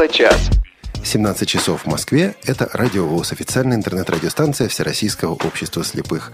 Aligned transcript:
Тифло-час. 0.00 0.50
17 1.04 1.46
часов 1.46 1.82
в 1.82 1.86
Москве. 1.86 2.34
Это 2.44 2.70
Радио 2.72 3.04
ВОЗ, 3.04 3.32
официальная 3.32 3.76
интернет-радиостанция 3.76 4.68
Всероссийского 4.68 5.34
общества 5.34 5.84
слепых. 5.84 6.32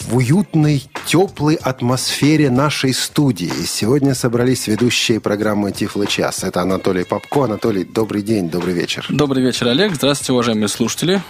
В 0.00 0.16
уютной, 0.16 0.90
теплой 1.06 1.54
атмосфере 1.54 2.50
нашей 2.50 2.92
студии 2.92 3.52
сегодня 3.64 4.14
собрались 4.14 4.66
ведущие 4.66 5.18
программы 5.18 5.72
Тифло 5.72 6.06
час. 6.06 6.44
Это 6.44 6.60
Анатолий 6.60 7.04
Попко. 7.04 7.44
Анатолий, 7.44 7.84
добрый 7.84 8.20
день, 8.20 8.50
добрый 8.50 8.74
вечер. 8.74 9.06
Добрый 9.08 9.42
вечер, 9.42 9.68
Олег. 9.68 9.94
Здравствуйте, 9.94 10.32
уважаемые 10.32 10.68
слушатели. 10.68 11.22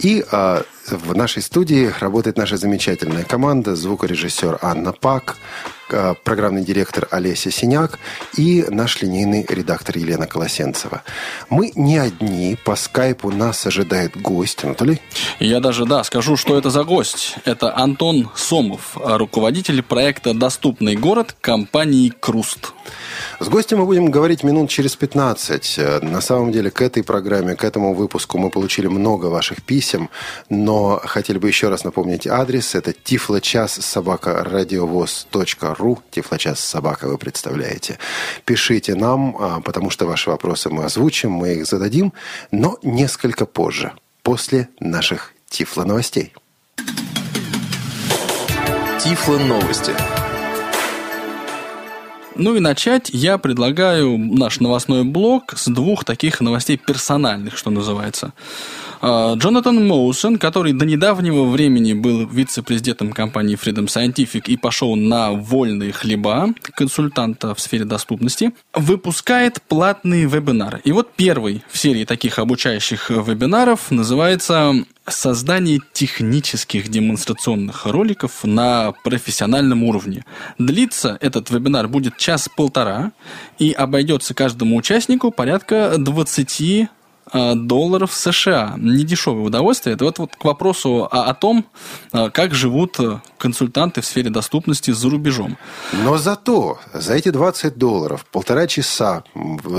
И 0.00 0.24
а, 0.30 0.62
в 0.90 1.14
нашей 1.14 1.42
студии 1.42 1.92
работает 2.00 2.36
наша 2.36 2.56
замечательная 2.56 3.24
команда. 3.24 3.76
Звукорежиссер 3.76 4.58
Анна 4.62 4.92
Пак, 4.92 5.36
Э, 5.92 6.14
программный 6.24 6.64
директор 6.64 7.06
Олеся 7.10 7.50
Синяк 7.50 7.98
и 8.36 8.64
наш 8.68 9.02
линейный 9.02 9.44
редактор 9.48 9.98
Елена 9.98 10.26
Колосенцева. 10.26 11.02
Мы 11.50 11.72
не 11.74 11.98
одни. 11.98 12.56
По 12.64 12.76
скайпу 12.76 13.30
нас 13.30 13.66
ожидает 13.66 14.16
гость. 14.20 14.64
Анатолий? 14.64 15.00
Я 15.38 15.60
даже, 15.60 15.84
да, 15.84 16.02
скажу, 16.04 16.36
что 16.36 16.56
это 16.56 16.70
за 16.70 16.84
гость. 16.84 17.36
Это 17.44 17.76
Антон 17.76 18.30
Сомов, 18.34 18.96
руководитель 18.96 19.82
проекта 19.82 20.32
«Доступный 20.32 20.96
город» 20.96 21.36
компании 21.40 22.12
«Круст». 22.20 22.72
С 23.38 23.48
гостем 23.48 23.78
мы 23.78 23.86
будем 23.86 24.10
говорить 24.10 24.44
минут 24.44 24.70
через 24.70 24.96
15. 24.96 25.74
Э, 25.78 26.00
на 26.00 26.20
самом 26.20 26.52
деле, 26.52 26.70
к 26.70 26.80
этой 26.80 27.02
программе, 27.02 27.54
к 27.54 27.64
этому 27.64 27.94
выпуску 27.94 28.38
мы 28.38 28.48
получили 28.50 28.86
много 28.86 29.26
ваших 29.26 29.62
писем, 29.62 30.08
но 30.48 30.71
хотели 31.04 31.38
бы 31.38 31.48
еще 31.48 31.68
раз 31.68 31.84
напомнить 31.84 32.26
адрес. 32.26 32.74
Это 32.74 32.92
тифлочас 32.92 33.72
собака 33.72 34.44
радиовоз.ру. 34.44 36.02
Тифлочас 36.10 36.60
собака 36.60 37.08
вы 37.08 37.18
представляете. 37.18 37.98
Пишите 38.44 38.94
нам, 38.94 39.36
а, 39.38 39.60
потому 39.60 39.90
что 39.90 40.06
ваши 40.06 40.30
вопросы 40.30 40.70
мы 40.70 40.84
озвучим, 40.84 41.30
мы 41.32 41.54
их 41.54 41.66
зададим, 41.66 42.12
но 42.50 42.78
несколько 42.82 43.46
позже, 43.46 43.92
после 44.22 44.68
наших 44.80 45.32
Тифло 45.52 45.84
новостей. 45.84 46.32
Тифло 48.98 49.36
новости. 49.36 49.92
Ну 52.36 52.56
и 52.56 52.60
начать 52.60 53.10
я 53.10 53.36
предлагаю 53.36 54.16
наш 54.16 54.60
новостной 54.60 55.04
блок 55.04 55.52
с 55.54 55.68
двух 55.68 56.04
таких 56.06 56.40
новостей 56.40 56.78
персональных, 56.78 57.58
что 57.58 57.70
называется. 57.70 58.32
А, 59.04 59.34
Джонатан 59.34 59.84
Моусон, 59.84 60.38
который 60.38 60.72
до 60.72 60.86
недавнего 60.86 61.44
времени 61.44 61.92
был 61.92 62.24
вице-президентом 62.24 63.12
компании 63.12 63.58
Freedom 63.60 63.86
Scientific 63.86 64.44
и 64.46 64.56
пошел 64.56 64.94
на 64.94 65.32
вольные 65.32 65.90
хлеба 65.90 66.54
консультанта 66.76 67.52
в 67.56 67.60
сфере 67.60 67.84
доступности, 67.84 68.52
выпускает 68.72 69.60
платные 69.66 70.26
вебинары. 70.26 70.80
И 70.84 70.92
вот 70.92 71.10
первый 71.16 71.64
в 71.68 71.76
серии 71.78 72.04
таких 72.04 72.38
обучающих 72.38 73.10
вебинаров 73.10 73.90
называется 73.90 74.72
создание 75.08 75.80
технических 75.92 76.88
демонстрационных 76.88 77.86
роликов 77.86 78.44
на 78.44 78.92
профессиональном 79.02 79.82
уровне. 79.82 80.24
Длится 80.58 81.18
этот 81.20 81.50
вебинар 81.50 81.88
будет 81.88 82.18
час-полтора 82.18 83.10
и 83.58 83.72
обойдется 83.72 84.32
каждому 84.32 84.76
участнику 84.76 85.32
порядка 85.32 85.94
20 85.98 86.62
Э, 86.62 87.01
долларов 87.32 88.12
США. 88.14 88.74
Не 88.76 89.04
дешевое 89.04 89.44
удовольствие. 89.44 89.94
Это 89.94 90.04
вот, 90.04 90.18
вот 90.18 90.36
к 90.36 90.44
вопросу 90.44 91.08
о, 91.10 91.24
о 91.24 91.34
том, 91.34 91.64
э, 92.12 92.30
как 92.30 92.54
живут 92.54 92.98
э, 93.00 93.20
консультанты 93.38 94.00
в 94.00 94.06
сфере 94.06 94.30
доступности 94.30 94.90
за 94.90 95.10
рубежом. 95.10 95.56
Но 95.92 96.18
зато 96.18 96.78
за 96.92 97.14
эти 97.14 97.30
20 97.30 97.78
долларов 97.78 98.26
полтора 98.30 98.66
часа 98.66 99.24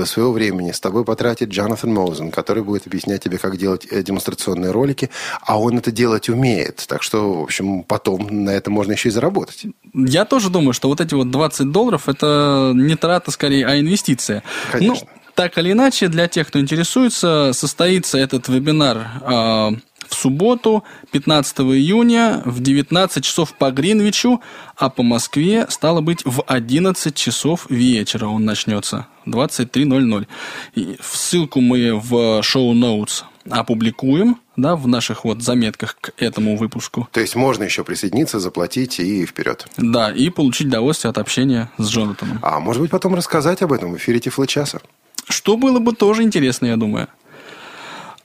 своего 0.04 0.32
времени 0.32 0.72
с 0.72 0.80
тобой 0.80 1.04
потратит 1.04 1.50
Джонатан 1.50 1.92
Моузен, 1.92 2.30
который 2.30 2.62
будет 2.62 2.86
объяснять 2.86 3.22
тебе, 3.22 3.38
как 3.38 3.56
делать 3.56 3.86
демонстрационные 3.90 4.70
ролики, 4.70 5.10
а 5.42 5.58
он 5.58 5.78
это 5.78 5.90
делать 5.90 6.28
умеет. 6.28 6.84
Так 6.88 7.02
что, 7.02 7.40
в 7.40 7.42
общем, 7.44 7.82
потом 7.82 8.44
на 8.44 8.50
это 8.50 8.70
можно 8.70 8.92
еще 8.92 9.08
и 9.08 9.12
заработать. 9.12 9.66
Я 9.94 10.24
тоже 10.24 10.50
думаю, 10.50 10.72
что 10.72 10.88
вот 10.88 11.00
эти 11.00 11.14
вот 11.14 11.30
20 11.30 11.70
долларов 11.70 12.08
это 12.08 12.72
не 12.74 12.96
трата 12.96 13.30
скорее, 13.30 13.66
а 13.66 13.78
инвестиция. 13.78 14.42
Конечно. 14.72 15.06
Ну, 15.13 15.13
так 15.34 15.58
или 15.58 15.72
иначе, 15.72 16.08
для 16.08 16.28
тех, 16.28 16.48
кто 16.48 16.60
интересуется, 16.60 17.52
состоится 17.52 18.18
этот 18.18 18.48
вебинар 18.48 19.08
э, 19.20 19.70
в 20.08 20.14
субботу, 20.14 20.84
15 21.10 21.60
июня, 21.60 22.42
в 22.44 22.60
19 22.60 23.24
часов 23.24 23.54
по 23.54 23.70
Гринвичу, 23.70 24.40
а 24.76 24.90
по 24.90 25.02
Москве, 25.02 25.66
стало 25.68 26.00
быть, 26.00 26.24
в 26.24 26.42
11 26.46 27.14
часов 27.14 27.66
вечера 27.70 28.26
он 28.26 28.44
начнется, 28.44 29.06
23.00. 29.26 30.26
И 30.74 30.96
ссылку 31.02 31.60
мы 31.60 31.94
в 31.94 32.42
шоу-ноутс 32.42 33.24
опубликуем, 33.50 34.40
да, 34.56 34.76
в 34.76 34.86
наших 34.86 35.24
вот 35.24 35.42
заметках 35.42 35.96
к 36.00 36.12
этому 36.16 36.56
выпуску. 36.56 37.08
То 37.12 37.20
есть 37.20 37.34
можно 37.34 37.64
еще 37.64 37.84
присоединиться, 37.84 38.40
заплатить 38.40 39.00
и 39.00 39.26
вперед. 39.26 39.66
Да, 39.76 40.10
и 40.10 40.30
получить 40.30 40.68
удовольствие 40.68 41.10
от 41.10 41.18
общения 41.18 41.70
с 41.76 41.88
Джонатаном. 41.88 42.38
А 42.42 42.60
может 42.60 42.80
быть 42.80 42.90
потом 42.90 43.14
рассказать 43.14 43.62
об 43.62 43.72
этом 43.72 43.92
в 43.92 43.96
эфире 43.96 44.20
Тифло 44.20 44.46
часа. 44.46 44.80
Что 45.28 45.56
было 45.56 45.78
бы 45.78 45.94
тоже 45.94 46.22
интересно, 46.22 46.66
я 46.66 46.76
думаю. 46.76 47.08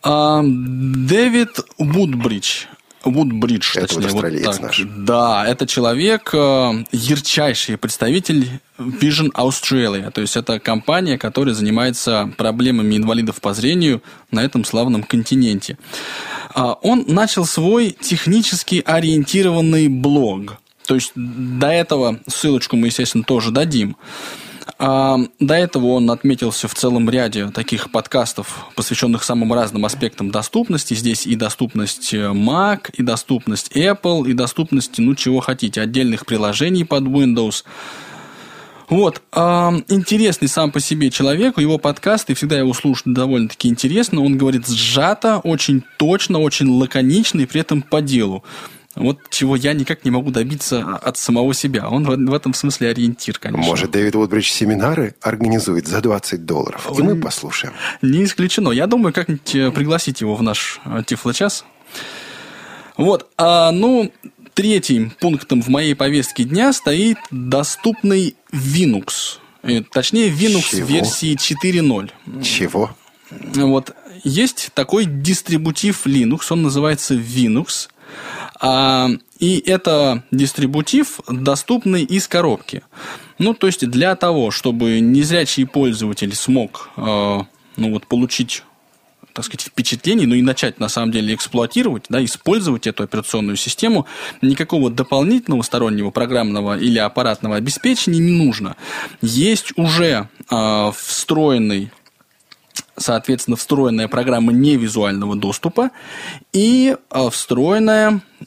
А, 0.01 0.41
Дэвид 0.43 1.59
Вудбридж. 1.77 2.65
Вудбридж, 3.03 3.77
это 3.77 3.95
точнее. 3.95 4.11
Вот 4.11 4.43
так. 4.43 4.59
наш. 4.61 4.81
Да, 4.97 5.45
это 5.47 5.65
человек, 5.65 6.31
э, 6.33 6.83
ярчайший 6.91 7.77
представитель 7.77 8.59
Vision 8.77 9.31
Australia. 9.33 10.11
То 10.11 10.21
есть, 10.21 10.35
это 10.35 10.59
компания, 10.59 11.17
которая 11.17 11.55
занимается 11.55 12.31
проблемами 12.37 12.97
инвалидов 12.97 13.39
по 13.41 13.53
зрению 13.53 14.01
на 14.31 14.41
этом 14.41 14.65
славном 14.65 15.03
континенте. 15.03 15.77
А, 16.53 16.73
он 16.73 17.05
начал 17.07 17.45
свой 17.45 17.91
технически 17.91 18.83
ориентированный 18.85 19.87
блог. 19.87 20.57
То 20.85 20.95
есть, 20.95 21.11
до 21.15 21.67
этого 21.67 22.19
ссылочку 22.27 22.75
мы, 22.75 22.87
естественно, 22.87 23.23
тоже 23.23 23.51
дадим. 23.51 23.95
До 24.79 25.27
этого 25.39 25.87
он 25.87 26.09
отметился 26.09 26.69
в 26.69 26.73
целом 26.73 27.09
ряде 27.09 27.47
таких 27.47 27.91
подкастов, 27.91 28.65
посвященных 28.75 29.23
самым 29.25 29.51
разным 29.51 29.83
аспектам 29.83 30.31
доступности. 30.31 30.93
Здесь 30.93 31.27
и 31.27 31.35
доступность 31.35 32.13
Mac, 32.13 32.89
и 32.93 33.03
доступность 33.03 33.75
Apple, 33.75 34.29
и 34.29 34.33
доступность, 34.33 34.97
ну, 34.97 35.15
чего 35.15 35.41
хотите, 35.41 35.81
отдельных 35.81 36.25
приложений 36.25 36.85
под 36.85 37.03
Windows. 37.03 37.65
Вот, 38.87 39.21
э, 39.33 39.39
интересный 39.89 40.47
сам 40.47 40.71
по 40.71 40.79
себе 40.79 41.11
человек, 41.11 41.59
его 41.59 41.77
подкасты, 41.77 42.33
всегда 42.33 42.57
его 42.57 42.73
слушать 42.73 43.13
довольно-таки 43.13 43.67
интересно. 43.67 44.23
Он 44.23 44.35
говорит 44.35 44.67
сжато, 44.67 45.39
очень 45.39 45.83
точно, 45.97 46.39
очень 46.39 46.69
лаконично 46.69 47.41
и 47.41 47.45
при 47.45 47.61
этом 47.61 47.83
по 47.83 48.01
делу. 48.01 48.43
Вот 48.99 49.17
чего 49.29 49.55
я 49.55 49.71
никак 49.73 50.03
не 50.03 50.11
могу 50.11 50.29
добиться 50.29 50.97
от 50.97 51.17
самого 51.17 51.53
себя. 51.53 51.87
Он 51.87 52.03
в, 52.03 52.33
этом 52.33 52.53
смысле 52.53 52.89
ориентир, 52.89 53.39
конечно. 53.39 53.65
Может, 53.65 53.91
Дэвид 53.91 54.15
Уотбридж 54.15 54.49
семинары 54.49 55.15
организует 55.21 55.87
за 55.87 56.01
20 56.01 56.45
долларов, 56.45 56.91
и 56.97 57.01
мы 57.01 57.15
послушаем. 57.15 57.73
Не 58.01 58.25
исключено. 58.25 58.71
Я 58.71 58.87
думаю, 58.87 59.13
как-нибудь 59.13 59.55
э, 59.55 59.71
пригласить 59.71 60.19
его 60.19 60.35
в 60.35 60.43
наш 60.43 60.81
э, 60.83 61.01
Тифло-час. 61.05 61.63
Вот, 62.97 63.29
а, 63.37 63.71
ну, 63.71 64.11
третьим 64.53 65.11
пунктом 65.11 65.61
в 65.61 65.69
моей 65.69 65.95
повестке 65.95 66.43
дня 66.43 66.73
стоит 66.73 67.17
доступный 67.31 68.35
Linux. 68.51 69.37
Э, 69.63 69.81
точнее, 69.81 70.29
Linux 70.29 70.71
Чего? 70.71 70.87
версии 70.87 71.37
4.0. 71.37 72.43
Чего? 72.43 72.91
Вот, 73.55 73.95
есть 74.25 74.71
такой 74.73 75.05
дистрибутив 75.05 76.05
Linux, 76.05 76.47
он 76.49 76.63
называется 76.63 77.13
Linux– 77.13 77.87
а, 78.47 78.48
и 78.61 79.63
это 79.65 80.23
дистрибутив, 80.31 81.21
доступный 81.29 82.03
из 82.03 82.27
коробки. 82.27 82.83
Ну, 83.37 83.53
то 83.53 83.67
есть 83.67 83.89
для 83.89 84.15
того, 84.15 84.51
чтобы 84.51 84.99
незрячий 84.99 85.65
пользователь 85.65 86.35
смог 86.35 86.89
а, 86.97 87.45
ну, 87.77 87.91
вот, 87.91 88.05
получить 88.07 88.63
так 89.31 89.45
сказать, 89.45 89.67
впечатлений, 89.67 90.25
ну 90.25 90.35
и 90.35 90.41
начать 90.41 90.81
на 90.81 90.89
самом 90.89 91.11
деле 91.11 91.33
эксплуатировать, 91.33 92.05
да, 92.09 92.23
использовать 92.25 92.87
эту 92.87 93.03
операционную 93.03 93.55
систему, 93.55 94.05
никакого 94.41 94.89
дополнительного 94.89 95.61
стороннего 95.61 96.09
программного 96.09 96.77
или 96.77 96.97
аппаратного 96.97 97.55
обеспечения 97.55 98.19
не 98.19 98.31
нужно. 98.31 98.75
Есть 99.21 99.71
уже 99.77 100.27
э, 100.49 100.91
встроенный 100.93 101.91
соответственно, 102.97 103.55
встроенная 103.55 104.07
программа 104.07 104.51
невизуального 104.51 105.35
доступа 105.35 105.91
и 106.51 106.97
а, 107.09 107.29
встроенная 107.29 108.21
а, 108.41 108.45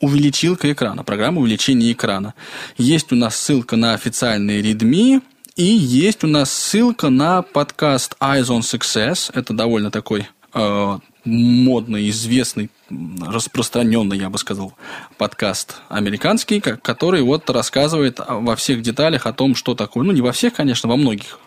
увеличилка 0.00 0.72
экрана, 0.72 1.04
программа 1.04 1.40
увеличения 1.40 1.92
экрана. 1.92 2.34
Есть 2.76 3.12
у 3.12 3.16
нас 3.16 3.36
ссылка 3.36 3.76
на 3.76 3.94
официальный 3.94 4.60
Redmi, 4.60 5.22
и 5.56 5.64
есть 5.64 6.24
у 6.24 6.26
нас 6.26 6.52
ссылка 6.52 7.08
на 7.08 7.42
подкаст 7.42 8.16
Eyes 8.20 8.48
on 8.48 8.60
Success. 8.60 9.30
Это 9.32 9.54
довольно 9.54 9.90
такой 9.90 10.28
э, 10.52 10.98
модный, 11.24 12.08
известный, 12.10 12.70
распространенный, 12.90 14.18
я 14.18 14.30
бы 14.30 14.38
сказал, 14.38 14.74
подкаст 15.18 15.76
американский, 15.88 16.60
который 16.60 17.22
вот 17.22 17.48
рассказывает 17.50 18.20
во 18.28 18.54
всех 18.54 18.82
деталях 18.82 19.26
о 19.26 19.32
том, 19.32 19.54
что 19.54 19.74
такое, 19.74 20.04
ну 20.04 20.12
не 20.12 20.20
во 20.20 20.32
всех, 20.32 20.54
конечно, 20.54 20.88
во 20.88 20.96
многих 20.96 21.38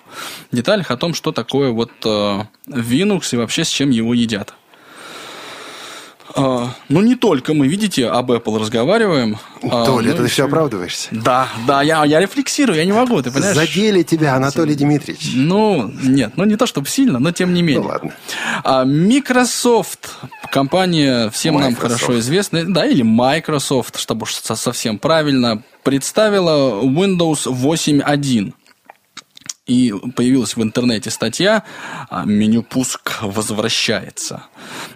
деталях 0.51 0.91
о 0.91 0.97
том, 0.97 1.13
что 1.13 1.31
такое 1.31 1.71
вот 1.71 1.91
э, 2.03 2.43
Linux 2.67 3.29
и 3.33 3.37
вообще 3.37 3.63
с 3.63 3.69
чем 3.69 3.89
его 3.89 4.13
едят. 4.13 4.53
А, 6.35 6.69
ну, 6.89 7.01
не 7.01 7.15
только 7.15 7.53
мы, 7.53 7.67
видите, 7.67 8.07
об 8.07 8.31
Apple 8.31 8.59
разговариваем. 8.59 9.37
А, 9.63 9.85
Толя, 9.85 10.11
ну, 10.11 10.17
ты 10.17 10.27
все 10.27 10.45
оправдываешься. 10.45 11.09
Да, 11.11 11.49
да, 11.65 11.81
я, 11.81 12.05
я 12.05 12.19
рефлексирую, 12.19 12.77
я 12.77 12.85
не 12.85 12.91
могу, 12.91 13.21
ты 13.21 13.31
понимаешь? 13.31 13.55
Задели 13.55 14.03
тебя, 14.03 14.35
Анатолий 14.35 14.75
Дмитриевич. 14.75 15.31
Ну, 15.33 15.91
нет, 16.03 16.33
ну 16.35 16.45
не 16.45 16.55
то 16.55 16.67
чтобы 16.67 16.87
сильно, 16.87 17.19
но 17.19 17.31
тем 17.31 17.53
не 17.53 17.61
менее. 17.63 17.81
Ну, 17.81 17.87
ладно. 17.87 18.13
А, 18.63 18.85
Microsoft, 18.85 20.09
компания 20.51 21.29
всем 21.31 21.55
Microsoft. 21.55 21.81
нам 21.81 21.89
хорошо 21.89 22.19
известная, 22.19 22.65
да, 22.65 22.85
или 22.85 23.01
Microsoft, 23.01 23.99
чтобы 23.99 24.23
уж 24.23 24.35
совсем 24.35 24.99
правильно, 24.99 25.63
представила 25.83 26.81
Windows 26.83 27.45
8.1 27.45 28.53
и 29.69 29.93
появилась 30.15 30.55
в 30.55 30.63
интернете 30.63 31.11
статья 31.11 31.63
а, 32.09 32.25
«Меню 32.25 32.63
пуск 32.63 33.21
возвращается». 33.21 34.43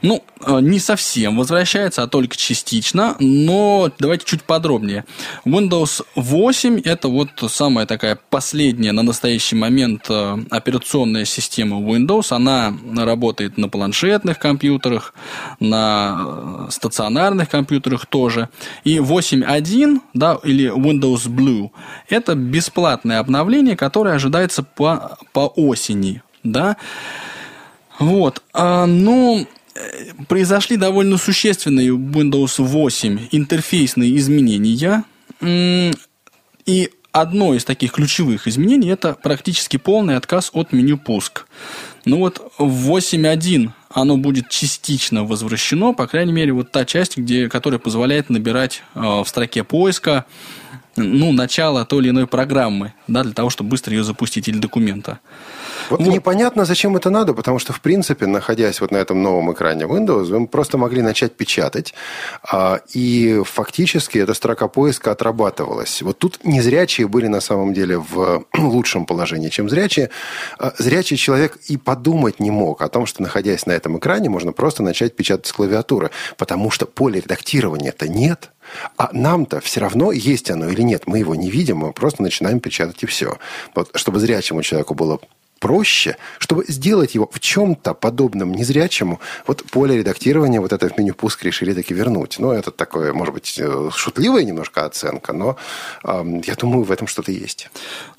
Ну, 0.01 0.23
а, 0.41 0.59
не 0.59 0.79
совсем 0.79 1.37
возвращается, 1.37 2.01
а 2.03 2.07
только 2.07 2.35
частично, 2.35 3.15
но 3.19 3.91
давайте 3.99 4.25
чуть 4.25 4.43
подробнее. 4.43 5.05
Windows 5.45 6.03
8– 6.15 6.81
это 6.85 7.07
вот 7.07 7.29
самая 7.49 7.85
такая 7.85 8.17
последняя 8.29 8.91
на 8.91 9.03
настоящий 9.03 9.55
момент 9.55 10.07
а, 10.09 10.39
операционная 10.49 11.25
система 11.25 11.77
Windows. 11.79 12.33
Она 12.33 12.73
работает 12.97 13.57
на 13.57 13.69
планшетных 13.69 14.39
компьютерах, 14.39 15.13
на 15.59 16.67
стационарных 16.69 17.47
компьютерах 17.47 18.07
тоже. 18.07 18.49
И 18.83 18.97
8.1, 18.97 19.99
да, 20.15 20.39
или 20.43 20.71
Windows 20.71 21.27
Blue– 21.27 21.69
это 22.09 22.33
бесплатное 22.33 23.19
обновление, 23.19 23.77
которое 23.77 24.15
ожидается 24.15 24.62
по, 24.63 25.17
по 25.31 25.47
осени, 25.55 26.21
да. 26.43 26.77
Вот, 27.99 28.41
а, 28.53 28.85
ну, 28.85 29.47
произошли 30.27 30.77
довольно 30.77 31.17
существенные 31.17 31.93
в 31.93 32.17
Windows 32.17 32.61
8 32.61 33.27
интерфейсные 33.31 34.17
изменения, 34.17 35.03
и 35.41 36.89
одно 37.11 37.53
из 37.53 37.63
таких 37.63 37.91
ключевых 37.93 38.47
изменений– 38.47 38.89
это 38.89 39.13
практически 39.13 39.77
полный 39.77 40.17
отказ 40.17 40.49
от 40.53 40.73
меню 40.73 40.97
пуск. 40.97 41.45
Ну 42.05 42.17
вот 42.17 42.51
в 42.57 42.91
8.1 42.91 43.71
оно 43.89 44.17
будет 44.17 44.49
частично 44.49 45.23
возвращено, 45.23 45.93
по 45.93 46.07
крайней 46.07 46.33
мере, 46.33 46.51
вот 46.51 46.71
та 46.71 46.83
часть, 46.83 47.17
где, 47.17 47.47
которая 47.47 47.79
позволяет 47.79 48.29
набирать 48.29 48.81
э, 48.95 48.99
в 48.99 49.25
строке 49.25 49.63
поиска 49.63 50.25
ну, 50.95 51.31
начало 51.31 51.85
той 51.85 51.99
или 52.01 52.09
иной 52.09 52.27
программы, 52.27 52.93
да, 53.07 53.23
для 53.23 53.33
того, 53.33 53.49
чтобы 53.49 53.71
быстро 53.71 53.93
ее 53.93 54.03
запустить 54.03 54.47
или 54.47 54.57
документа. 54.57 55.19
Вот, 55.89 55.99
вот 55.99 56.07
непонятно, 56.07 56.65
зачем 56.65 56.95
это 56.95 57.09
надо, 57.09 57.33
потому 57.33 57.59
что, 57.59 57.73
в 57.73 57.81
принципе, 57.81 58.25
находясь 58.25 58.79
вот 58.79 58.91
на 58.91 58.97
этом 58.97 59.21
новом 59.21 59.51
экране 59.51 59.85
Windows, 59.85 60.25
вы 60.25 60.47
просто 60.47 60.77
могли 60.77 61.01
начать 61.01 61.35
печатать, 61.35 61.93
а, 62.43 62.79
и 62.93 63.41
фактически 63.43 64.17
эта 64.17 64.33
строка 64.33 64.67
поиска 64.67 65.11
отрабатывалась. 65.11 66.01
Вот 66.01 66.19
тут 66.19 66.39
незрячие 66.43 67.07
были 67.07 67.27
на 67.27 67.41
самом 67.41 67.73
деле 67.73 67.97
в 67.97 68.45
лучшем 68.57 69.05
положении, 69.05 69.49
чем 69.49 69.69
зрячие. 69.69 70.09
А, 70.59 70.73
зрячий 70.77 71.17
человек 71.17 71.57
и 71.67 71.77
подумать 71.77 72.39
не 72.39 72.51
мог 72.51 72.81
о 72.81 72.87
том, 72.87 73.05
что, 73.05 73.21
находясь 73.21 73.65
на 73.65 73.71
этом 73.71 73.97
экране, 73.97 74.29
можно 74.29 74.53
просто 74.53 74.83
начать 74.83 75.15
печатать 75.15 75.47
с 75.47 75.53
клавиатуры, 75.53 76.11
потому 76.37 76.71
что 76.71 76.85
поле 76.85 77.19
редактирования-то 77.19 78.07
нет. 78.07 78.51
А 78.97 79.09
нам-то 79.13 79.59
все 79.61 79.79
равно 79.79 80.11
есть 80.11 80.49
оно 80.49 80.69
или 80.69 80.81
нет. 80.81 81.03
Мы 81.05 81.19
его 81.19 81.35
не 81.35 81.49
видим, 81.49 81.77
мы 81.77 81.93
просто 81.93 82.21
начинаем 82.23 82.59
печатать 82.59 83.03
и 83.03 83.05
все. 83.05 83.37
Вот, 83.75 83.91
чтобы 83.95 84.19
зрячему 84.19 84.61
человеку 84.61 84.93
было 84.93 85.19
проще, 85.63 86.17
чтобы 86.39 86.65
сделать 86.67 87.15
его 87.15 87.29
в 87.31 87.39
чем-то 87.39 87.93
подобном 87.93 88.53
незрячему, 88.53 89.21
вот 89.47 89.63
поле 89.71 89.97
редактирования, 89.97 90.59
вот 90.59 90.73
это 90.73 90.89
в 90.89 90.97
меню 90.97 91.13
пуск 91.13 91.41
решили 91.45 91.73
таки 91.73 91.93
вернуть. 91.93 92.35
Ну, 92.37 92.51
это 92.51 92.69
такое, 92.69 93.13
может 93.13 93.33
быть, 93.33 93.55
э, 93.57 93.89
шутливая 93.95 94.43
немножко 94.43 94.83
оценка, 94.83 95.31
но 95.31 95.55
э, 96.03 96.41
я 96.45 96.55
думаю, 96.55 96.83
в 96.83 96.91
этом 96.91 97.07
что-то 97.07 97.31
есть. 97.31 97.69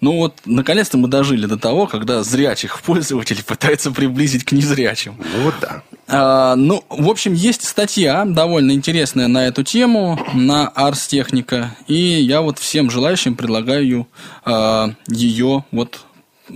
Ну 0.00 0.17
вот, 0.17 0.32
наконец-то 0.46 0.96
мы 0.96 1.08
дожили 1.08 1.44
до 1.44 1.58
того, 1.58 1.87
когда 1.87 2.23
зрячих 2.23 2.81
пользователей 2.81 3.44
пытаются 3.44 3.91
приблизить 3.91 4.44
к 4.44 4.52
незрячим. 4.52 5.17
Ну 5.19 5.43
вот 5.43 5.55
да. 5.61 5.82
А, 6.08 6.56
ну, 6.56 6.82
в 6.88 7.11
общем, 7.11 7.35
есть 7.35 7.69
статья 7.69 8.25
довольно 8.25 8.73
интересная 8.73 9.29
на 9.29 9.46
эту 9.46 9.64
тему 9.64 10.19
на 10.32 10.73
Ars 10.75 11.11
Technica, 11.11 11.67
и 11.88 11.94
я 11.94 12.41
вот 12.41 12.58
всем 12.58 12.91
желающим 12.91 13.37
предлагаю 13.37 14.06
а, 14.46 14.94
ее 15.08 15.67
вот 15.73 16.06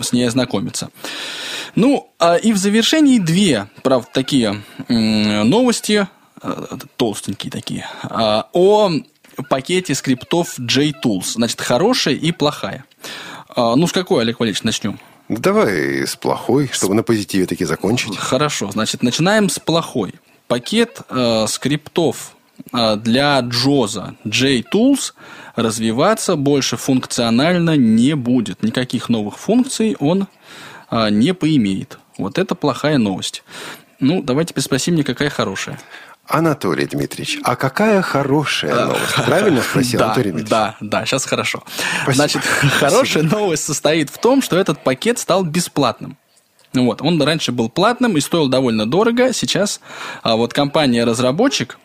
с 0.01 0.13
ней 0.13 0.27
ознакомиться. 0.27 0.91
Ну, 1.75 2.11
а 2.19 2.37
и 2.37 2.53
в 2.53 2.57
завершении 2.57 3.19
две, 3.19 3.69
правда, 3.83 4.09
такие 4.13 4.63
новости, 4.89 6.09
э, 6.43 6.67
толстенькие 6.97 7.51
такие, 7.51 7.87
а, 8.03 8.49
о 8.53 8.91
пакете 9.49 9.95
скриптов 9.95 10.59
JTools. 10.59 11.35
Значит, 11.35 11.61
хорошая 11.61 12.15
и 12.15 12.33
плохая. 12.33 12.85
А, 13.49 13.77
ну, 13.77 13.87
с 13.87 13.93
какой, 13.93 14.23
Олег 14.23 14.41
Валерьевич, 14.41 14.63
начнем? 14.63 14.99
Давай 15.29 16.07
с 16.07 16.17
плохой, 16.17 16.71
чтобы 16.73 16.95
на 16.95 17.03
позитиве 17.03 17.47
таки 17.47 17.65
закончить. 17.65 18.17
Хорошо, 18.17 18.71
значит, 18.71 19.03
начинаем 19.03 19.51
с 19.51 19.59
плохой. 19.59 20.15
Пакет 20.47 21.03
э, 21.11 21.47
скриптов 21.49 22.35
э, 22.73 22.97
для 22.97 23.41
Джоза 23.41 24.15
JTools 24.25 25.13
развиваться 25.59 26.37
больше 26.37 26.77
функционально 26.77 27.77
не 27.77 28.15
будет. 28.15 28.63
Никаких 28.63 29.09
новых 29.09 29.39
функций 29.39 29.97
он 29.99 30.29
а, 30.89 31.11
не 31.11 31.35
поимеет. 31.35 31.99
Вот 32.17 32.39
это 32.39 32.55
плохая 32.55 32.99
новость. 32.99 33.43
Ну, 33.99 34.23
давайте 34.23 34.51
теперь 34.51 34.63
спроси 34.63 34.93
мне, 34.93 35.03
какая 35.03 35.31
хорошая. 35.31 35.81
Анатолий 36.27 36.87
Дмитриевич, 36.87 37.41
а 37.43 37.57
какая 37.57 38.03
хорошая 38.03 38.87
новость? 38.87 39.15
Правильно 39.27 39.63
спросил 39.63 39.99
да, 39.99 40.07
Анатолий 40.07 40.31
Дмитриевич? 40.31 40.51
Да, 40.51 40.77
да, 40.81 41.07
сейчас 41.07 41.25
хорошо. 41.25 41.65
Спасибо. 42.03 42.15
Значит, 42.15 42.43
хорошая 42.79 43.23
новость 43.25 43.65
состоит 43.65 44.11
в 44.11 44.19
том, 44.19 44.43
что 44.43 44.57
этот 44.57 44.85
пакет 44.85 45.19
стал 45.19 45.43
бесплатным. 45.43 46.17
Вот. 46.73 47.03
Он 47.03 47.21
раньше 47.21 47.51
был 47.51 47.69
платным 47.69 48.17
и 48.17 48.21
стоил 48.21 48.47
довольно 48.47 48.87
дорого. 48.87 49.33
Сейчас 49.33 49.81
а, 50.23 50.37
вот 50.37 50.53
компания-разработчик, 50.53 51.79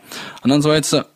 она 0.44 0.58
называется 0.58 1.08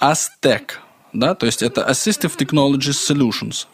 Aztec 0.00 0.78
да, 1.14 1.34
то 1.34 1.46
есть 1.46 1.62
это 1.62 1.82
Assistive 1.88 2.36
Technology 2.36 2.90
Solutions. 2.90 3.66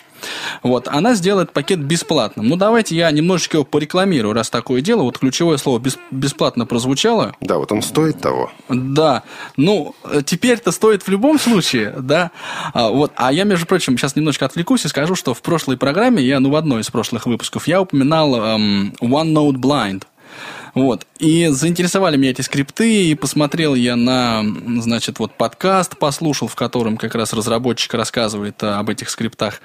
Вот, 0.62 0.88
она 0.88 1.14
сделает 1.14 1.52
пакет 1.52 1.80
бесплатным. 1.80 2.48
Ну, 2.48 2.56
давайте 2.56 2.94
я 2.94 3.10
немножечко 3.10 3.56
его 3.56 3.64
порекламирую, 3.64 4.34
раз 4.34 4.50
такое 4.50 4.80
дело. 4.80 5.02
Вот 5.02 5.18
ключевое 5.18 5.56
слово 5.56 5.78
бес, 5.78 5.98
«бесплатно» 6.10 6.66
прозвучало. 6.66 7.34
Да, 7.40 7.58
вот 7.58 7.72
он 7.72 7.82
стоит 7.82 8.20
того. 8.20 8.50
Да. 8.68 9.22
Ну, 9.56 9.94
теперь-то 10.24 10.72
стоит 10.72 11.02
в 11.02 11.08
любом 11.08 11.38
случае, 11.38 11.94
да. 11.98 12.30
А, 12.74 12.90
вот. 12.90 13.12
а 13.16 13.32
я, 13.32 13.44
между 13.44 13.66
прочим, 13.66 13.96
сейчас 13.96 14.16
немножечко 14.16 14.46
отвлекусь 14.46 14.84
и 14.84 14.88
скажу, 14.88 15.14
что 15.14 15.34
в 15.34 15.42
прошлой 15.42 15.76
программе, 15.76 16.22
я, 16.22 16.40
ну, 16.40 16.50
в 16.50 16.56
одной 16.56 16.82
из 16.82 16.90
прошлых 16.90 17.26
выпусков, 17.26 17.66
я 17.66 17.80
упоминал 17.80 18.36
эм, 18.36 18.94
OneNote 19.00 19.56
Blind. 19.56 20.02
Вот. 20.74 21.06
И 21.18 21.48
заинтересовали 21.48 22.16
меня 22.16 22.30
эти 22.30 22.42
скрипты, 22.42 23.04
и 23.04 23.14
посмотрел 23.14 23.74
я 23.74 23.96
на, 23.96 24.42
значит, 24.80 25.18
вот 25.18 25.34
подкаст 25.34 25.96
послушал, 25.98 26.48
в 26.48 26.54
котором 26.54 26.96
как 26.96 27.14
раз 27.14 27.32
разработчик 27.32 27.94
рассказывает 27.94 28.62
об 28.62 28.88
этих 28.90 29.10
скриптах. 29.10 29.60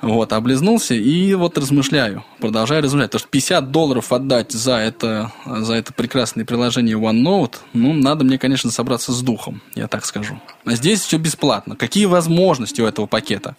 Вот, 0.00 0.32
облизнулся 0.32 0.94
и 0.94 1.34
вот 1.34 1.58
размышляю, 1.58 2.24
продолжаю 2.38 2.82
размышлять. 2.82 3.10
То, 3.10 3.18
что 3.18 3.28
50 3.28 3.70
долларов 3.70 4.12
отдать 4.12 4.50
за 4.50 4.76
это, 4.76 5.30
за 5.44 5.74
это 5.74 5.92
прекрасное 5.92 6.46
приложение 6.46 6.96
OneNote, 6.96 7.56
ну, 7.74 7.92
надо 7.92 8.24
мне, 8.24 8.38
конечно, 8.38 8.70
собраться 8.70 9.12
с 9.12 9.20
духом, 9.20 9.60
я 9.74 9.88
так 9.88 10.06
скажу. 10.06 10.40
А 10.64 10.74
здесь 10.74 11.00
все 11.00 11.18
бесплатно. 11.18 11.76
Какие 11.76 12.06
возможности 12.06 12.80
у 12.80 12.86
этого 12.86 13.04
пакета? 13.04 13.56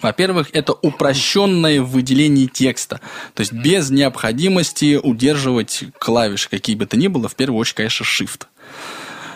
Во-первых, 0.00 0.50
это 0.52 0.74
упрощенное 0.74 1.80
выделение 1.82 2.46
текста, 2.46 3.00
то 3.34 3.40
есть 3.40 3.52
без 3.52 3.90
необходимости 3.90 5.00
удерживать 5.02 5.84
клавиши, 5.98 6.48
какие 6.48 6.76
бы 6.76 6.86
то 6.86 6.96
ни 6.96 7.08
было, 7.08 7.28
в 7.28 7.34
первую 7.34 7.58
очередь, 7.58 7.76
конечно, 7.76 8.04
Shift. 8.04 8.46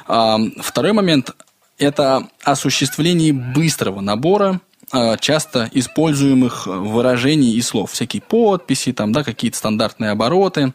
А, 0.07 0.39
второй 0.61 0.93
момент– 0.93 1.31
это 1.79 2.29
осуществление 2.45 3.33
быстрого 3.33 4.01
набора 4.01 4.61
а, 4.93 5.17
часто 5.17 5.71
используемых 5.73 6.67
выражений 6.67 7.55
и 7.55 7.63
слов, 7.63 7.93
всякие 7.93 8.23
подписи, 8.23 8.93
там, 8.93 9.13
да, 9.13 9.25
какие-то 9.25 9.57
стандартные 9.57 10.11
обороты. 10.11 10.75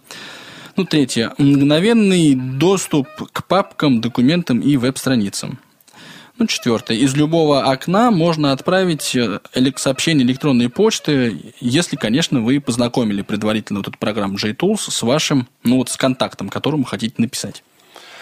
Ну, 0.76 0.86
третье– 0.86 1.34
мгновенный 1.38 2.36
доступ 2.36 3.08
к 3.32 3.46
папкам, 3.46 4.02
документам 4.02 4.60
и 4.60 4.76
веб-страницам. 4.76 5.60
Ну, 6.40 6.46
четвертое. 6.46 6.98
Из 6.98 7.16
любого 7.16 7.64
окна 7.64 8.12
можно 8.12 8.52
отправить 8.52 9.16
э, 9.16 9.40
сообщение 9.78 10.26
электронной 10.26 10.70
почты, 10.70 11.54
если, 11.60 11.96
конечно, 11.96 12.42
вы 12.42 12.62
познакомили 12.62 13.24
предварительно 13.24 13.80
вот 13.80 13.88
эту 13.88 13.98
программу 13.98 14.38
JTools 14.38 14.92
с 14.92 15.02
вашим, 15.02 15.48
ну 15.64 15.78
вот 15.78 15.90
с 15.90 15.98
контактом, 15.98 16.50
которому 16.50 16.84
хотите 16.84 17.16
написать. 17.18 17.64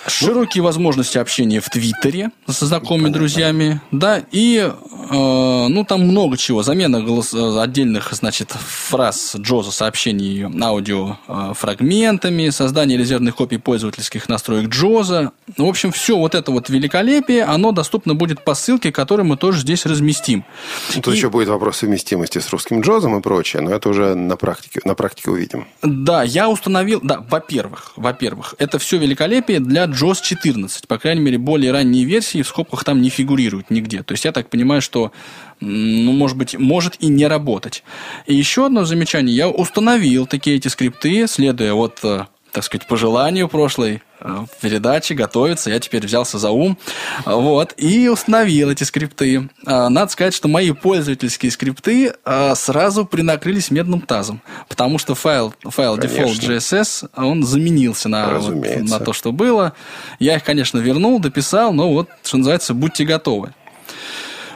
Широкие 0.07 0.63
возможности 0.63 1.17
общения 1.17 1.59
в 1.59 1.69
Твиттере 1.69 2.29
со 2.47 2.65
знакомыми 2.65 3.09
друзьями, 3.09 3.81
да, 3.91 4.23
и, 4.31 4.57
э, 4.57 4.75
ну, 5.11 5.85
там 5.87 6.01
много 6.01 6.37
чего. 6.37 6.63
Замена 6.63 7.01
голос, 7.01 7.33
э, 7.33 7.59
отдельных, 7.59 8.13
значит, 8.13 8.51
фраз 8.51 9.35
Джоза 9.37 9.71
сообщений 9.71 10.45
аудио 10.63 11.17
э, 11.27 11.53
фрагментами, 11.55 12.49
создание 12.49 12.97
резервных 12.97 13.35
копий 13.35 13.57
пользовательских 13.57 14.29
настроек 14.29 14.69
Джоза. 14.69 15.31
В 15.57 15.65
общем, 15.65 15.91
все 15.91 16.17
вот 16.17 16.35
это 16.35 16.51
вот 16.51 16.69
великолепие, 16.69 17.43
оно 17.43 17.71
доступно 17.71 18.13
будет 18.13 18.43
по 18.43 18.53
ссылке, 18.53 18.91
которую 18.91 19.25
мы 19.25 19.37
тоже 19.37 19.61
здесь 19.61 19.85
разместим. 19.85 20.45
Тут 20.93 21.07
и... 21.07 21.17
еще 21.17 21.29
будет 21.29 21.47
вопрос 21.47 21.77
совместимости 21.77 22.39
с 22.39 22.49
русским 22.51 22.81
Джозом 22.81 23.17
и 23.17 23.21
прочее, 23.21 23.61
но 23.61 23.71
это 23.71 23.89
уже 23.89 24.15
на 24.15 24.37
практике, 24.37 24.81
на 24.85 24.93
практике 24.93 25.31
увидим. 25.31 25.67
Да, 25.81 26.23
я 26.23 26.49
установил, 26.49 26.99
да, 27.01 27.23
во-первых, 27.27 27.93
во-первых, 27.95 28.55
это 28.59 28.77
все 28.79 28.97
великолепие 28.97 29.59
для 29.59 29.85
JOS 29.95 30.21
14. 30.21 30.87
По 30.87 30.97
крайней 30.97 31.21
мере, 31.21 31.37
более 31.37 31.71
ранние 31.71 32.05
версии 32.05 32.41
в 32.41 32.47
скобках 32.47 32.83
там 32.83 33.01
не 33.01 33.09
фигурируют 33.09 33.69
нигде. 33.69 34.03
То 34.03 34.13
есть 34.13 34.25
я 34.25 34.31
так 34.31 34.49
понимаю, 34.49 34.81
что 34.81 35.11
ну, 35.61 36.11
может 36.11 36.37
быть, 36.37 36.57
может 36.57 36.95
и 36.99 37.07
не 37.07 37.27
работать. 37.27 37.83
И 38.27 38.35
еще 38.35 38.65
одно 38.65 38.83
замечание. 38.85 39.35
Я 39.35 39.49
установил 39.49 40.27
такие 40.27 40.57
эти 40.57 40.67
скрипты, 40.67 41.27
следуя 41.27 41.73
вот 41.73 41.99
э, 42.03 42.25
так 42.55 42.63
сказать, 42.63 42.87
по 42.87 42.95
желанию 42.95 43.49
прошлой 43.49 44.01
э, 44.21 44.45
передачи 44.61 45.11
готовиться. 45.11 45.69
Я 45.69 45.81
теперь 45.81 46.05
взялся 46.05 46.39
за 46.39 46.51
ум. 46.51 46.77
Вот. 47.25 47.73
И 47.75 48.07
установил 48.07 48.69
эти 48.71 48.85
скрипты. 48.85 49.49
А, 49.65 49.89
надо 49.89 50.09
сказать, 50.09 50.33
что 50.33 50.47
мои 50.47 50.71
пользовательские 50.71 51.51
скрипты 51.51 52.13
а, 52.23 52.55
сразу 52.55 53.05
принакрылись 53.05 53.71
медным 53.71 53.99
тазом. 53.99 54.41
Потому 54.69 54.99
что 54.99 55.15
файл, 55.15 55.53
файл 55.65 55.97
default.js, 55.97 57.09
он 57.17 57.43
заменился 57.43 58.07
на, 58.07 58.39
вот, 58.39 58.55
на 58.55 58.99
то, 59.01 59.11
что 59.11 59.33
было. 59.33 59.73
Я 60.19 60.37
их, 60.37 60.45
конечно, 60.45 60.79
вернул, 60.79 61.19
дописал, 61.19 61.73
но 61.73 61.91
вот, 61.91 62.07
что 62.23 62.37
называется, 62.37 62.73
будьте 62.73 63.03
готовы. 63.03 63.53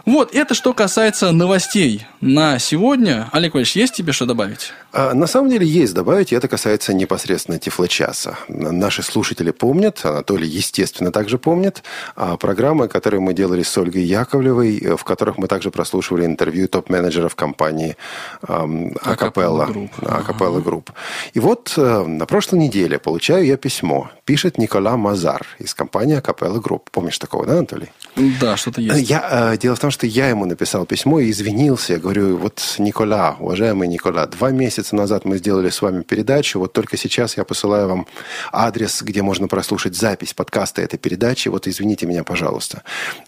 Вот, 0.05 0.33
это 0.33 0.53
что 0.53 0.73
касается 0.73 1.33
новостей 1.33 2.07
на 2.21 2.59
сегодня. 2.59 3.29
Олег 3.31 3.53
Валерьевич, 3.53 3.75
есть 3.75 3.93
тебе 3.93 4.11
что 4.11 4.25
добавить? 4.25 4.73
А, 4.91 5.13
на 5.13 5.27
самом 5.27 5.49
деле 5.49 5.65
есть 5.65 5.93
добавить, 5.93 6.31
и 6.31 6.35
это 6.35 6.47
касается 6.47 6.93
непосредственно 6.93 7.59
Тифлочаса. 7.59 8.37
Наши 8.47 9.03
слушатели 9.03 9.51
помнят, 9.51 10.01
Анатолий, 10.03 10.47
естественно, 10.47 11.11
также 11.11 11.37
помнит, 11.37 11.83
а, 12.15 12.37
программы, 12.37 12.87
которые 12.87 13.21
мы 13.21 13.33
делали 13.33 13.63
с 13.63 13.77
Ольгой 13.77 14.03
Яковлевой, 14.03 14.77
э, 14.77 14.97
в 14.97 15.03
которых 15.03 15.37
мы 15.37 15.47
также 15.47 15.71
прослушивали 15.71 16.25
интервью 16.25 16.67
топ-менеджеров 16.67 17.35
компании 17.35 17.95
Acapela 18.41 19.69
Acapela 20.01 20.59
Group. 20.59 20.91
И 21.33 21.39
вот 21.39 21.73
э, 21.77 22.03
на 22.03 22.25
прошлой 22.25 22.59
неделе 22.59 22.99
получаю 22.99 23.45
я 23.45 23.57
письмо. 23.57 24.11
Пишет 24.25 24.57
Никола 24.57 24.97
Мазар 24.97 25.45
из 25.59 25.73
компании 25.73 26.17
Acapela 26.17 26.59
Group. 26.59 26.89
Помнишь 26.91 27.17
такого, 27.17 27.45
да, 27.45 27.53
Анатолий? 27.53 27.89
Да, 28.15 28.57
что-то 28.57 28.81
есть. 28.81 29.09
Я, 29.09 29.53
э, 29.53 29.57
дело 29.57 29.75
в 29.75 29.79
том, 29.79 29.91
что 29.91 30.07
я 30.07 30.29
ему 30.29 30.45
написал 30.45 30.85
письмо 30.85 31.19
и 31.19 31.29
извинился. 31.29 31.93
Я 31.93 31.99
говорю, 32.13 32.37
вот 32.37 32.75
Никола, 32.79 33.37
уважаемый 33.39 33.87
Никола, 33.87 34.25
два 34.25 34.49
месяца 34.49 34.95
назад 34.95 35.25
мы 35.25 35.37
сделали 35.37 35.69
с 35.69 35.79
вами 35.79 36.01
передачу, 36.01 36.57
вот 36.57 36.73
только 36.73 36.97
сейчас 36.97 37.37
я 37.37 37.43
посылаю 37.43 37.87
вам 37.87 38.07
адрес, 38.51 39.03
где 39.03 39.21
можно 39.21 39.47
прослушать 39.47 39.95
запись 39.95 40.33
подкаста 40.33 40.81
этой 40.81 40.97
передачи. 40.97 41.49
Вот 41.49 41.67
извините 41.67 42.07
меня, 42.07 42.23
пожалуйста. 42.23 42.81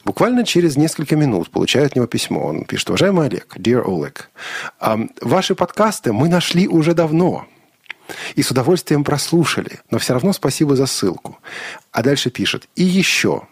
Буквально 0.03 0.43
через 0.45 0.77
несколько 0.77 1.15
минут 1.15 1.51
получаю 1.51 1.85
от 1.85 1.95
него 1.95 2.07
письмо. 2.07 2.47
Он 2.47 2.65
пишет, 2.65 2.89
уважаемый 2.89 3.27
Олег, 3.27 3.55
dear 3.55 3.85
Oleg, 3.85 5.11
ваши 5.21 5.53
подкасты 5.53 6.11
мы 6.11 6.27
нашли 6.27 6.67
уже 6.67 6.95
давно 6.95 7.45
и 8.33 8.41
с 8.41 8.49
удовольствием 8.49 9.03
прослушали, 9.03 9.79
но 9.91 9.99
все 9.99 10.13
равно 10.13 10.33
спасибо 10.33 10.75
за 10.75 10.87
ссылку. 10.87 11.37
А 11.91 12.01
дальше 12.01 12.31
пишет, 12.31 12.67
и 12.75 12.83
еще– 12.83 13.43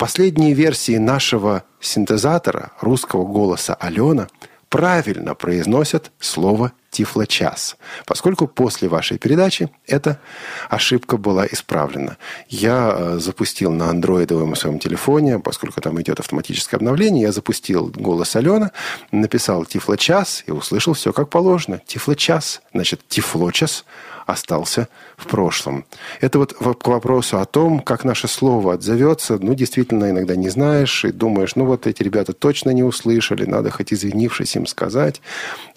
Последние 0.00 0.54
версии 0.54 0.96
нашего 0.96 1.64
синтезатора 1.78 2.72
русского 2.80 3.30
голоса 3.30 3.74
Алена 3.74 4.28
правильно 4.70 5.34
произносят 5.34 6.12
слово 6.20 6.72
«тифлочас», 6.90 7.76
поскольку 8.06 8.46
после 8.46 8.88
вашей 8.88 9.18
передачи 9.18 9.68
эта 9.86 10.20
ошибка 10.68 11.16
была 11.16 11.44
исправлена. 11.44 12.16
Я 12.48 12.94
э, 12.94 13.18
запустил 13.18 13.72
на 13.72 13.90
андроидовом 13.90 14.54
своем 14.54 14.78
телефоне, 14.78 15.40
поскольку 15.40 15.80
там 15.80 16.00
идет 16.00 16.20
автоматическое 16.20 16.78
обновление, 16.78 17.22
я 17.24 17.32
запустил 17.32 17.92
голос 17.94 18.36
Алена, 18.36 18.70
написал 19.10 19.64
«тифлочас» 19.64 20.44
и 20.46 20.52
услышал 20.52 20.94
все 20.94 21.12
как 21.12 21.28
положено. 21.28 21.80
«Тифлочас», 21.84 22.62
значит, 22.72 23.00
«тифлочас», 23.08 23.84
остался 24.30 24.88
в 25.20 25.26
прошлом. 25.26 25.84
Это 26.20 26.38
вот 26.38 26.54
к 26.54 26.88
вопросу 26.88 27.38
о 27.38 27.44
том, 27.44 27.80
как 27.80 28.04
наше 28.04 28.28
слово 28.28 28.74
отзовется. 28.74 29.38
Ну, 29.40 29.54
действительно, 29.54 30.10
иногда 30.10 30.36
не 30.36 30.48
знаешь 30.48 31.04
и 31.04 31.12
думаешь, 31.12 31.56
ну, 31.56 31.66
вот 31.66 31.86
эти 31.86 32.02
ребята 32.02 32.32
точно 32.32 32.70
не 32.70 32.82
услышали, 32.82 33.44
надо 33.44 33.70
хоть 33.70 33.92
извинившись 33.92 34.56
им 34.56 34.66
сказать. 34.66 35.20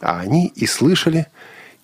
А 0.01 0.19
они 0.19 0.47
и 0.55 0.65
слышали, 0.65 1.27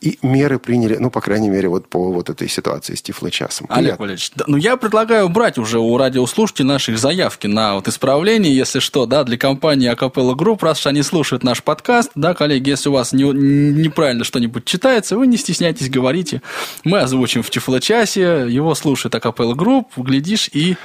и 0.02 0.18
меры 0.22 0.60
приняли, 0.60 0.96
ну, 0.96 1.10
по 1.12 1.20
крайней 1.20 1.50
мере, 1.50 1.68
вот 1.68 1.88
по 1.88 2.12
вот 2.12 2.30
этой 2.30 2.48
ситуации 2.48 2.96
с 2.96 3.02
Тифлочасом. 3.02 3.68
Олег 3.70 4.00
Валерьевич, 4.00 4.32
да, 4.34 4.46
ну, 4.48 4.56
я 4.56 4.78
предлагаю 4.78 5.28
брать 5.28 5.58
уже 5.58 5.80
у 5.80 5.98
радиослушателей 5.98 6.68
наших 6.68 6.98
заявки 6.98 7.48
на 7.48 7.76
вот 7.76 7.90
исправление, 7.90 8.56
если 8.56 8.80
что, 8.80 9.06
да, 9.06 9.26
для 9.26 9.38
компании 9.38 9.90
Acapela 9.90 10.36
Group, 10.36 10.64
раз 10.64 10.86
они 10.86 11.04
слушают 11.04 11.44
наш 11.44 11.62
подкаст, 11.64 12.12
да, 12.16 12.34
коллеги, 12.34 12.70
если 12.70 12.88
у 12.88 12.94
вас 12.94 13.12
не, 13.12 13.24
неправильно 13.24 14.24
что-нибудь 14.24 14.64
читается, 14.64 15.18
вы 15.18 15.28
не 15.28 15.36
стесняйтесь, 15.36 15.90
говорите. 15.90 16.42
Мы 16.86 17.00
озвучим 17.02 17.44
в 17.44 17.50
Тифлочасе, 17.50 18.46
его 18.48 18.76
слушает 18.76 19.14
Acapela 19.16 19.54
Group, 19.54 19.92
глядишь, 19.98 20.50
и 20.54 20.78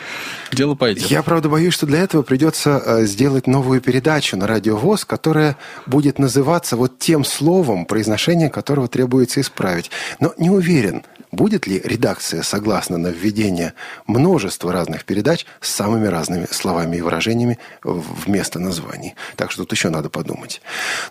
дело 0.52 0.75
пойдет. 0.75 1.04
Я, 1.04 1.23
правда, 1.23 1.49
боюсь, 1.49 1.75
что 1.75 1.87
для 1.87 2.00
этого 2.00 2.23
придется 2.23 2.83
э, 2.85 3.04
сделать 3.06 3.47
новую 3.47 3.80
передачу 3.80 4.37
на 4.37 4.49
Радио 4.49 4.76
ВОЗ, 4.76 5.04
которая 5.04 5.56
будет 5.87 6.18
называться 6.18 6.76
вот 6.76 6.99
тем 6.99 7.25
словом, 7.25 7.87
произношение 7.87 8.50
которого 8.50 8.88
требуется 8.88 9.04
требуется 9.05 9.41
исправить. 9.43 9.91
Но 10.19 10.33
не 10.39 10.49
уверен, 10.49 11.05
будет 11.31 11.67
ли 11.67 11.81
редакция 11.85 12.43
согласна 12.43 12.97
на 12.97 13.09
введение 13.09 13.75
множества 14.07 14.73
разных 14.73 15.05
передач 15.05 15.45
с 15.61 15.71
самыми 15.71 16.07
разными 16.07 16.47
словами 16.51 16.97
и 16.97 17.03
выражениями 17.03 17.59
вместо 17.83 18.59
названий. 18.59 19.15
Так 19.37 19.51
что 19.51 19.65
тут 19.65 19.73
еще 19.73 19.91
надо 19.91 20.09
подумать. 20.09 20.63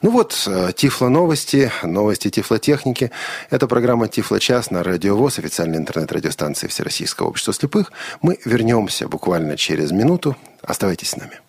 Ну 0.02 0.10
вот, 0.10 0.44
э, 0.48 0.72
Тифло 0.76 1.10
новости, 1.10 1.72
новости 1.84 2.30
Тифлотехники. 2.30 3.12
Это 3.52 3.68
программа 3.68 4.08
Тифло 4.08 4.40
час 4.40 4.72
на 4.72 4.84
Радио 4.84 5.16
ВОЗ, 5.16 5.40
официальной 5.40 5.78
интернет-радиостанции 5.78 6.68
Всероссийского 6.68 7.28
общества 7.28 7.54
слепых. 7.54 7.92
Мы 8.22 8.40
вернемся 8.44 9.08
буквально 9.08 9.56
через 9.56 9.92
минуту. 9.92 10.36
Оставайтесь 10.64 11.12
с 11.12 11.18
нами. 11.18 11.40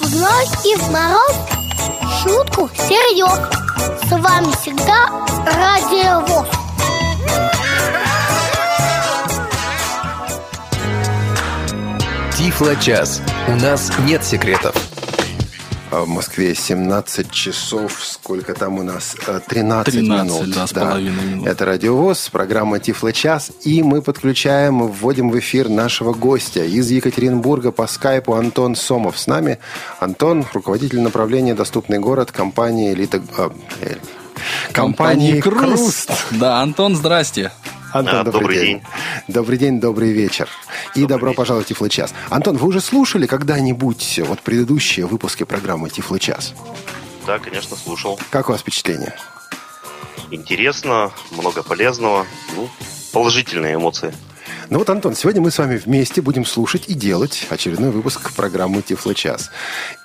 Вновь 0.00 0.66
и 0.66 0.74
в 0.74 0.90
мороз 0.90 1.36
шутку 2.20 2.68
серьез. 2.76 3.30
С 4.02 4.10
вами 4.10 4.50
всегда 4.60 5.24
Радио 5.46 6.20
ВОЗ. 6.26 6.48
Тифло-час. 12.36 13.22
У 13.46 13.52
нас 13.52 13.92
нет 14.00 14.24
секретов. 14.24 14.74
А 15.94 16.00
в 16.00 16.08
Москве 16.08 16.56
17 16.56 17.30
часов, 17.30 18.00
сколько 18.02 18.52
там 18.52 18.80
у 18.80 18.82
нас? 18.82 19.14
13, 19.46 19.94
13 19.94 19.94
минут. 19.94 20.50
Да, 20.52 20.66
с 20.66 20.72
да. 20.72 20.98
минут. 20.98 21.46
Это 21.46 21.66
Радиовоз, 21.66 22.30
программа 22.30 22.80
Тифло-час. 22.80 23.52
И 23.62 23.80
мы 23.84 24.02
подключаем, 24.02 24.88
вводим 24.88 25.30
в 25.30 25.38
эфир 25.38 25.68
нашего 25.68 26.12
гостя 26.12 26.64
из 26.64 26.90
Екатеринбурга 26.90 27.70
по 27.70 27.86
скайпу 27.86 28.34
Антон 28.34 28.74
Сомов. 28.74 29.16
С 29.16 29.28
нами 29.28 29.60
Антон, 30.00 30.44
руководитель 30.52 31.00
направления 31.00 31.54
«Доступный 31.54 32.00
город» 32.00 32.32
компании 32.32 32.92
«Элита...» 32.92 33.22
э, 33.38 33.50
э 33.82 33.94
компании 34.72 35.40
«Круст». 35.40 36.10
Да, 36.32 36.60
Антон, 36.60 36.96
здрасте. 36.96 37.52
Антон, 37.94 38.16
а, 38.16 38.24
добрый, 38.24 38.40
добрый 38.40 38.58
день. 38.58 38.66
день. 38.66 38.82
Добрый 39.28 39.56
день, 39.58 39.80
добрый 39.80 40.10
вечер. 40.10 40.48
Добрый 40.88 41.04
и 41.04 41.06
добро 41.06 41.28
вечер. 41.28 41.36
пожаловать 41.36 41.66
в 41.66 41.68
Тифлы 41.68 41.88
час. 41.88 42.12
Антон, 42.28 42.56
вы 42.56 42.66
уже 42.66 42.80
слушали 42.80 43.26
когда-нибудь 43.26 44.20
вот 44.24 44.40
предыдущие 44.40 45.06
выпуски 45.06 45.44
программы 45.44 45.90
Тифлы 45.90 46.18
час? 46.18 46.54
Да, 47.24 47.38
конечно, 47.38 47.76
слушал. 47.76 48.18
Как 48.30 48.48
у 48.48 48.52
вас 48.52 48.62
впечатление? 48.62 49.14
Интересно, 50.32 51.12
много 51.30 51.62
полезного, 51.62 52.26
ну, 52.56 52.68
положительные 53.12 53.76
эмоции. 53.76 54.12
Ну 54.70 54.78
вот, 54.78 54.88
Антон, 54.88 55.14
сегодня 55.14 55.42
мы 55.42 55.50
с 55.50 55.58
вами 55.58 55.76
вместе 55.76 56.22
будем 56.22 56.46
слушать 56.46 56.84
и 56.88 56.94
делать 56.94 57.46
очередной 57.50 57.90
выпуск 57.90 58.32
программы 58.34 58.80
Тифло-час. 58.80 59.50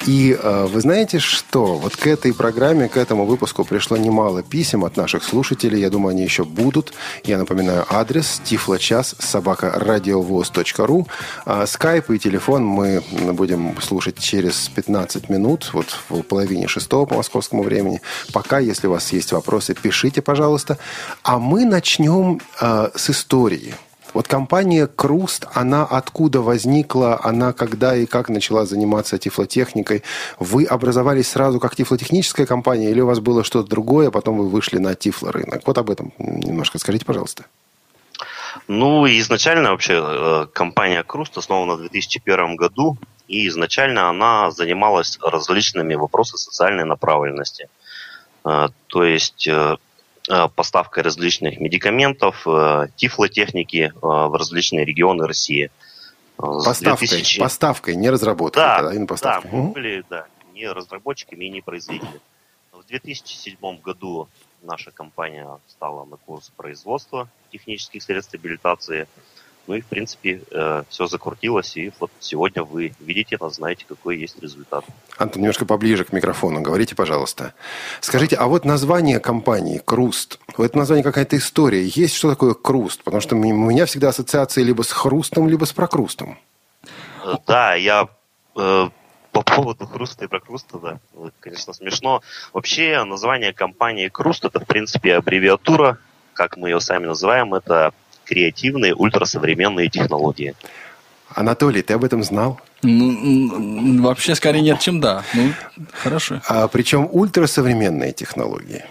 И 0.06 0.38
э, 0.38 0.66
вы 0.66 0.82
знаете, 0.82 1.20
что 1.20 1.76
вот 1.76 1.96
к 1.96 2.06
этой 2.08 2.34
программе, 2.34 2.90
к 2.90 2.98
этому 2.98 3.26
выпуску 3.26 3.64
пришло 3.64 3.96
немало 3.96 4.44
писем 4.44 4.84
от 4.84 4.98
наших 4.98 5.24
слушателей. 5.24 5.80
Я 5.80 5.90
думаю, 5.90 6.12
они 6.12 6.24
еще 6.24 6.44
будут. 6.44 6.94
Я 7.24 7.38
напоминаю 7.38 7.86
адрес 7.90 8.42
тифлочас 8.44 9.16
собака 9.20 9.72
радиовоз.ру. 9.76 11.08
А 11.46 11.66
скайп 11.66 12.10
и 12.12 12.20
телефон 12.20 12.66
мы 12.66 13.02
будем 13.32 13.80
слушать 13.82 14.20
через 14.20 14.68
15 14.70 15.30
минут, 15.30 15.70
вот 15.72 15.98
в 16.10 16.22
половине 16.24 16.68
шестого 16.68 17.06
по 17.06 17.16
московскому 17.16 17.64
времени. 17.64 18.02
Пока, 18.34 18.60
если 18.60 18.88
у 18.88 18.92
вас 18.92 19.14
есть 19.14 19.32
вопросы, 19.32 19.74
пишите, 19.74 20.22
пожалуйста. 20.22 20.78
А 21.24 21.40
мы 21.40 21.64
начнем 21.64 22.42
э, 22.60 22.90
с 22.94 23.10
истории. 23.10 23.74
Вот 24.14 24.28
компания 24.28 24.88
Круст, 24.88 25.46
она 25.54 25.86
откуда 25.86 26.42
возникла, 26.42 27.20
она 27.24 27.54
когда 27.54 27.96
и 27.96 28.06
как 28.06 28.30
начала 28.30 28.66
заниматься 28.66 29.18
тифлотехникой? 29.18 30.04
Вы 30.40 30.66
образовались 30.66 31.30
сразу 31.30 31.60
как 31.60 31.76
тифлотехническая 31.76 32.46
компания 32.46 32.90
или 32.90 33.02
у 33.02 33.08
вас 33.08 33.20
было 33.20 33.44
что-то 33.44 33.70
другое, 33.70 34.08
а 34.08 34.12
потом 34.12 34.38
вы 34.38 34.50
вышли 34.50 34.78
на 34.78 34.96
тифлорынок? 34.96 35.62
Вот 35.66 35.78
об 35.78 35.90
этом 35.90 36.14
немножко 36.18 36.80
скажите, 36.80 37.06
пожалуйста. 37.06 37.46
Ну, 38.68 39.08
изначально 39.08 39.72
вообще 39.72 40.02
э, 40.02 40.48
компания 40.54 41.04
Круст 41.04 41.38
основана 41.38 41.76
в 41.76 41.80
2001 41.80 42.56
году, 42.56 42.98
и 43.28 43.48
изначально 43.48 44.10
она 44.10 44.52
занималась 44.52 45.20
различными 45.22 45.96
вопросами 45.96 46.38
социальной 46.38 46.86
направленности. 46.86 47.70
Э, 48.46 48.70
то 48.88 49.04
есть 49.04 49.48
э, 49.48 49.78
поставкой 50.56 51.04
различных 51.04 51.60
медикаментов, 51.60 52.48
э, 52.48 52.88
тифлотехники 52.96 53.92
э, 53.94 54.00
в 54.02 54.38
различные 54.38 54.86
регионы 54.86 55.26
России. 55.26 55.72
Поставкой, 56.38 57.08
2000... 57.08 57.40
поставкой 57.40 57.96
не 57.96 58.10
разработкой. 58.10 58.64
Да, 58.64 58.82
да, 58.82 59.16
да 59.22 59.42
мы 59.52 59.72
были 59.72 60.04
да, 60.10 60.26
не 60.54 60.68
разработчиками 60.68 61.46
и 61.46 61.50
не 61.50 61.62
производителями. 61.62 62.22
В 62.72 62.86
2007 62.86 63.58
году 63.82 64.30
наша 64.62 64.92
компания 64.92 65.48
стала 65.68 66.06
на 66.06 66.16
курс 66.18 66.52
производства 66.56 67.28
технических 67.52 68.02
средств 68.04 68.32
стабилитации– 68.32 69.08
ну 69.70 69.76
и, 69.76 69.82
в 69.82 69.86
принципе, 69.86 70.42
э, 70.50 70.84
все 70.90 71.06
закрутилось, 71.06 71.78
и 71.78 71.92
вот 72.00 72.10
сегодня 72.20 72.64
вы 72.64 72.92
видите 73.00 73.38
нас, 73.40 73.58
знаете, 73.58 73.86
какой 73.88 74.18
есть 74.18 74.42
результат. 74.42 74.84
Антон, 75.16 75.44
немножко 75.44 75.64
поближе 75.64 76.06
к 76.06 76.12
микрофону. 76.12 76.62
Говорите, 76.62 76.96
пожалуйста. 76.96 77.54
Скажите, 78.02 78.36
а 78.36 78.48
вот 78.48 78.66
название 78.66 79.20
компании 79.20 79.78
«Круст», 79.78 80.40
у 80.58 80.64
этого 80.64 80.80
названия 80.80 81.04
какая-то 81.04 81.38
история. 81.38 81.86
Есть 81.86 82.16
что 82.16 82.32
такое 82.32 82.56
«Круст»? 82.56 83.04
Потому 83.04 83.22
что 83.22 83.36
у 83.36 83.40
меня 83.40 83.86
всегда 83.86 84.10
ассоциации 84.10 84.64
либо 84.64 84.82
с 84.82 84.92
хрустом, 84.92 85.48
либо 85.48 85.66
с 85.66 85.72
прокрустом. 85.72 86.40
Э, 87.24 87.36
да, 87.46 87.76
я 87.76 88.10
э, 88.58 88.90
по 89.32 89.42
поводу 89.44 89.86
хруста 89.86 90.26
и 90.26 90.28
прокруста, 90.28 90.80
да, 90.80 91.00
конечно, 91.42 91.74
смешно. 91.74 92.24
Вообще, 92.54 93.04
название 93.04 93.54
компании 93.54 94.08
«Круст» 94.08 94.46
это, 94.46 94.60
в 94.60 94.66
принципе, 94.66 95.14
аббревиатура, 95.18 96.00
как 96.34 96.58
мы 96.58 96.70
ее 96.70 96.82
сами 96.82 97.06
называем, 97.06 97.54
это 97.54 97.94
креативные 98.30 98.94
ультрасовременные 98.94 99.90
технологии. 99.90 100.54
Анатолий, 101.30 101.82
ты 101.82 101.94
об 101.96 102.04
этом 102.04 102.24
знал? 102.24 102.60
Ну, 102.84 104.04
вообще, 104.04 104.36
скорее 104.36 104.62
нет, 104.62 104.80
чем 104.80 105.00
да. 105.00 105.24
Ну, 105.34 105.54
хорошо. 105.94 106.42
А 106.48 106.68
причем 106.68 107.08
ультрасовременные 107.12 108.14
технологии. 108.14 108.86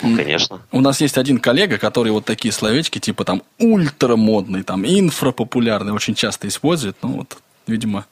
Конечно. 0.00 0.62
У 0.72 0.80
нас 0.80 1.00
есть 1.00 1.18
один 1.18 1.38
коллега, 1.38 1.78
который 1.78 2.10
вот 2.10 2.24
такие 2.24 2.52
словечки, 2.52 2.98
типа 2.98 3.24
там 3.24 3.42
ультрамодный, 3.58 4.62
там 4.62 4.84
инфрапопулярный, 4.84 5.92
очень 5.92 6.14
часто 6.14 6.48
использует. 6.48 6.96
Ну, 7.02 7.18
вот, 7.18 7.38
видимо, 7.66 8.06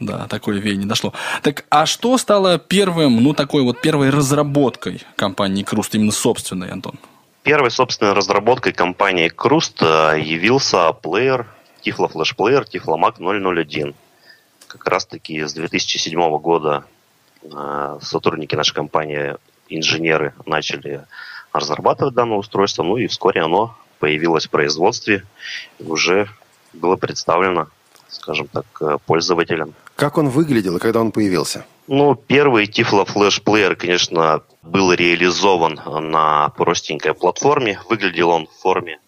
да, 0.00 0.26
такое 0.26 0.58
веяние 0.58 0.88
дошло. 0.88 1.12
Так, 1.42 1.64
а 1.68 1.86
что 1.86 2.16
стало 2.18 2.58
первым, 2.58 3.22
ну, 3.22 3.34
такой 3.34 3.62
вот 3.62 3.80
первой 3.80 4.10
разработкой 4.10 5.02
компании 5.16 5.62
Круст, 5.62 5.94
именно 5.94 6.12
собственной, 6.12 6.70
Антон? 6.70 6.98
Первой, 7.42 7.70
собственно, 7.70 8.14
разработкой 8.14 8.72
компании 8.72 9.32
Крust 9.34 9.78
э, 9.80 10.20
явился 10.20 10.92
плеер, 10.92 11.46
Tiflo 11.84 12.12
Flash 12.12 12.36
Player 12.36 12.66
Tiflomac 12.70 13.14
001. 13.18 13.94
Как 14.66 14.86
раз 14.86 15.06
таки 15.06 15.42
с 15.42 15.54
2007 15.54 16.38
года 16.38 16.84
э, 17.42 17.98
сотрудники 18.02 18.54
нашей 18.54 18.74
компании, 18.74 19.36
инженеры, 19.68 20.34
начали 20.44 21.06
разрабатывать 21.52 22.14
данное 22.14 22.36
устройство, 22.36 22.82
ну 22.82 22.98
и 22.98 23.06
вскоре 23.06 23.40
оно 23.40 23.76
появилось 23.98 24.46
в 24.46 24.50
производстве 24.50 25.24
и 25.78 25.84
уже 25.84 26.28
было 26.74 26.96
представлено, 26.96 27.68
скажем 28.08 28.48
так, 28.48 28.66
э, 28.82 28.98
пользователям. 29.06 29.74
Как 29.96 30.18
он 30.18 30.28
выглядел 30.28 30.76
и 30.76 30.80
когда 30.80 31.00
он 31.00 31.10
появился? 31.10 31.64
Ну, 31.92 32.14
первый 32.14 32.66
Tiflo 32.66 33.04
Flash 33.04 33.42
Player, 33.42 33.74
конечно, 33.74 34.44
был 34.62 34.92
реализован 34.92 35.80
на 36.12 36.50
простенькой 36.50 37.14
платформе. 37.14 37.80
Выглядел 37.88 38.30
он 38.30 38.46
в 38.46 38.62
форме, 38.62 39.00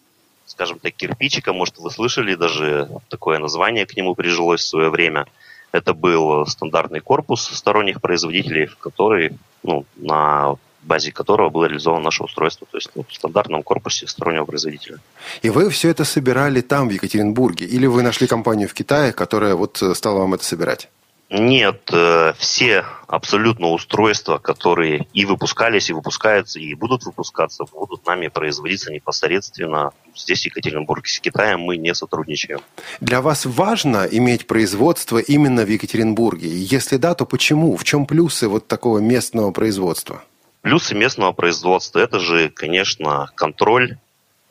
скажем 0.45 0.79
так, 0.79 0.93
кирпичика. 0.93 1.53
Может, 1.53 1.77
вы 1.77 1.89
слышали, 1.89 2.35
даже 2.35 2.89
такое 3.07 3.39
название 3.39 3.85
к 3.85 3.95
нему 3.95 4.15
прижилось 4.15 4.59
в 4.59 4.67
свое 4.67 4.89
время. 4.89 5.27
Это 5.71 5.93
был 5.93 6.45
стандартный 6.45 6.99
корпус 6.99 7.47
сторонних 7.47 8.01
производителей, 8.01 8.69
который, 8.81 9.37
ну, 9.63 9.85
на 9.95 10.57
базе 10.81 11.13
которого 11.13 11.49
было 11.49 11.67
реализовано 11.67 12.03
наше 12.03 12.23
устройство, 12.23 12.67
то 12.69 12.75
есть 12.75 12.89
ну, 12.95 13.05
в 13.07 13.15
стандартном 13.15 13.63
корпусе 13.63 14.07
стороннего 14.07 14.43
производителя. 14.43 14.99
И 15.41 15.49
вы 15.49 15.69
все 15.69 15.87
это 15.87 16.03
собирали 16.03 16.59
там, 16.59 16.89
в 16.89 16.91
Екатеринбурге, 16.91 17.65
или 17.65 17.85
вы 17.85 18.03
нашли 18.03 18.27
компанию 18.27 18.67
в 18.67 18.73
Китае, 18.73 19.13
которая 19.13 19.55
вот 19.55 19.81
э, 19.81 19.95
стала 19.95 20.19
вам 20.19 20.33
это 20.33 20.43
собирать? 20.43 20.89
Нет, 21.35 21.89
э, 21.91 22.33
все 22.37 22.85
абсолютно 23.07 23.71
устройства, 23.71 24.37
которые 24.37 25.07
и 25.13 25.25
выпускались, 25.25 25.89
и 25.89 25.93
выпускаются, 25.93 26.59
и 26.59 26.75
будут 26.75 27.05
выпускаться, 27.05 27.65
будут 27.71 28.05
нами 28.05 28.27
производиться 28.27 28.93
непосредственно 28.93 29.89
здесь, 30.15 30.43
в 30.43 30.45
Екатеринбурге. 30.45 31.09
С 31.09 31.19
Китаем 31.19 31.61
мы 31.61 31.77
не 31.77 31.95
сотрудничаем. 31.95 32.59
Для 32.99 33.19
вас 33.23 33.47
важно 33.47 34.07
иметь 34.11 34.45
производство 34.45 35.17
именно 35.17 35.65
в 35.65 35.69
Екатеринбурге? 35.69 36.49
Если 36.49 36.97
да, 36.97 37.15
то 37.15 37.25
почему? 37.25 37.77
В 37.77 37.83
чем 37.83 38.05
плюсы 38.05 38.47
вот 38.47 38.67
такого 38.67 38.99
местного 38.99 39.49
производства? 39.49 40.23
Плюсы 40.61 40.93
местного 40.93 41.31
производства– 41.31 41.97
это 41.99 42.19
же, 42.19 42.49
конечно, 42.49 43.31
контроль 43.33 43.97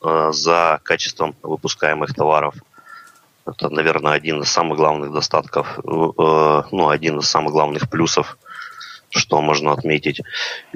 э, 0.02 0.30
за 0.32 0.80
качеством 0.82 1.36
выпускаемых 1.44 2.12
товаров. 2.12 2.56
Это, 3.46 3.68
наверное, 3.70 4.12
один 4.12 4.42
из 4.42 4.50
самых 4.50 4.78
главных 4.78 5.12
достатков, 5.12 5.78
э, 5.78 5.82
ну, 5.82 6.88
один 6.88 7.18
из 7.18 7.28
самых 7.28 7.52
главных 7.52 7.90
плюсов, 7.90 8.38
что 9.10 9.40
можно 9.40 9.72
отметить. 9.72 10.20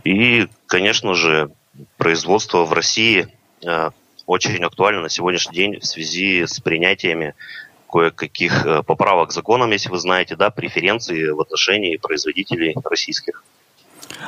И, 0.04 0.48
конечно 0.66 1.14
же, 1.14 1.50
производство 1.96 2.64
в 2.64 2.72
России 2.72 3.28
э, 3.64 3.90
очень 4.26 4.64
актуально 4.64 5.02
на 5.02 5.08
сегодняшний 5.08 5.54
день 5.54 5.80
в 5.80 5.86
связи 5.86 6.44
с 6.46 6.60
принятиями 6.60 7.34
кое-каких 7.90 8.66
э, 8.66 8.82
поправок 8.82 9.30
к 9.30 9.32
законам, 9.32 9.70
если 9.70 9.88
вы 9.88 9.98
знаете, 9.98 10.34
да, 10.34 10.50
преференции 10.50 11.28
в 11.28 11.40
отношении 11.40 11.96
производителей 11.96 12.74
российских. 12.84 13.44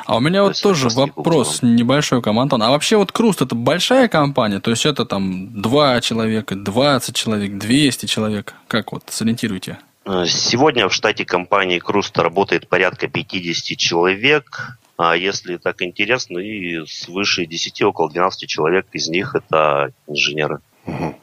А 0.05 0.17
у 0.17 0.19
меня 0.19 0.39
то 0.39 0.45
вот 0.45 0.61
тоже 0.61 0.89
вопрос 0.89 1.59
небольшой 1.61 2.21
к 2.21 2.27
Антон. 2.27 2.63
А 2.63 2.69
вообще 2.69 2.97
вот 2.97 3.11
Круст 3.11 3.41
это 3.41 3.55
большая 3.55 4.07
компания? 4.07 4.59
То 4.59 4.71
есть 4.71 4.85
это 4.85 5.05
там 5.05 5.61
2 5.61 6.01
человека, 6.01 6.55
20 6.55 7.15
человек, 7.15 7.57
200 7.57 8.05
человек? 8.05 8.53
Как 8.67 8.91
вот, 8.91 9.03
сориентируйте. 9.09 9.77
Э, 10.05 10.25
сегодня 10.25 10.87
в 10.87 10.93
штате 10.93 11.25
компании 11.25 11.79
Круст 11.79 12.17
работает 12.17 12.67
порядка 12.67 13.07
50 13.07 13.77
человек. 13.77 14.77
А 14.97 15.15
если 15.15 15.57
так 15.57 15.81
интересно, 15.81 16.39
и 16.39 16.85
свыше 16.85 17.45
10, 17.45 17.83
около 17.83 18.09
12 18.09 18.49
человек 18.49 18.87
из 18.91 19.07
них 19.07 19.35
это 19.35 19.91
инженеры. 20.07 20.59
Угу. 20.85 21.15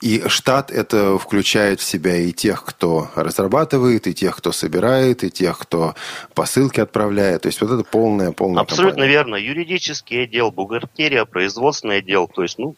И 0.00 0.22
штат 0.28 0.70
это 0.70 1.18
включает 1.18 1.80
в 1.80 1.84
себя 1.84 2.16
и 2.16 2.32
тех, 2.32 2.64
кто 2.64 3.08
разрабатывает, 3.14 4.06
и 4.06 4.14
тех, 4.14 4.36
кто 4.36 4.52
собирает, 4.52 5.24
и 5.24 5.30
тех, 5.30 5.58
кто 5.58 5.94
посылки 6.34 6.80
отправляет. 6.80 7.42
То 7.42 7.48
есть 7.48 7.60
вот 7.60 7.70
это 7.70 7.84
полная, 7.84 8.32
полная 8.32 8.62
Абсолютно 8.62 8.90
компания. 8.90 9.10
верно. 9.10 9.34
Юридический 9.36 10.24
отдел, 10.24 10.50
бухгалтерия, 10.50 11.24
производственный 11.24 11.98
отдел. 11.98 12.28
То 12.28 12.42
есть, 12.42 12.58
ну, 12.58 12.74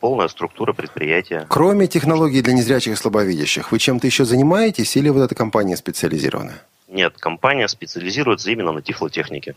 полная 0.00 0.28
структура 0.28 0.72
предприятия. 0.72 1.46
Кроме 1.48 1.86
технологий 1.86 2.42
для 2.42 2.52
незрячих 2.52 2.94
и 2.94 2.96
слабовидящих, 2.96 3.72
вы 3.72 3.78
чем-то 3.78 4.06
еще 4.06 4.24
занимаетесь 4.24 4.96
или 4.96 5.08
вот 5.08 5.22
эта 5.22 5.34
компания 5.34 5.76
специализирована? 5.76 6.54
Нет, 6.88 7.14
компания 7.18 7.66
специализируется 7.68 8.50
именно 8.50 8.72
на 8.72 8.82
тифлотехнике. 8.82 9.54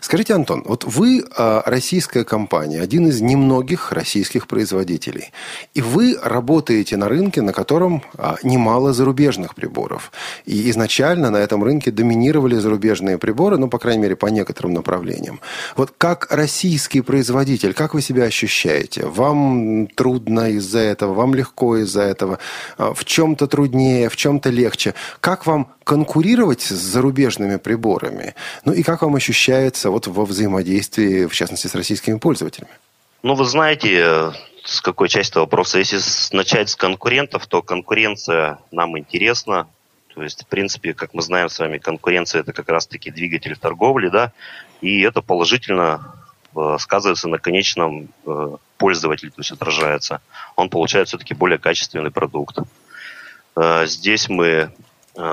Скажите, 0.00 0.34
Антон, 0.34 0.62
вот 0.64 0.84
вы 0.84 1.24
а, 1.36 1.62
российская 1.66 2.24
компания, 2.24 2.80
один 2.80 3.08
из 3.08 3.20
немногих 3.20 3.92
российских 3.92 4.46
производителей, 4.46 5.32
и 5.74 5.82
вы 5.82 6.16
работаете 6.22 6.96
на 6.96 7.08
рынке, 7.08 7.42
на 7.42 7.52
котором 7.52 8.02
а, 8.16 8.36
немало 8.42 8.94
зарубежных 8.94 9.54
приборов. 9.54 10.12
И 10.46 10.70
изначально 10.70 11.30
на 11.30 11.36
этом 11.36 11.62
рынке 11.62 11.90
доминировали 11.90 12.54
зарубежные 12.54 13.18
приборы, 13.18 13.58
ну, 13.58 13.68
по 13.68 13.78
крайней 13.78 14.02
мере, 14.02 14.16
по 14.16 14.26
некоторым 14.26 14.72
направлениям. 14.72 15.40
Вот 15.76 15.92
как 15.98 16.28
российский 16.30 17.02
производитель, 17.02 17.74
как 17.74 17.92
вы 17.92 18.00
себя 18.00 18.24
ощущаете? 18.24 19.04
Вам 19.04 19.88
трудно 19.88 20.50
из-за 20.52 20.78
этого, 20.78 21.12
вам 21.12 21.34
легко 21.34 21.76
из-за 21.76 22.02
этого, 22.02 22.38
а, 22.78 22.94
в 22.94 23.04
чем-то 23.04 23.46
труднее, 23.46 24.08
в 24.08 24.16
чем-то 24.16 24.48
легче. 24.48 24.94
Как 25.20 25.44
вам 25.44 25.72
конкурировать 25.84 26.62
с 26.62 26.70
зарубежными 26.70 27.56
приборами? 27.56 28.34
Ну 28.64 28.72
и 28.72 28.82
как 28.82 29.02
вам 29.02 29.14
ощущается 29.14 29.65
вот 29.84 30.06
во 30.06 30.24
взаимодействии, 30.24 31.26
в 31.26 31.34
частности, 31.34 31.66
с 31.66 31.74
российскими 31.74 32.18
пользователями? 32.18 32.70
Ну, 33.22 33.34
вы 33.34 33.44
знаете, 33.44 34.02
э, 34.04 34.32
с 34.64 34.80
какой 34.80 35.08
части 35.08 35.38
вопроса. 35.38 35.78
Если 35.78 35.98
начать 36.36 36.70
с 36.70 36.76
конкурентов, 36.76 37.46
то 37.46 37.62
конкуренция 37.62 38.58
нам 38.70 38.98
интересна. 38.98 39.68
То 40.14 40.22
есть, 40.22 40.44
в 40.44 40.46
принципе, 40.46 40.94
как 40.94 41.12
мы 41.14 41.22
знаем 41.22 41.48
с 41.48 41.58
вами, 41.58 41.78
конкуренция– 41.78 42.40
это 42.42 42.52
как 42.52 42.68
раз-таки 42.68 43.10
двигатель 43.10 43.54
в 43.54 43.58
торговле, 43.58 44.10
да, 44.10 44.32
и 44.80 45.02
это 45.02 45.22
положительно 45.22 46.14
э, 46.54 46.76
сказывается 46.78 47.28
на 47.28 47.38
конечном 47.38 48.08
э, 48.24 48.56
пользователе, 48.78 49.30
то 49.30 49.40
есть 49.40 49.50
отражается. 49.50 50.20
Он 50.54 50.70
получает 50.70 51.08
все-таки 51.08 51.34
более 51.34 51.58
качественный 51.58 52.10
продукт. 52.10 52.58
Здесь 53.86 54.28
мы 54.28 54.70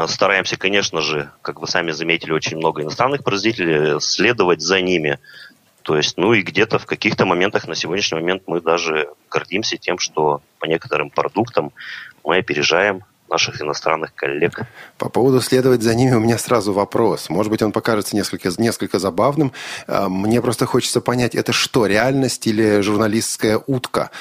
стараемся, 0.07 0.57
конечно 0.57 1.01
же, 1.01 1.31
как 1.41 1.59
вы 1.59 1.67
сами 1.67 1.91
заметили, 1.91 2.31
очень 2.31 2.57
много 2.57 2.81
иностранных 2.81 3.23
производителей, 3.23 3.99
следовать 3.99 4.61
за 4.61 4.81
ними. 4.81 5.19
То 5.81 5.97
есть, 5.97 6.17
ну 6.17 6.33
и 6.33 6.41
где-то 6.41 6.79
в 6.79 6.85
каких-то 6.85 7.25
моментах 7.25 7.67
на 7.67 7.75
сегодняшний 7.75 8.19
момент 8.19 8.43
мы 8.47 8.61
даже 8.61 9.09
гордимся 9.29 9.77
тем, 9.77 9.99
что 9.99 10.41
по 10.59 10.65
некоторым 10.65 11.09
продуктам 11.09 11.71
мы 12.23 12.37
опережаем 12.37 13.03
наших 13.33 13.61
иностранных 13.61 14.13
коллег. 14.15 14.61
По 14.97 15.09
поводу 15.09 15.41
следовать 15.41 15.81
за 15.81 15.95
ними 15.95 16.13
у 16.13 16.19
меня 16.19 16.37
сразу 16.37 16.71
вопрос. 16.71 17.29
Может 17.29 17.51
быть, 17.51 17.63
он 17.63 17.71
покажется 17.71 18.15
несколько, 18.15 18.51
несколько 18.57 18.99
забавным. 18.99 19.51
А, 19.87 20.07
мне 20.07 20.41
просто 20.41 20.65
хочется 20.65 21.01
понять, 21.01 21.35
это 21.35 21.51
что, 21.51 21.87
реальность 21.87 22.47
или 22.47 22.81
журналистская 22.81 23.59
утка? 23.67 24.11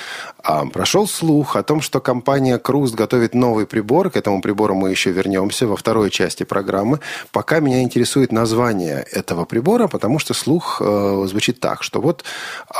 А, 0.42 0.64
прошел 0.64 1.06
слух 1.06 1.56
о 1.56 1.62
том, 1.62 1.82
что 1.82 2.00
компания 2.00 2.58
Круст 2.58 2.94
готовит 2.94 3.34
новый 3.34 3.66
прибор. 3.66 4.10
К 4.10 4.16
этому 4.16 4.40
прибору 4.40 4.74
мы 4.74 4.90
еще 4.90 5.10
вернемся 5.12 5.66
во 5.66 5.76
второй 5.76 6.10
части 6.10 6.44
программы. 6.44 6.98
Пока 7.32 7.60
меня 7.60 7.82
интересует 7.82 8.32
название 8.32 9.04
этого 9.12 9.44
прибора, 9.44 9.88
потому 9.88 10.18
что 10.18 10.34
слух 10.34 10.80
э, 10.80 11.24
звучит 11.28 11.60
так, 11.60 11.82
что 11.82 12.00
вот 12.00 12.24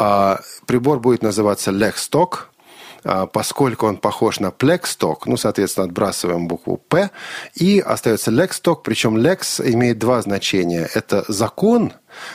э, 0.01 0.37
прибор 0.67 0.99
будет 0.99 1.23
называться 1.23 1.71
Lexstock, 1.71 2.31
а, 2.33 2.52
поскольку 3.03 3.87
он 3.87 3.97
похож 3.97 4.41
на 4.41 4.49
Plexstock, 4.49 5.23
ну, 5.27 5.37
соответственно, 5.37 5.87
отбрасываем 5.87 6.49
букву 6.49 6.77
П, 6.77 7.11
и 7.55 7.81
остается 7.81 8.31
Lexstock, 8.31 8.79
причем 8.85 9.17
Lex 9.17 9.61
имеет 9.73 9.99
два 9.99 10.23
значения. 10.23 10.89
Это 10.95 11.25
закон, 11.29 11.93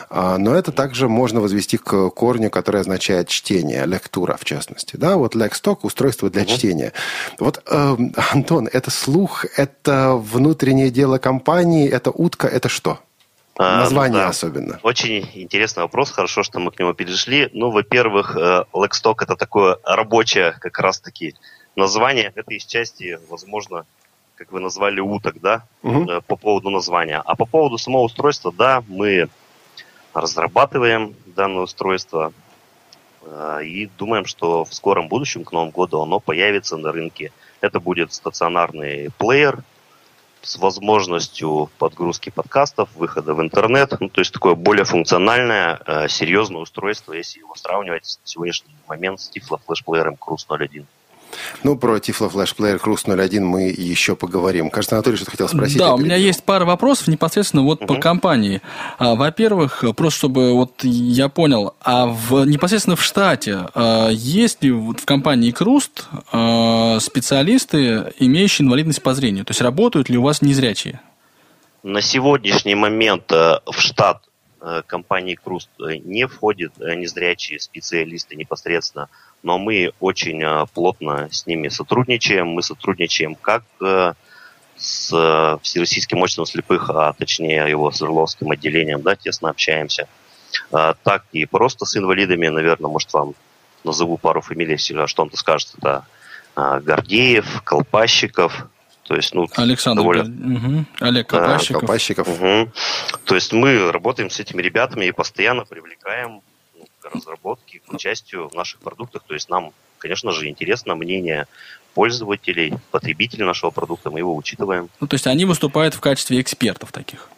а, 0.09 0.37
но 0.37 0.55
это 0.55 0.71
также 0.71 1.07
можно 1.07 1.39
возвести 1.39 1.77
к 1.77 2.09
корню, 2.09 2.49
который 2.49 2.81
означает 2.81 3.29
чтение, 3.29 3.85
лектура 3.85 4.37
в 4.39 4.45
частности. 4.45 4.95
Да, 4.95 5.17
вот 5.17 5.35
Lexstock– 5.35 5.79
устройство 5.83 6.29
для 6.29 6.43
угу. 6.43 6.51
чтения. 6.51 6.93
Вот, 7.39 7.61
э, 7.65 7.97
Антон, 8.31 8.69
это 8.71 8.91
слух, 8.91 9.45
это 9.55 10.15
внутреннее 10.15 10.89
дело 10.89 11.17
компании, 11.17 11.89
это 11.89 12.11
утка, 12.11 12.47
это 12.47 12.69
что? 12.69 12.99
А, 13.59 13.77
Название 13.77 14.23
да. 14.23 14.29
особенно. 14.29 14.79
Очень 14.83 15.27
интересный 15.33 15.83
вопрос. 15.83 16.11
Хорошо, 16.11 16.43
что 16.43 16.59
мы 16.59 16.71
к 16.71 16.79
нему 16.79 16.93
перешли. 16.93 17.49
Ну, 17.53 17.71
во-первых, 17.71 18.37
Лэксток 18.73 19.23
это 19.23 19.35
такое 19.35 19.77
рабочее 19.83 20.55
как 20.59 20.77
раз-таки 20.79 21.35
название. 21.75 22.31
Это 22.35 22.53
из 22.53 22.65
части, 22.65 23.19
возможно, 23.29 23.85
как 24.35 24.51
вы 24.51 24.59
назвали, 24.59 24.99
уток, 24.99 25.41
да, 25.41 25.63
угу. 25.81 26.21
по 26.27 26.35
поводу 26.35 26.69
названия. 26.69 27.21
А 27.25 27.35
по 27.35 27.45
поводу 27.45 27.77
самого 27.77 28.03
устройства, 28.03 28.53
да, 28.55 28.83
мы 28.87 29.29
разрабатываем 30.13 31.15
данное 31.25 31.63
устройство 31.63 32.33
э, 33.23 33.61
и 33.63 33.89
думаем, 33.97 34.25
что 34.25 34.65
в 34.65 34.73
скором 34.73 35.07
будущем, 35.07 35.43
к 35.43 35.51
Новому 35.51 35.71
году, 35.71 36.01
оно 36.01 36.19
появится 36.19 36.77
на 36.77 36.91
рынке. 36.91 37.31
Это 37.61 37.79
будет 37.79 38.13
стационарный 38.13 39.09
плеер, 39.17 39.63
с 40.41 40.57
возможностью 40.57 41.69
подгрузки 41.77 42.29
подкастов, 42.29 42.89
выхода 42.95 43.33
в 43.33 43.41
интернет. 43.41 43.93
Ну, 43.99 44.09
то 44.09 44.21
есть 44.21 44.33
такое 44.33 44.55
более 44.55 44.85
функциональное, 44.85 45.79
э, 45.85 46.07
серьезное 46.07 46.61
устройство, 46.61 47.13
если 47.13 47.39
его 47.39 47.55
сравнивать 47.55 48.19
на 48.21 48.27
сегодняшний 48.27 48.75
момент 48.87 49.19
с 49.19 49.31
Tiflo 49.31 49.59
флешплеером 49.65 50.15
Cruise 50.15 50.45
01. 50.47 50.85
Ну, 51.63 51.77
про 51.77 51.97
Tiflo 51.97 52.31
Flash 52.31 52.55
Player 52.55 52.79
Cruise 52.79 53.03
01 53.05 53.45
мы 53.45 53.63
еще 53.69 54.15
поговорим. 54.15 54.69
Кажется, 54.69 54.95
Анатолий 54.95 55.17
что-то 55.17 55.31
хотел 55.31 55.47
спросить. 55.47 55.77
Да, 55.77 55.93
у 55.93 55.97
меня 55.97 56.15
есть 56.15 56.43
пара 56.43 56.65
вопросов 56.65 57.07
непосредственно 57.07 57.63
вот 57.63 57.81
угу. 57.81 57.93
по 57.93 57.99
компании. 57.99 58.61
А, 58.97 59.15
во-первых, 59.15 59.83
просто 59.95 60.17
чтобы 60.17 60.53
вот 60.53 60.83
я 60.83 61.29
понял, 61.29 61.75
а 61.81 62.07
в, 62.07 62.45
непосредственно 62.45 62.95
в 62.95 63.03
штате 63.03 63.67
а, 63.73 64.09
есть 64.09 64.63
ли 64.63 64.71
вот 64.71 64.99
в 64.99 65.05
компании 65.05 65.51
Круст 65.51 66.07
а, 66.31 66.99
специалисты, 66.99 68.13
имеющие 68.19 68.65
инвалидность 68.65 69.01
по 69.01 69.13
зрению? 69.13 69.45
То 69.45 69.51
есть 69.51 69.61
работают 69.61 70.09
ли 70.09 70.17
у 70.17 70.23
вас 70.23 70.41
незрячие? 70.41 71.01
На 71.83 72.01
сегодняшний 72.01 72.75
момент 72.75 73.31
э, 73.31 73.59
в 73.65 73.79
штат 73.79 74.23
э, 74.61 74.81
компании 74.85 75.35
Круст 75.35 75.69
э, 75.79 75.97
не 75.97 76.27
входят 76.27 76.73
незрячие 76.79 77.59
специалисты 77.59 78.35
непосредственно 78.35 79.09
но 79.43 79.57
мы 79.57 79.91
очень 79.99 80.43
э, 80.43 80.65
плотно 80.73 81.29
с 81.31 81.45
ними 81.45 81.69
сотрудничаем. 81.69 82.47
Мы 82.47 82.63
сотрудничаем 82.63 83.35
как 83.35 83.63
э, 83.81 84.13
с 84.75 85.11
э, 85.13 85.57
Всероссийским 85.61 86.19
обществом 86.19 86.45
слепых, 86.45 86.89
а 86.89 87.13
точнее 87.13 87.69
его 87.69 87.91
Свердловским 87.91 88.51
отделением, 88.51 89.01
да, 89.01 89.15
тесно 89.15 89.49
общаемся, 89.49 90.07
так 90.71 91.25
и 91.33 91.45
просто 91.45 91.85
с 91.85 91.95
инвалидами, 91.97 92.47
наверное, 92.47 92.89
может, 92.89 93.11
вам 93.13 93.35
назову 93.83 94.17
пару 94.17 94.41
фамилий, 94.41 94.73
если 94.73 95.05
что 95.05 95.23
он-то 95.23 95.37
скажет, 95.37 95.73
это 95.77 96.05
Гордеев, 96.55 97.61
Колпащиков, 97.63 98.67
то 99.07 99.15
есть, 99.15 99.33
ну, 99.33 99.47
Александр 99.55 100.01
довольно... 100.01 100.23
угу. 100.23 100.85
Олег 100.99 101.27
Колпащиков. 101.27 101.79
Колпащиков. 101.79 102.27
Угу. 102.27 102.71
То 103.25 103.35
есть 103.35 103.53
мы 103.53 103.91
работаем 103.91 104.29
с 104.29 104.39
этими 104.39 104.61
ребятами 104.61 105.05
и 105.05 105.11
постоянно 105.11 105.63
привлекаем 105.63 106.41
разработки 107.13 107.81
к 107.85 107.93
участию 107.93 108.49
в 108.49 108.53
наших 108.53 108.79
продуктах. 108.79 109.23
То 109.27 109.33
есть 109.33 109.49
нам, 109.49 109.71
конечно 109.97 110.31
же, 110.31 110.47
интересно 110.47 110.95
мнение 110.95 111.47
пользователей, 111.93 112.75
потребителей 112.91 113.45
нашего 113.45 113.71
продукта, 113.71 114.11
мы 114.11 114.19
его 114.19 114.35
учитываем. 114.35 114.89
Ну, 114.99 115.07
то 115.07 115.15
есть 115.15 115.25
они 115.27 115.45
выступают 115.45 115.95
в 115.95 115.99
качестве 115.99 116.39
экспертов 116.39 116.91
таких? 116.91 117.29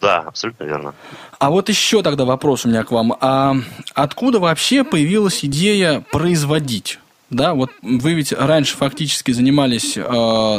Да, 0.00 0.18
абсолютно 0.18 0.64
верно. 0.64 0.94
А 1.38 1.50
вот 1.50 1.68
еще 1.68 2.02
тогда 2.02 2.24
вопрос 2.24 2.64
у 2.64 2.68
меня 2.68 2.84
к 2.84 2.92
вам. 2.92 3.16
А 3.20 3.54
откуда 3.94 4.38
вообще 4.38 4.84
появилась 4.84 5.44
идея 5.44 6.04
производить? 6.12 6.98
Да, 7.30 7.54
вот 7.54 7.70
вы 7.82 8.12
ведь 8.12 8.32
раньше 8.32 8.76
фактически 8.76 9.32
занимались, 9.32 9.96
э, 9.96 10.02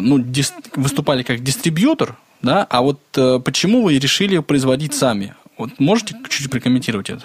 ну, 0.02 0.20
дис, 0.20 0.54
выступали 0.76 1.24
как 1.24 1.42
дистрибьютор, 1.42 2.18
да, 2.42 2.66
а 2.70 2.82
вот 2.82 3.00
э, 3.16 3.40
почему 3.40 3.84
вы 3.84 3.98
решили 3.98 4.40
производить 4.40 4.94
сами? 4.94 5.36
Вот 5.58 5.80
можете 5.80 6.16
чуть-чуть 6.24 6.52
прокомментировать 6.52 7.10
это? 7.10 7.24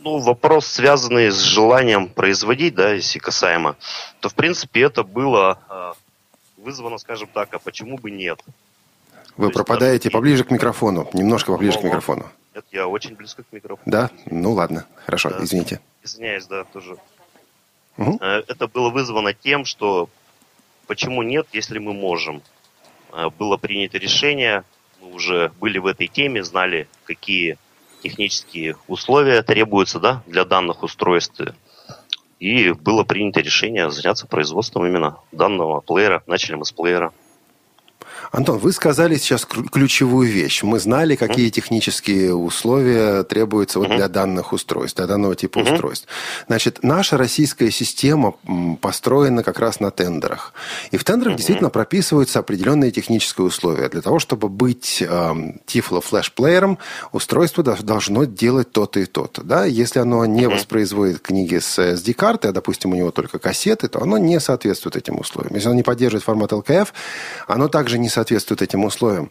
Ну, 0.00 0.18
вопрос, 0.18 0.66
связанный 0.66 1.30
с 1.30 1.40
желанием 1.40 2.08
производить, 2.08 2.74
да, 2.74 2.92
если 2.92 3.18
касаемо, 3.18 3.76
то, 4.20 4.28
в 4.28 4.34
принципе, 4.34 4.82
это 4.82 5.02
было 5.02 5.58
э, 5.68 5.92
вызвано, 6.56 6.98
скажем 6.98 7.28
так, 7.32 7.52
а 7.54 7.58
почему 7.58 7.98
бы 7.98 8.10
нет? 8.10 8.42
Вы 9.36 9.48
то 9.48 9.54
пропадаете 9.54 10.08
есть, 10.08 10.12
поближе 10.12 10.44
к 10.44 10.50
микрофону, 10.50 11.08
немножко 11.12 11.52
поближе 11.52 11.78
к 11.78 11.82
микрофону. 11.84 12.26
Это 12.54 12.66
я 12.72 12.88
очень 12.88 13.14
близко 13.14 13.42
к 13.44 13.52
микрофону. 13.52 13.82
Да? 13.86 14.10
Ну, 14.26 14.52
ладно, 14.52 14.86
хорошо, 15.04 15.30
да. 15.30 15.44
извините. 15.44 15.80
Извиняюсь, 16.02 16.46
да, 16.46 16.64
тоже. 16.64 16.96
Угу. 17.96 18.18
Это 18.20 18.66
было 18.68 18.90
вызвано 18.90 19.32
тем, 19.34 19.64
что 19.64 20.08
почему 20.86 21.22
нет, 21.22 21.46
если 21.52 21.78
мы 21.78 21.92
можем. 21.92 22.42
Э, 23.12 23.28
было 23.38 23.56
принято 23.56 23.98
решение, 23.98 24.64
мы 25.00 25.12
уже 25.12 25.52
были 25.60 25.78
в 25.78 25.86
этой 25.86 26.08
теме, 26.08 26.42
знали, 26.42 26.88
какие 27.04 27.58
технические 28.02 28.76
условия 28.86 29.42
требуются 29.42 30.00
да, 30.00 30.22
для 30.26 30.44
данных 30.44 30.82
устройств. 30.82 31.40
И 32.40 32.70
было 32.72 33.04
принято 33.04 33.40
решение 33.40 33.90
заняться 33.90 34.26
производством 34.26 34.86
именно 34.86 35.18
данного 35.32 35.80
плеера. 35.80 36.22
Начали 36.26 36.54
мы 36.54 36.64
с 36.64 36.72
плеера. 36.72 37.12
Антон, 38.30 38.58
вы 38.58 38.72
сказали 38.72 39.16
сейчас 39.16 39.44
ключевую 39.46 40.30
вещь. 40.30 40.62
Мы 40.62 40.78
знали, 40.78 41.16
какие 41.16 41.48
технические 41.50 42.34
условия 42.34 43.22
требуются 43.22 43.78
вот 43.78 43.88
для 43.88 44.08
данных 44.08 44.52
устройств, 44.52 44.96
для 44.96 45.06
данного 45.06 45.34
типа 45.34 45.58
устройств. 45.60 46.06
Значит, 46.46 46.80
наша 46.82 47.16
российская 47.16 47.70
система 47.70 48.34
построена 48.80 49.42
как 49.42 49.58
раз 49.58 49.80
на 49.80 49.90
тендерах. 49.90 50.52
И 50.90 50.96
в 50.96 51.04
тендерах 51.04 51.36
действительно 51.36 51.70
прописываются 51.70 52.38
определенные 52.38 52.90
технические 52.90 53.46
условия. 53.46 53.88
Для 53.88 54.02
того, 54.02 54.18
чтобы 54.18 54.48
быть 54.48 55.02
э, 55.02 55.06
Tiflo 55.66 56.02
флеш-плеером, 56.02 56.78
устройство 57.12 57.64
должно 57.64 58.24
делать 58.24 58.70
то-то 58.72 59.00
и 59.00 59.06
то-то. 59.06 59.42
Да? 59.42 59.64
Если 59.64 60.00
оно 60.00 60.26
не 60.26 60.48
воспроизводит 60.48 61.20
книги 61.20 61.58
с 61.58 61.78
SD-карты, 61.78 62.48
а, 62.48 62.52
допустим, 62.52 62.92
у 62.92 62.94
него 62.94 63.10
только 63.10 63.38
кассеты, 63.38 63.88
то 63.88 64.02
оно 64.02 64.18
не 64.18 64.38
соответствует 64.38 64.96
этим 64.96 65.18
условиям. 65.18 65.54
Если 65.54 65.68
оно 65.68 65.76
не 65.76 65.82
поддерживает 65.82 66.24
формат 66.24 66.52
LKF, 66.52 66.88
оно 67.46 67.68
также 67.68 67.98
не 67.98 68.08
соответствует 68.08 68.17
этим 68.62 68.84
условиям. 68.84 69.30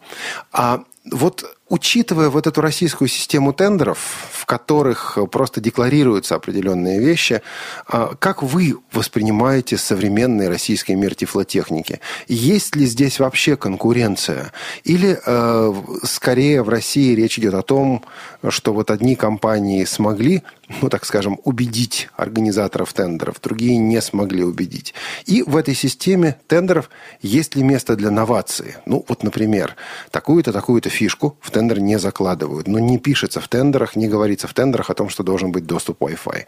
А 0.51 0.83
вот 1.11 1.56
учитывая 1.69 2.29
вот 2.29 2.47
эту 2.47 2.61
российскую 2.61 3.07
систему 3.07 3.53
тендеров, 3.53 3.99
в 4.31 4.45
которых 4.45 5.17
просто 5.31 5.59
декларируются 5.59 6.35
определенные 6.35 6.99
вещи, 6.99 7.41
а, 7.87 8.15
как 8.19 8.43
вы 8.43 8.75
воспринимаете 8.91 9.77
современный 9.77 10.49
российский 10.49 10.95
мир 10.95 11.15
тифлотехники? 11.15 11.99
Есть 12.27 12.75
ли 12.75 12.85
здесь 12.85 13.19
вообще 13.19 13.57
конкуренция? 13.57 14.51
Или 14.83 15.19
э, 15.25 15.73
скорее 16.03 16.63
в 16.63 16.69
России 16.69 17.15
речь 17.15 17.37
идет 17.39 17.53
о 17.53 17.61
том, 17.61 18.03
что 18.49 18.73
вот 18.73 18.91
одни 18.91 19.15
компании 19.15 19.83
смогли, 19.83 20.43
ну 20.81 20.89
так 20.89 21.05
скажем, 21.05 21.39
убедить 21.43 22.09
организаторов 22.15 22.93
тендеров, 22.93 23.41
другие 23.41 23.77
не 23.77 24.01
смогли 24.01 24.43
убедить. 24.43 24.93
И 25.25 25.43
в 25.43 25.57
этой 25.57 25.75
системе 25.75 26.37
тендеров 26.47 26.89
есть 27.21 27.55
ли 27.55 27.63
место 27.63 27.95
для 27.95 28.11
новации? 28.11 28.77
Ну 28.85 29.03
вот, 29.07 29.23
например, 29.23 29.75
такую-то, 30.11 30.53
такую-то 30.53 30.89
фишку 30.89 31.37
в 31.41 31.51
тендер 31.57 31.79
не 31.79 31.97
закладывают. 31.97 32.67
Но 32.67 32.77
не 32.77 32.99
пишется 32.99 33.41
в 33.41 33.47
тендерах, 33.47 33.95
не 33.95 34.07
говорится 34.07 34.47
в 34.47 34.53
тендерах 34.53 34.91
о 34.91 34.93
том, 34.93 35.09
что 35.09 35.23
должен 35.23 35.51
быть 35.51 35.65
доступ 35.65 36.03
Wi-Fi. 36.03 36.45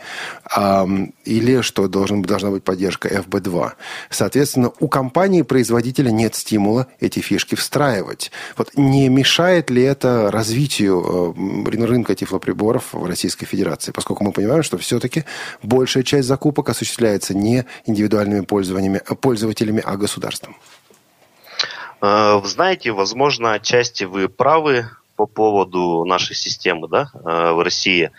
Или 1.26 1.62
что 1.62 1.88
должен, 1.88 2.22
должна 2.22 2.52
быть 2.52 2.64
поддержка 2.64 3.08
FB2. 3.08 3.72
Соответственно, 4.12 4.72
у 4.80 4.88
компании-производителя 4.88 6.12
нет 6.12 6.36
стимула 6.36 6.86
эти 7.00 7.22
фишки 7.22 7.56
встраивать. 7.56 8.32
Вот 8.56 8.78
не 8.78 9.10
мешает 9.10 9.72
ли 9.72 9.82
это 9.82 10.30
развитию 10.30 11.34
э, 11.66 11.86
рынка 11.86 12.14
тифлоприборов 12.14 12.94
в 12.94 13.06
Российской 13.06 13.48
Федерации? 13.48 13.92
Поскольку 13.92 14.24
мы 14.24 14.32
понимаем, 14.32 14.62
что 14.62 14.78
все-таки 14.78 15.24
большая 15.64 16.04
часть 16.04 16.28
закупок 16.28 16.70
осуществляется 16.70 17.34
не 17.34 17.66
индивидуальными 17.88 18.42
пользователями, 18.42 19.82
а 19.84 19.98
государством. 19.98 20.56
Э, 22.02 22.40
знаете, 22.44 22.92
возможно, 22.92 23.54
отчасти 23.54 24.04
вы 24.04 24.30
правы 24.30 24.90
по 25.20 25.26
поводу 25.26 26.06
нашей 26.06 26.34
системы 26.34 26.88
да, 26.88 27.12
э, 27.14 27.52
в 27.52 27.62
России. 27.62 28.12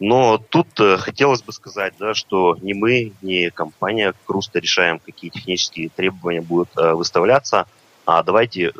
Но 0.00 0.38
тут 0.38 0.80
э, 0.80 0.96
хотелось 0.96 1.42
бы 1.42 1.52
сказать, 1.52 1.92
да, 1.98 2.14
что 2.14 2.56
не 2.62 2.72
мы, 2.72 3.12
не 3.20 3.50
компания 3.50 4.14
Круста 4.24 4.58
решаем, 4.58 5.00
какие 5.00 5.30
технические 5.30 5.90
требования 5.90 6.40
будут 6.40 6.70
выставляться, 6.74 7.66
а 8.06 8.22
давайте 8.22 8.72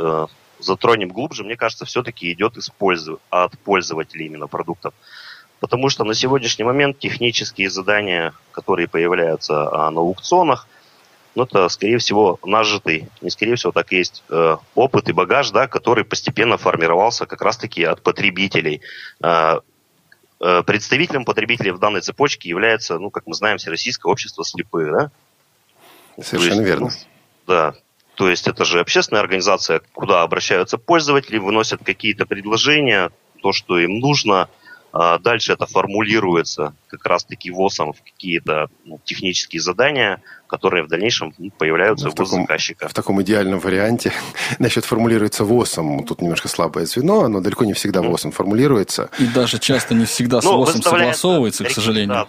затронем 0.58 1.10
глубже. 1.10 1.44
Мне 1.44 1.56
кажется, 1.56 1.84
все-таки 1.84 2.32
идет 2.32 2.56
из 2.56 2.70
пользы, 2.70 3.18
от 3.28 3.58
пользователей 3.58 4.26
именно 4.26 4.46
продуктов. 4.46 4.94
Потому 5.60 5.90
что 5.90 6.04
на 6.04 6.14
сегодняшний 6.14 6.64
момент 6.64 6.98
технические 6.98 7.68
задания, 7.68 8.32
которые 8.52 8.88
появляются 8.88 9.68
а, 9.68 9.90
на 9.90 10.00
аукционах, 10.00 10.66
ну, 11.34 11.44
это, 11.44 11.68
скорее 11.68 11.98
всего, 11.98 12.38
нажитый, 12.44 13.08
не 13.20 13.30
скорее 13.30 13.56
всего, 13.56 13.72
так 13.72 13.92
и 13.92 13.96
есть 13.96 14.22
э, 14.28 14.56
опыт 14.74 15.08
и 15.08 15.12
багаж, 15.12 15.50
да, 15.50 15.66
который 15.66 16.04
постепенно 16.04 16.56
формировался 16.56 17.26
как 17.26 17.42
раз-таки 17.42 17.82
от 17.82 18.02
потребителей. 18.02 18.82
Э, 19.22 19.60
э, 20.40 20.62
представителем 20.62 21.24
потребителей 21.24 21.72
в 21.72 21.78
данной 21.78 22.02
цепочке 22.02 22.48
является, 22.48 22.98
ну, 22.98 23.10
как 23.10 23.26
мы 23.26 23.34
знаем, 23.34 23.58
Всероссийское 23.58 24.10
общество 24.10 24.44
слепых, 24.44 24.92
да? 24.92 25.10
Совершенно 26.22 26.60
есть, 26.60 26.66
верно. 26.66 26.86
Ну, 26.86 26.92
да, 27.46 27.74
то 28.14 28.28
есть 28.28 28.46
это 28.46 28.64
же 28.64 28.78
общественная 28.78 29.22
организация, 29.22 29.80
куда 29.92 30.22
обращаются 30.22 30.78
пользователи, 30.78 31.38
выносят 31.38 31.82
какие-то 31.84 32.26
предложения, 32.26 33.10
то, 33.42 33.52
что 33.52 33.78
им 33.78 33.98
нужно– 33.98 34.48
дальше 35.18 35.52
это 35.52 35.66
формулируется 35.66 36.74
как 36.86 37.04
раз-таки 37.06 37.50
ВОСом 37.50 37.92
в 37.92 38.02
какие-то 38.02 38.68
ну, 38.84 39.00
технические 39.04 39.60
задания, 39.60 40.22
которые 40.46 40.84
в 40.84 40.88
дальнейшем 40.88 41.34
появляются 41.58 42.06
ну, 42.06 42.12
в, 42.12 42.18
в 42.18 42.26
заказчика. 42.26 42.88
В 42.88 42.94
таком 42.94 43.20
идеальном 43.22 43.58
варианте. 43.58 44.12
Значит, 44.58 44.84
формулируется 44.84 45.44
ВОСом. 45.44 46.04
Тут 46.04 46.22
немножко 46.22 46.46
слабое 46.46 46.86
звено, 46.86 47.22
оно 47.24 47.40
далеко 47.40 47.64
не 47.64 47.72
всегда 47.72 48.02
ВОСом 48.02 48.30
формулируется. 48.30 49.10
И 49.18 49.26
даже 49.26 49.58
часто 49.58 49.94
не 49.94 50.04
всегда 50.04 50.40
с 50.40 50.44
ну, 50.44 50.58
ВОСом 50.58 50.82
согласовывается, 50.82 51.64
к 51.64 51.70
сожалению. 51.70 52.28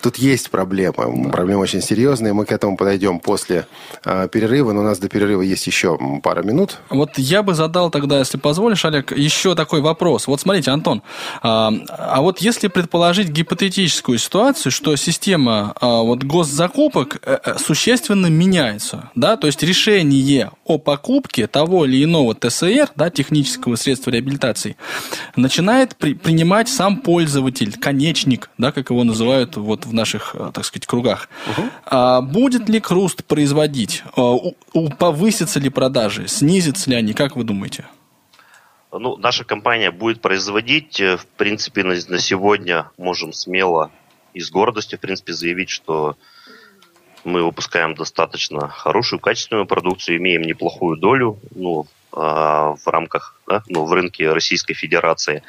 Тут 0.00 0.16
есть 0.16 0.50
проблема. 0.50 1.30
Проблема 1.30 1.60
очень 1.60 1.80
серьезная. 1.80 2.32
Мы 2.32 2.44
к 2.44 2.52
этому 2.52 2.76
подойдем 2.76 3.20
после 3.20 3.66
э, 4.04 4.28
перерыва, 4.30 4.72
но 4.72 4.80
у 4.80 4.84
нас 4.84 4.98
до 4.98 5.08
перерыва 5.08 5.42
есть 5.42 5.66
еще 5.66 5.98
пара 6.22 6.42
минут. 6.42 6.78
Вот 6.90 7.18
я 7.18 7.42
бы 7.42 7.54
задал 7.54 7.90
тогда, 7.90 8.18
если 8.18 8.38
позволишь, 8.38 8.84
Олег, 8.84 9.16
еще 9.16 9.54
такой 9.54 9.80
вопрос. 9.80 10.26
Вот 10.26 10.40
смотрите, 10.40 10.70
Антон, 10.70 11.02
а, 11.42 11.72
а 11.88 12.20
вот 12.20 12.40
если 12.40 12.68
предположить 12.68 13.28
гипотетическую 13.28 14.18
ситуацию, 14.18 14.72
что 14.72 14.96
система 14.96 15.74
а, 15.80 16.02
вот 16.02 16.24
госзакупок 16.24 17.20
э, 17.22 17.38
э, 17.44 17.58
существенно 17.58 18.26
меняется, 18.26 19.10
да, 19.14 19.36
то 19.36 19.46
есть 19.46 19.62
решение 19.62 20.50
о 20.64 20.78
покупке 20.78 21.46
того 21.46 21.86
или 21.86 22.04
иного 22.04 22.34
ТСР, 22.34 22.90
да, 22.96 23.10
технического 23.10 23.76
средства 23.76 24.10
реабилитации, 24.10 24.76
начинает 25.36 25.96
при, 25.96 26.14
принимать 26.14 26.68
сам 26.68 26.98
пользователь, 26.98 27.78
конечник, 27.78 28.50
да, 28.58 28.72
как 28.72 28.90
его 28.90 29.04
называют 29.04 29.56
вот 29.62 29.86
в 29.86 29.94
наших, 29.94 30.34
э, 30.34 30.50
так 30.52 30.64
сказать, 30.64 30.86
кругах. 30.86 31.28
Угу. 31.46 31.62
А 31.86 32.20
будет 32.20 32.68
ли 32.68 32.80
Круст 32.80 33.24
производить? 33.24 34.02
А, 34.16 34.36
повысятся 34.98 35.60
ли 35.60 35.70
продажи? 35.70 36.28
Снизятся 36.28 36.90
ли 36.90 36.96
они? 36.96 37.12
Как 37.12 37.36
вы 37.36 37.44
думаете? 37.44 37.86
Ну, 38.92 39.16
наша 39.16 39.44
компания 39.44 39.90
будет 39.90 40.20
производить. 40.20 41.00
Э, 41.00 41.16
в 41.16 41.26
принципе, 41.26 41.82
на, 41.84 41.94
на 41.94 42.18
сегодня 42.18 42.90
можем 42.98 43.32
смело 43.32 43.90
и 44.34 44.40
с 44.40 44.50
гордостью, 44.50 44.98
в 44.98 45.02
принципе, 45.02 45.32
заявить, 45.32 45.70
что 45.70 46.16
мы 47.24 47.44
выпускаем 47.44 47.94
достаточно 47.94 48.68
хорошую, 48.68 49.20
качественную 49.20 49.66
продукцию, 49.66 50.16
имеем 50.16 50.42
неплохую 50.42 50.96
долю 50.96 51.38
ну, 51.54 51.86
а, 52.12 52.74
в 52.74 52.86
рамках, 52.86 53.40
да, 53.46 53.62
ну, 53.68 53.84
в 53.84 53.92
рынке 53.92 54.32
Российской 54.32 54.74
Федерации. 54.74 55.42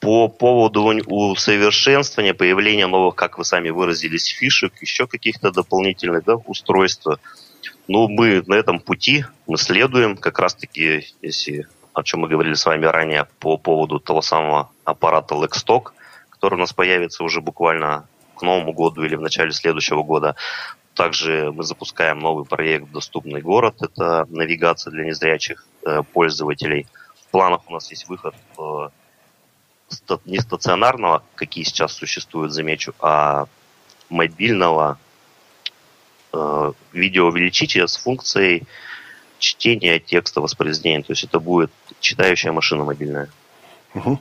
По 0.00 0.28
поводу 0.28 0.82
усовершенствования, 1.06 2.34
появления 2.34 2.86
новых, 2.86 3.14
как 3.14 3.38
вы 3.38 3.44
сами 3.44 3.70
выразились, 3.70 4.26
фишек, 4.26 4.72
еще 4.80 5.06
каких-то 5.06 5.52
дополнительных 5.52 6.24
да, 6.24 6.36
устройств, 6.36 7.06
ну, 7.86 8.08
мы 8.08 8.42
на 8.46 8.54
этом 8.54 8.80
пути, 8.80 9.24
мы 9.46 9.58
следуем, 9.58 10.16
как 10.16 10.38
раз-таки, 10.38 11.06
если 11.20 11.66
о 11.92 12.02
чем 12.02 12.20
мы 12.20 12.28
говорили 12.28 12.54
с 12.54 12.66
вами 12.66 12.86
ранее, 12.86 13.26
по 13.38 13.56
поводу 13.58 13.98
того 13.98 14.22
самого 14.22 14.70
аппарата 14.84 15.34
Lexstock, 15.34 15.92
который 16.30 16.54
у 16.54 16.58
нас 16.58 16.72
появится 16.72 17.24
уже 17.24 17.40
буквально 17.40 18.08
к 18.36 18.42
Новому 18.42 18.72
году 18.72 19.04
или 19.04 19.16
в 19.16 19.20
начале 19.20 19.52
следующего 19.52 20.02
года. 20.02 20.36
Также 20.94 21.52
мы 21.52 21.62
запускаем 21.62 22.18
новый 22.18 22.44
проект 22.44 22.90
«Доступный 22.90 23.42
город». 23.42 23.76
Это 23.80 24.26
навигация 24.30 24.90
для 24.90 25.04
незрячих 25.04 25.66
э, 25.84 26.02
пользователей. 26.12 26.86
В 27.26 27.30
планах 27.30 27.68
у 27.68 27.72
нас 27.72 27.90
есть 27.90 28.08
выход 28.08 28.34
э, 28.58 28.88
не 30.24 30.38
стационарного, 30.38 31.22
какие 31.34 31.64
сейчас 31.64 31.92
существуют, 31.92 32.52
замечу, 32.52 32.94
а 33.00 33.46
мобильного 34.08 34.98
э, 36.32 36.72
видеоувеличителя 36.92 37.86
с 37.86 37.96
функцией 37.96 38.64
чтения 39.38 39.98
текста 39.98 40.40
воспроизведения. 40.40 41.02
То 41.02 41.12
есть 41.12 41.24
это 41.24 41.40
будет 41.40 41.70
читающая 42.00 42.52
машина 42.52 42.84
мобильная. 42.84 43.28
Угу. 43.94 44.20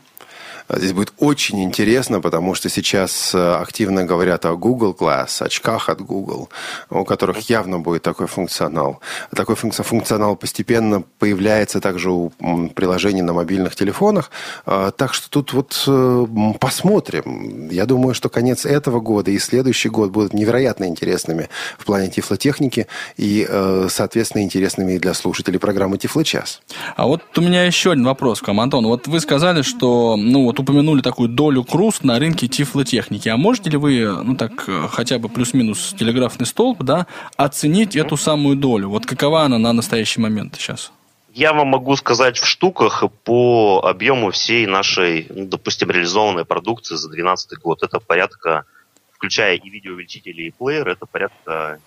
Здесь 0.69 0.93
будет 0.93 1.13
очень 1.17 1.63
интересно, 1.63 2.21
потому 2.21 2.53
что 2.53 2.69
сейчас 2.69 3.33
э, 3.33 3.55
активно 3.55 4.05
говорят 4.05 4.45
о 4.45 4.55
Google 4.55 4.95
Glass, 4.97 5.43
очках 5.43 5.89
от 5.89 6.01
Google, 6.01 6.49
у 6.89 7.03
которых 7.05 7.49
явно 7.49 7.79
будет 7.79 8.03
такой 8.03 8.27
функционал. 8.27 8.99
Такой 9.35 9.55
функционал 9.55 10.35
постепенно 10.35 11.03
появляется 11.17 11.81
также 11.81 12.11
у 12.11 12.31
приложений 12.75 13.23
на 13.23 13.33
мобильных 13.33 13.75
телефонах. 13.75 14.29
А, 14.65 14.91
так 14.91 15.13
что 15.13 15.29
тут 15.29 15.53
вот 15.53 15.83
э, 15.87 16.25
посмотрим. 16.59 17.69
Я 17.69 17.85
думаю, 17.85 18.13
что 18.13 18.29
конец 18.29 18.65
этого 18.65 18.99
года 18.99 19.31
и 19.31 19.39
следующий 19.39 19.89
год 19.89 20.11
будут 20.11 20.33
невероятно 20.33 20.85
интересными 20.85 21.49
в 21.79 21.85
плане 21.85 22.09
тифлотехники 22.09 22.87
и, 23.17 23.45
э, 23.49 23.87
соответственно, 23.89 24.43
интересными 24.43 24.93
и 24.93 24.99
для 24.99 25.15
слушателей 25.15 25.59
программы 25.59 25.97
Тифлочас. 25.97 26.61
А 26.95 27.07
вот 27.07 27.21
у 27.37 27.41
меня 27.41 27.63
еще 27.63 27.91
один 27.91 28.05
вопрос 28.05 28.41
к 28.41 28.47
вам, 28.47 28.59
Антон. 28.59 28.85
Вот 28.85 29.07
вы 29.07 29.19
сказали, 29.19 29.63
что 29.63 30.15
ну, 30.15 30.43
вот 30.45 30.58
упомянули 30.59 31.01
такую 31.01 31.29
долю 31.29 31.63
круст 31.63 32.03
на 32.03 32.19
рынке 32.19 32.47
тифлотехники. 32.47 33.29
А 33.29 33.37
можете 33.37 33.69
ли 33.69 33.77
вы, 33.77 34.23
ну 34.23 34.35
так, 34.35 34.65
э, 34.67 34.87
хотя 34.89 35.19
бы 35.19 35.29
плюс-минус 35.29 35.95
телеграфный 35.97 36.45
столб, 36.45 36.83
да, 36.83 37.07
оценить 37.37 37.95
эту 37.95 38.17
самую 38.17 38.55
долю? 38.55 38.89
Вот 38.89 39.05
какова 39.05 39.43
она 39.43 39.57
на 39.57 39.73
настоящий 39.73 40.21
момент 40.21 40.55
сейчас? 40.55 40.91
Я 41.33 41.53
вам 41.53 41.67
могу 41.67 41.95
сказать 41.95 42.37
в 42.37 42.45
штуках 42.45 43.03
по 43.23 43.81
объему 43.83 44.31
всей 44.31 44.65
нашей, 44.65 45.27
ну, 45.29 45.45
допустим, 45.45 45.89
реализованной 45.91 46.43
продукции 46.43 46.95
за 46.95 47.07
2012 47.07 47.59
год. 47.59 47.83
Это 47.83 47.99
порядка, 47.99 48.65
включая 49.13 49.55
и 49.55 49.69
видеоувеличители, 49.69 50.43
и 50.43 50.51
плеер, 50.51 50.89
это 50.89 51.05
порядка 51.05 51.79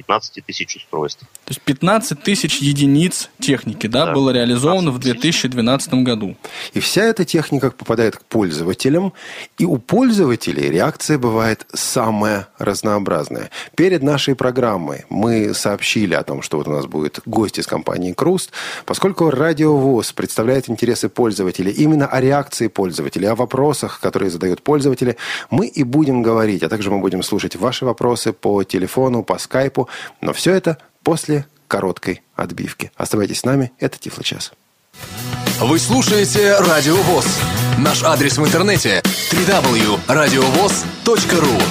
15 0.00 0.44
тысяч 0.44 0.76
устройств. 0.76 1.20
То 1.20 1.50
есть 1.50 1.60
15 1.62 2.22
тысяч 2.22 2.58
единиц 2.58 3.30
техники 3.38 3.86
да, 3.86 4.06
Да, 4.06 4.12
было 4.12 4.30
реализовано 4.30 4.90
в 4.90 5.00
15 5.00 5.20
тысяч. 5.20 5.50
2012 5.50 5.94
году. 6.04 6.36
И 6.72 6.80
вся 6.80 7.04
эта 7.04 7.24
техника 7.24 7.70
попадает 7.70 8.16
к 8.16 8.24
пользователям, 8.24 9.12
и 9.58 9.64
у 9.64 9.78
пользователей 9.78 10.70
реакция 10.70 11.18
бывает 11.18 11.66
самая 11.72 12.48
разнообразная. 12.58 13.50
Перед 13.76 14.02
нашей 14.02 14.34
программой 14.34 15.04
мы 15.08 15.54
сообщили 15.54 16.14
о 16.14 16.22
том, 16.22 16.42
что 16.42 16.58
вот 16.58 16.68
у 16.68 16.72
нас 16.72 16.86
будет 16.86 17.20
гость 17.26 17.58
из 17.58 17.66
компании 17.66 18.12
«Круст», 18.12 18.52
поскольку 18.86 19.30
«Радиовоз» 19.30 20.12
представляет 20.12 20.68
интересы 20.68 21.08
пользователей, 21.08 21.72
именно 21.72 22.06
о 22.06 22.20
реакции 22.20 22.68
пользователей, 22.68 23.28
о 23.28 23.34
вопросах, 23.34 24.00
которые 24.00 24.30
задают 24.30 24.62
пользователи, 24.62 25.16
мы 25.50 25.66
и 25.66 25.82
будем 25.82 26.22
говорить, 26.22 26.62
а 26.62 26.68
также 26.68 26.90
мы 26.90 26.98
будем 27.00 27.22
слушать 27.22 27.56
ваши 27.56 27.84
вопросы 27.84 28.32
по 28.32 28.62
телефону, 28.64 29.22
по 29.22 29.38
скайпу, 29.38 29.88
но 30.20 30.32
все 30.32 30.52
это 30.52 30.78
после 31.02 31.46
короткой 31.68 32.22
отбивки. 32.34 32.90
Оставайтесь 32.96 33.40
с 33.40 33.44
нами, 33.44 33.72
это 33.78 33.98
Тифло 33.98 34.24
час. 34.24 34.52
Вы 35.60 35.78
слушаете 35.78 36.56
Радио 36.58 36.96
ВОЗ. 36.96 37.26
Наш 37.78 38.02
адрес 38.02 38.38
в 38.38 38.44
интернете 38.44 39.02
www.radiovoz.ru 39.30 41.62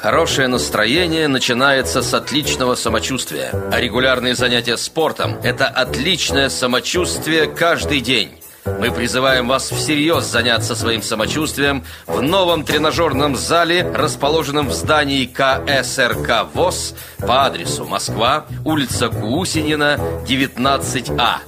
Хорошее 0.00 0.48
настроение 0.48 1.28
начинается 1.28 2.02
с 2.02 2.14
отличного 2.14 2.74
самочувствия. 2.74 3.50
А 3.70 3.78
регулярные 3.78 4.34
занятия 4.34 4.78
спортом– 4.78 5.36
это 5.42 5.66
отличное 5.66 6.48
самочувствие 6.48 7.46
каждый 7.46 8.00
день. 8.00 8.39
Мы 8.64 8.90
призываем 8.90 9.48
вас 9.48 9.70
всерьез 9.70 10.24
заняться 10.24 10.74
своим 10.74 11.02
самочувствием 11.02 11.84
в 12.06 12.20
новом 12.20 12.64
тренажерном 12.64 13.34
зале, 13.36 13.90
расположенном 13.94 14.68
в 14.68 14.72
здании 14.72 15.24
КСРК 15.24 16.46
ВОЗ 16.52 16.94
по 17.18 17.46
адресу 17.46 17.86
Москва, 17.86 18.46
улица 18.64 19.08
Кусинина, 19.08 19.98
19А. 20.26 21.38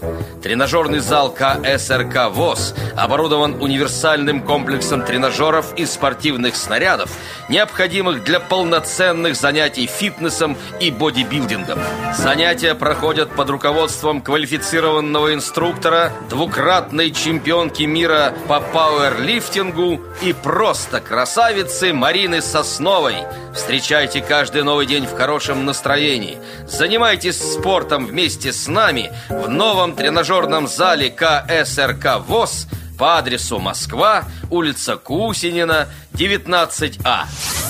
Тренажерный 0.43 1.01
зал 1.01 1.33
КСРК 1.33 2.31
ВОЗ 2.31 2.75
оборудован 2.97 3.61
универсальным 3.61 4.43
комплексом 4.43 5.05
тренажеров 5.05 5.75
и 5.77 5.87
спортивных 5.87 6.57
снарядов, 6.57 7.11
необходимых 7.49 8.25
для 8.25 8.41
полноценных 8.41 9.37
занятий 9.37 9.87
фитнесом 9.87 10.57
и 10.81 10.91
бодибилдингом. 10.91 11.79
Занятия 12.15 12.75
проходят 12.75 13.31
под 13.35 13.51
руководством 13.51 14.21
квалифицированного 14.21 15.35
инструктора, 15.35 16.13
двукратной 16.29 17.02
чемпионки 17.11 17.83
мира 17.83 18.35
по 18.49 18.61
пауэрлифтингу 18.61 20.01
и 20.23 20.33
просто 20.33 21.01
красавицы 21.01 21.93
Марины 21.93 22.41
Сосновой. 22.41 23.17
Встречайте 23.55 24.21
каждый 24.21 24.63
новый 24.63 24.87
день 24.87 25.07
в 25.07 25.17
хорошем 25.17 25.65
настроении. 25.65 26.39
Занимайтесь 26.67 27.39
спортом 27.39 28.07
вместе 28.07 28.53
с 28.53 28.69
нами 28.69 29.13
в 29.29 29.49
новом 29.49 29.97
тренажерном 29.97 30.69
зале 30.69 31.11
КСРК 31.11 32.21
ВОЗ 32.27 32.69
по 32.99 33.19
адресу 33.19 33.59
Москва, 33.59 34.25
улица 34.51 34.97
Кусинина, 34.97 35.89
19А. 36.13 37.25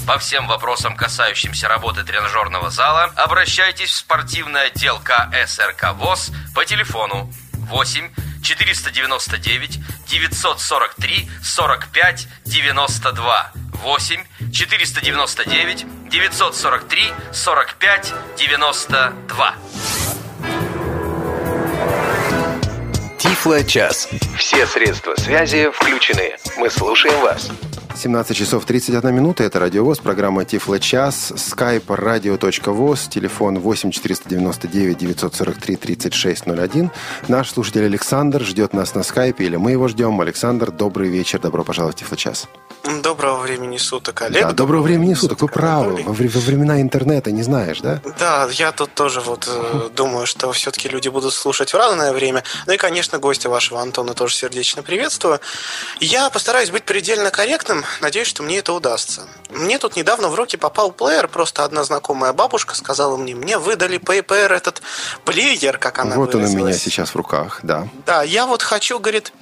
По 0.07 0.19
всем 0.19 0.47
вопросам, 0.47 0.97
касающимся 0.97 1.69
работы 1.69 2.05
тренажерного 2.05 2.71
зала, 2.71 3.11
обращайтесь 3.17 3.91
в 3.91 3.97
спортивный 3.97 4.67
отдел 4.67 4.99
КСРК 4.99 5.95
ВОЗ 5.95 6.31
по 6.55 6.65
телефону 6.65 7.33
8 7.53 8.11
499 8.43 9.79
943 10.11 11.29
45 11.43 12.29
92 12.45 13.53
8 13.85 14.27
499 14.53 15.87
943 16.11 17.13
45 17.33 18.13
92 18.37 19.57
Тифло 23.19 23.63
час. 23.65 24.09
Все 24.37 24.67
средства 24.67 25.15
связи 25.17 25.71
включены. 25.71 26.37
Мы 26.57 26.69
слушаем 26.71 27.21
вас. 27.21 27.51
17 27.95 28.37
часов 28.37 28.65
31 28.65 29.15
минута. 29.15 29.45
Это 29.45 29.59
Радиовоз, 29.59 29.99
программа 29.99 30.45
Тифло 30.45 30.79
час, 30.79 31.33
skype 31.37 31.87
radio.voz, 31.87 33.09
телефон 33.09 33.59
8 33.59 33.91
499 33.91 34.99
943 34.99 35.77
3601. 35.77 36.91
Наш 37.29 37.51
слушатель 37.51 37.85
Александр 37.85 38.43
ждет 38.43 38.73
нас 38.73 38.95
на 38.95 39.03
скайпе, 39.03 39.45
или 39.45 39.57
мы 39.57 39.73
его 39.73 39.89
ждем. 39.89 40.21
Александр, 40.21 40.71
добрый 40.71 41.09
вечер, 41.09 41.39
добро 41.39 41.65
пожаловать 41.65 41.97
в 41.97 41.99
Тифло 42.01 42.17
час. 42.17 42.49
Доброго 43.03 43.41
времени 43.41 43.77
суток, 43.77 44.23
Олег. 44.23 44.43
Да, 44.43 44.53
доброго 44.53 44.83
времени 44.83 45.15
суток, 45.15 45.41
вы 45.41 45.49
правы. 45.49 46.03
Во, 46.03 46.13
во 46.13 46.41
времена 46.41 46.81
интернета 46.81 47.31
не 47.31 47.45
знаешь, 47.45 47.81
да? 47.81 48.01
Да, 48.19 48.49
я 48.51 48.73
тут 48.73 48.93
тоже 48.95 49.21
вот 49.21 49.49
э, 49.49 49.89
думаю, 49.95 50.27
что 50.27 50.51
все-таки 50.51 50.89
люди 50.89 51.09
будут 51.09 51.33
слушать 51.33 51.73
в 51.73 51.77
разное 51.77 52.13
время. 52.13 52.43
Ну 52.67 52.73
и, 52.73 52.77
конечно, 52.77 53.19
гостя 53.19 53.49
вашего 53.49 53.81
Антона 53.81 54.15
тоже 54.15 54.35
сердечно 54.35 54.83
приветствую. 54.83 55.39
Я 56.01 56.29
постараюсь 56.31 56.71
быть 56.71 56.83
предельно 56.83 57.31
корректным. 57.31 57.82
Надеюсь, 58.01 58.29
что 58.29 58.43
мне 58.43 58.59
это 58.59 58.73
удастся. 58.73 59.23
Мне 59.51 59.79
тут 59.79 59.97
недавно 59.97 60.29
в 60.29 60.35
руки 60.35 60.57
попал 60.57 60.93
плеер. 60.93 61.29
Просто 61.29 61.65
одна 61.65 61.85
знакомая 61.85 62.33
бабушка 62.33 62.75
сказала 62.75 63.17
мне, 63.17 63.35
мне 63.35 63.59
выдали 63.59 63.99
PPR 63.99 64.53
этот 64.53 64.83
плеер, 65.25 65.79
как 65.79 65.99
она 65.99 66.17
вот 66.17 66.35
он 66.35 66.43
у 66.43 66.45
меня 66.45 66.59
выразилась. 66.61 66.83
сейчас 66.83 67.11
в 67.11 67.17
руках, 67.17 67.61
да. 67.63 67.89
Да, 68.07 68.23
я 68.23 68.47
вот 68.47 68.63
хочу, 68.63 68.99
говорит, 68.99 69.33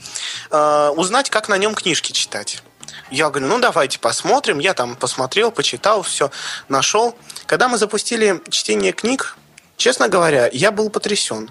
э, 0.50 0.88
узнать, 0.96 1.30
как 1.30 1.48
на 1.48 1.56
нем 1.58 1.74
книжки 1.74 2.12
читать. 2.12 2.62
Я 3.10 3.30
говорю, 3.30 3.48
ну 3.48 3.58
давайте 3.58 3.98
посмотрим. 3.98 4.58
Я 4.58 4.74
там 4.74 4.96
посмотрел, 4.96 5.50
почитал, 5.50 6.02
все 6.02 6.30
нашел. 6.68 7.16
Когда 7.46 7.68
мы 7.68 7.78
запустили 7.78 8.40
чтение 8.50 8.92
книг, 8.92 9.36
честно 9.76 10.08
говоря, 10.08 10.48
я 10.52 10.70
был 10.70 10.90
потрясен. 10.90 11.50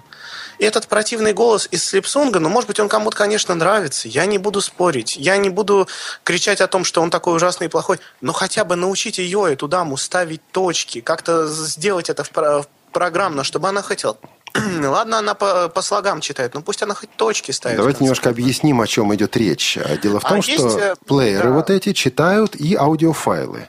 И 0.60 0.64
этот 0.64 0.88
противный 0.88 1.32
голос 1.32 1.66
из 1.70 1.82
Слепсунга, 1.84 2.38
ну, 2.38 2.50
может 2.50 2.68
быть, 2.68 2.78
он 2.80 2.88
кому-то, 2.90 3.16
конечно, 3.16 3.54
нравится. 3.54 4.08
Я 4.08 4.26
не 4.26 4.36
буду 4.36 4.60
спорить. 4.60 5.16
Я 5.16 5.38
не 5.38 5.48
буду 5.48 5.88
кричать 6.22 6.60
о 6.60 6.66
том, 6.66 6.84
что 6.84 7.00
он 7.00 7.08
такой 7.08 7.34
ужасный 7.34 7.66
и 7.68 7.70
плохой. 7.70 7.98
Но 8.20 8.34
хотя 8.34 8.64
бы 8.66 8.76
научите 8.76 9.24
ее, 9.24 9.50
эту 9.50 9.68
даму, 9.68 9.96
ставить 9.96 10.42
точки, 10.52 11.00
как-то 11.00 11.46
сделать 11.48 12.10
это 12.10 12.24
в 12.24 12.30
про- 12.30 12.66
программно, 12.92 13.42
чтобы 13.42 13.68
она 13.70 13.80
хотела. 13.80 14.18
Ладно, 14.82 15.18
она 15.20 15.32
по, 15.32 15.68
по 15.70 15.80
слогам 15.80 16.20
читает, 16.20 16.52
но 16.52 16.60
пусть 16.60 16.82
она 16.82 16.94
хоть 16.94 17.08
точки 17.16 17.52
ставит. 17.52 17.78
Давайте 17.78 18.04
немножко 18.04 18.28
объясним, 18.28 18.82
о 18.82 18.86
чем 18.86 19.14
идет 19.14 19.36
речь. 19.38 19.78
А, 19.78 19.96
Дело 19.96 20.20
в 20.20 20.26
А 20.26 20.28
том, 20.28 20.38
есть, 20.40 20.50
что 20.58 20.78
э, 20.78 20.94
плееры 21.06 21.48
да. 21.48 21.54
вот 21.54 21.70
эти 21.70 21.94
читают 21.94 22.54
и 22.54 22.74
аудиофайлы. 22.74 23.68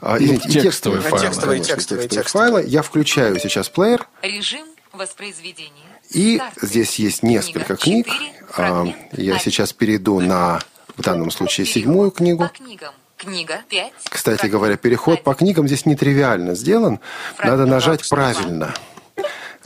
А, 0.00 0.18
извините, 0.18 0.48
и 0.50 0.62
текстовые 0.62 1.00
файлы. 1.00 1.16
файлы. 1.18 1.26
Текстовые, 1.32 1.56
конечно, 1.58 1.74
текстовые, 1.74 2.08
текстовые 2.08 2.08
текстовые. 2.08 2.48
файлы. 2.62 2.64
Я 2.70 2.82
включаю 2.82 3.40
сейчас 3.40 3.68
плеер, 3.70 4.06
Режим 4.22 4.66
воспроизведения. 4.92 5.87
И 6.10 6.40
здесь 6.62 6.98
есть 6.98 7.22
несколько 7.22 7.76
книг. 7.76 8.06
А, 8.56 8.86
Я 9.12 9.38
сейчас 9.38 9.72
перейду 9.72 10.20
на, 10.20 10.60
в 10.96 11.02
данном 11.02 11.30
случае, 11.30 11.66
седьмую 11.66 12.10
книгу. 12.10 12.44
По 12.44 12.48
книгам. 12.48 12.92
Книга 13.16 13.62
5. 13.68 13.92
Кстати 14.10 14.46
говоря, 14.46 14.76
переход 14.76 15.24
по 15.24 15.34
книгам 15.34 15.66
здесь 15.66 15.84
нетривиально 15.86 16.54
сделан. 16.54 17.00
Надо 17.42 17.66
нажать 17.66 18.08
правильно. 18.08 18.72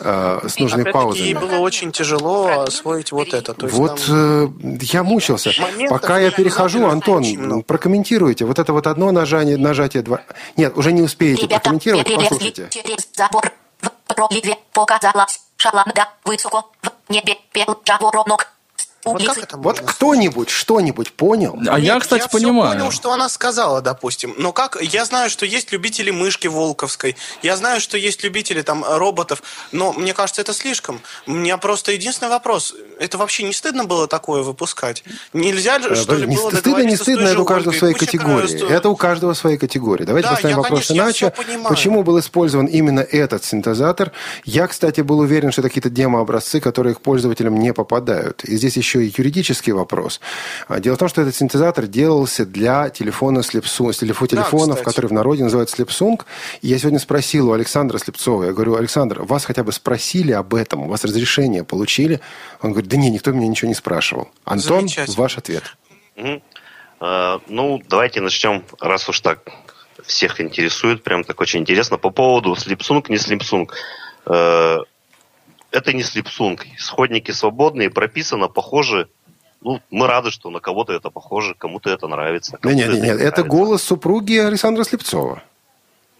а, 0.00 0.42
С 0.48 0.59
нужной 0.59 0.85
ей 0.87 0.92
паузой. 0.92 1.35
было 1.35 1.59
очень 1.59 1.92
тяжело 1.92 2.62
освоить 2.62 3.12
вот 3.12 3.35
это. 3.35 3.52
То 3.52 3.66
есть 3.66 3.76
Вот 3.78 4.02
там- 4.07 4.74
э, 4.74 4.78
я 4.81 5.02
мучился. 5.02 5.52
Моментов 5.61 6.00
Пока 6.00 6.18
я 6.18 6.31
перехожу, 6.31 6.87
Антон, 6.87 7.62
прокомментируйте. 7.62 8.46
Вот 8.46 8.59
это 8.59 8.72
вот 8.72 8.87
одно 8.87 9.12
нажание, 9.12 9.59
нажатие 9.59 10.02
два. 10.02 10.22
Нет, 10.57 10.76
уже 10.78 10.90
не 10.92 11.02
успеете 11.02 11.46
прокомментировать, 11.46 12.07
послушайте. 12.12 12.68
через 12.70 13.07
забор 13.14 13.52
в 13.83 13.90
проливе 14.14 14.57
показалась 14.72 15.40
шаланда 15.62 16.09
высоко 16.25 16.72
в 16.83 17.12
небе 17.12 17.37
пел 17.53 17.81
жаворонок 17.85 18.42
с 18.42 18.46
Вот 19.04 19.24
как 19.24 19.38
это 19.38 19.56
Вот 19.56 19.80
кто-нибудь 19.80 20.48
что-нибудь 20.48 21.12
понял? 21.12 21.58
А 21.68 21.78
я, 21.78 21.94
Нет, 21.94 22.02
кстати, 22.02 22.22
я 22.22 22.28
понимаю. 22.28 22.78
понял, 22.78 22.90
что 22.92 23.12
она 23.12 23.28
сказала, 23.28 23.80
допустим. 23.80 24.34
Но 24.38 24.52
как... 24.52 24.76
Я 24.80 25.04
знаю, 25.04 25.28
что 25.28 25.44
есть 25.44 25.72
любители 25.72 26.10
мышки 26.10 26.46
волковской. 26.46 27.16
Я 27.42 27.56
знаю, 27.56 27.80
что 27.80 27.98
есть 27.98 28.22
любители 28.22 28.62
там 28.62 28.84
роботов. 28.86 29.42
Но 29.72 29.92
мне 29.92 30.14
кажется, 30.14 30.40
это 30.40 30.52
слишком. 30.54 31.00
У 31.26 31.32
меня 31.32 31.56
просто 31.58 31.92
единственный 31.92 32.28
вопрос. 32.28 32.74
Это 33.00 33.18
вообще 33.18 33.42
не 33.42 33.52
стыдно 33.52 33.84
было 33.84 34.06
такое 34.06 34.42
выпускать? 34.42 35.02
Нельзя 35.32 35.80
же, 35.80 35.96
что 35.96 36.14
ли, 36.14 36.22
Э, 36.24 36.26
не 36.26 36.36
было 36.36 36.50
стыдно, 36.50 36.82
не 36.82 36.96
стыдно, 36.96 37.26
это 37.26 37.42
у 37.42 37.44
каждого 37.44 37.74
своей 37.74 37.94
категории. 37.94 38.46
краю- 38.46 38.68
Это 38.68 38.88
у 38.88 38.94
каждого 38.96 39.34
своей 39.34 39.58
категории. 39.58 40.04
Давайте 40.04 40.28
Да, 40.28 40.34
поставим 40.36 40.56
я, 40.56 40.62
вопрос 40.62 40.86
конечно, 40.86 40.94
я 40.94 41.02
иначе. 41.04 41.34
Почему 41.68 42.02
был 42.04 42.20
использован 42.20 42.66
именно 42.66 43.00
этот 43.00 43.42
синтезатор? 43.44 44.12
Я, 44.44 44.68
кстати, 44.68 45.00
был 45.00 45.18
уверен, 45.18 45.50
что 45.50 45.60
это 45.62 45.68
какие-то 45.70 45.90
демо-образцы, 45.90 46.60
которые 46.60 46.94
к 46.94 47.00
пользователям 47.00 47.56
не 47.58 47.72
попадают. 47.72 48.44
И 48.44 48.56
здесь 48.56 48.76
еще 48.76 48.91
еще 48.92 49.05
и 49.07 49.12
юридический 49.16 49.72
вопрос. 49.72 50.20
А, 50.68 50.81
Дело 50.81 50.96
в 50.96 50.98
том, 50.98 51.09
что 51.09 51.22
этот 51.22 51.35
синтезатор 51.35 51.87
делался 51.87 52.44
для 52.44 52.90
телефона 52.90 53.38
Slipsung, 53.40 53.90
телефо- 53.92 54.26
телефонов, 54.26 54.76
кстати. 54.78 54.85
которые 54.94 55.09
в 55.09 55.12
народе 55.12 55.44
называют 55.44 55.70
Slipsung. 55.70 56.20
И 56.61 56.68
я 56.68 56.78
сегодня 56.78 56.98
спросил 56.98 57.48
у 57.50 57.52
Александра 57.52 57.98
Слепцова, 57.98 58.44
я 58.44 58.52
говорю, 58.52 58.76
Александр, 58.76 59.22
вас 59.22 59.44
хотя 59.44 59.62
бы 59.64 59.72
спросили 59.72 60.33
об 60.33 60.55
этом, 60.55 60.83
у 60.83 60.88
вас 60.88 61.05
разрешение 61.05 61.64
получили? 61.64 62.20
Он 62.61 62.72
говорит, 62.72 62.90
да 62.90 62.96
не, 62.96 63.11
никто 63.11 63.33
меня 63.33 63.48
ничего 63.48 63.68
не 63.68 63.74
спрашивал. 63.74 64.28
Антон, 64.44 64.88
ваш 65.16 65.38
ответ. 65.38 65.62
Э, 66.16 67.38
Ну, 67.48 67.83
давайте 67.88 68.20
начнем, 68.20 68.64
раз 68.81 69.09
уж 69.09 69.20
так 69.20 69.40
всех 70.05 70.40
интересует, 70.40 71.02
прям 71.02 71.24
так 71.24 71.40
очень 71.40 71.61
интересно. 71.61 71.96
По 71.98 72.11
поводу 72.11 72.55
слипсунг, 72.57 73.09
не 73.09 73.18
слипсунг. 73.18 73.74
Это 75.72 75.92
не 75.92 76.02
слипсунг. 76.02 76.66
Исходники 76.76 77.30
свободные, 77.30 77.90
прописано, 77.90 78.48
похоже. 78.48 79.08
Ну, 79.62 79.80
мы 79.90 80.06
рады, 80.06 80.30
что 80.30 80.50
на 80.50 80.61
кого-то 80.61 80.92
это 80.92 81.11
похоже, 81.11 81.54
кому-то 81.54 81.90
это 81.90 82.06
нравится. 82.08 82.52
Нет, 82.52 82.61
кому-то 82.61 82.78
нет, 82.78 82.88
нет, 82.92 83.02
не 83.02 83.08
нет, 83.08 83.16
это 83.16 83.40
нравится. 83.40 83.42
голос 83.44 83.82
супруги 83.82 84.37
Александра 84.37 84.85
Слепцова. 84.85 85.42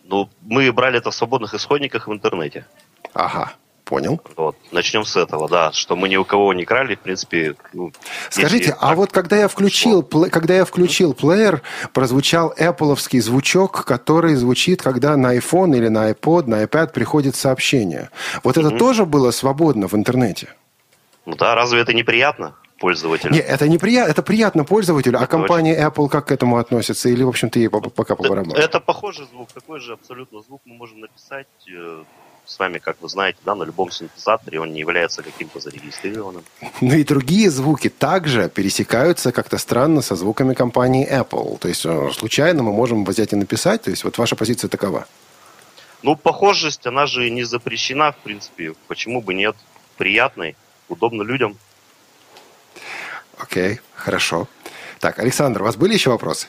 Ну, 0.05 0.29
мы 0.43 0.73
брали 0.73 0.99
это 0.99 1.11
в 1.11 1.15
свободных 1.15 1.55
исходниках 1.55 2.09
в 2.09 2.13
интернете. 2.13 2.67
Ага, 3.13 3.53
понял. 3.85 4.21
Вот. 4.37 4.57
Начнем 4.71 5.05
с 5.05 5.17
этого, 5.17 5.49
да, 5.49 5.73
что 5.73 5.97
мы 5.97 6.09
ни 6.09 6.17
у 6.17 6.25
кого 6.25 6.55
не 6.55 6.65
крали, 6.65 6.95
в 6.95 7.01
принципе. 7.01 7.55
ну, 7.73 7.93
Скажите, 8.31 8.57
если 8.69 8.77
а 8.81 8.89
так- 8.89 8.97
вот 8.97 9.13
когда 9.13 9.37
я 9.37 9.49
включил, 9.49 10.03
пле- 10.03 10.31
когда 10.31 10.55
я 10.55 10.65
включил 10.65 11.15
плеер, 11.15 11.63
прозвучал 11.93 12.53
Appleовский 12.59 13.21
звучок, 13.21 13.85
который 13.85 14.35
звучит, 14.35 14.83
когда 14.83 15.17
на 15.17 15.37
iPhone 15.37 15.77
или 15.77 15.89
на 15.89 16.11
iPod, 16.11 16.47
на 16.47 16.63
iPad 16.65 16.93
приходит 16.93 17.37
сообщение. 17.37 18.09
Вот 18.43 18.57
это 18.57 18.71
тоже 18.71 19.05
было 19.05 19.31
свободно 19.31 19.89
в 19.89 19.95
интернете? 19.95 20.49
Ну 21.27 21.35
да, 21.37 21.55
разве 21.55 21.81
это 21.81 21.93
неприятно 21.93 22.55
пользователю? 22.79 23.33
Нет, 23.33 23.45
это 23.49 23.69
не 23.69 23.79
приятно, 23.79 24.11
это 24.11 24.23
приятно 24.23 24.65
пользователю, 24.65 25.19
а 25.19 25.23
Это 25.23 25.31
компания 25.31 25.79
Apple 25.89 26.09
как 26.09 26.27
к 26.27 26.33
этому 26.33 26.59
относится? 26.59 27.09
Или, 27.09 27.23
в 27.23 27.29
общем-то, 27.29 27.59
ей 27.61 27.69
по- 27.69 27.81
пока 27.81 28.17
по 28.17 28.23
барабану? 28.29 28.55
Это 28.55 28.81
похожий 28.81 29.27
звук, 29.33 29.53
такой 29.53 29.79
же 29.81 29.93
абсолютно 29.93 30.41
звук 30.43 30.63
мы 30.65 30.75
можем 30.75 31.01
написать 31.01 31.47
э, 31.73 32.03
с 32.45 32.59
вами, 32.59 32.79
как 32.79 32.97
вы 33.01 33.09
знаете, 33.09 33.39
да, 33.45 33.55
на 33.55 33.65
любом 33.65 33.91
синтезаторе, 33.91 34.61
он 34.61 34.73
не 34.73 34.81
является 34.81 35.23
каким-то 35.23 35.61
зарегистрированным. 35.61 36.45
Ну 36.81 36.95
и 36.95 37.05
другие 37.05 37.51
звуки 37.51 37.89
также 37.89 38.49
пересекаются 38.49 39.33
как-то 39.33 39.59
странно 39.59 40.03
со 40.03 40.17
звуками 40.17 40.55
компании 40.55 41.09
Apple. 41.09 41.59
То 41.59 41.69
есть 41.69 41.87
э, 41.87 42.11
случайно 42.13 42.63
мы 42.63 42.73
можем 42.73 43.05
взять 43.05 43.33
и 43.33 43.37
написать. 43.37 43.83
То 43.83 43.91
есть 43.91 44.05
вот 44.05 44.19
ваша 44.19 44.37
позиция 44.37 44.69
такова. 44.69 45.07
Ну, 46.03 46.17
похожесть, 46.17 46.87
она 46.87 47.07
же 47.07 47.31
не 47.31 47.45
запрещена, 47.45 48.13
в 48.13 48.17
принципе, 48.17 48.75
почему 48.89 49.23
бы 49.23 49.35
нет, 49.35 49.57
приятной, 49.97 50.57
удобно 50.89 51.23
людям. 51.23 51.57
Окей, 53.39 53.81
хорошо. 53.95 54.49
Так, 54.99 55.19
Александр, 55.21 55.63
у 55.63 55.65
вас 55.65 55.77
были 55.77 55.95
еще 55.95 56.11
вопросы? 56.11 56.49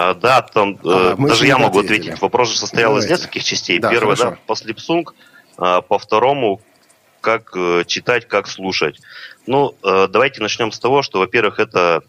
А, 0.00 0.14
да, 0.14 0.42
там 0.42 0.78
А, 0.84 1.16
даже 1.16 1.48
я 1.48 1.58
могу 1.58 1.80
ответили. 1.80 2.02
ответить. 2.02 2.22
Вопрос 2.22 2.50
же 2.50 2.56
состоял 2.56 2.90
Давайте. 2.90 3.08
из 3.08 3.18
нескольких 3.18 3.42
частей. 3.42 3.80
Да, 3.80 3.90
Первый, 3.90 4.14
хорошо. 4.14 4.30
да, 4.30 4.38
по 4.46 4.52
Slipsung, 4.52 5.06
а, 5.56 5.80
по 5.80 5.98
второму, 5.98 6.60
как 7.20 7.50
э, 7.56 7.82
читать, 7.84 8.28
как 8.28 8.46
слушать. 8.46 9.00
Ну, 9.48 9.74
э, 9.82 10.06
давайте 10.08 10.40
начнем 10.40 10.70
с 10.70 10.78
того, 10.78 11.02
что, 11.02 11.18
во-первых, 11.18 11.58
это, 11.58 12.04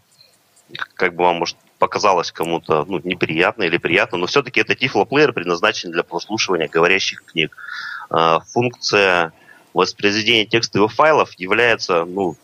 как 0.93 1.15
бы 1.15 1.23
вам, 1.23 1.37
может, 1.37 1.57
показалось 1.79 2.31
кому-то 2.31 2.85
ну, 2.87 3.01
неприятно 3.03 3.63
или 3.63 3.77
приятно, 3.77 4.19
но 4.19 4.27
все-таки 4.27 4.61
это 4.61 4.75
тифлоплеер, 4.75 5.33
предназначен 5.33 5.89
для 5.91 6.03
прослушивания 6.03 6.67
говорящих 6.67 7.23
книг. 7.25 7.57
А, 8.11 8.41
Функция 8.41 9.33
воспроизведения 9.73 10.45
текстовых 10.45 10.93
файлов 10.93 11.31
является, 11.39 12.05
ну, 12.05 12.35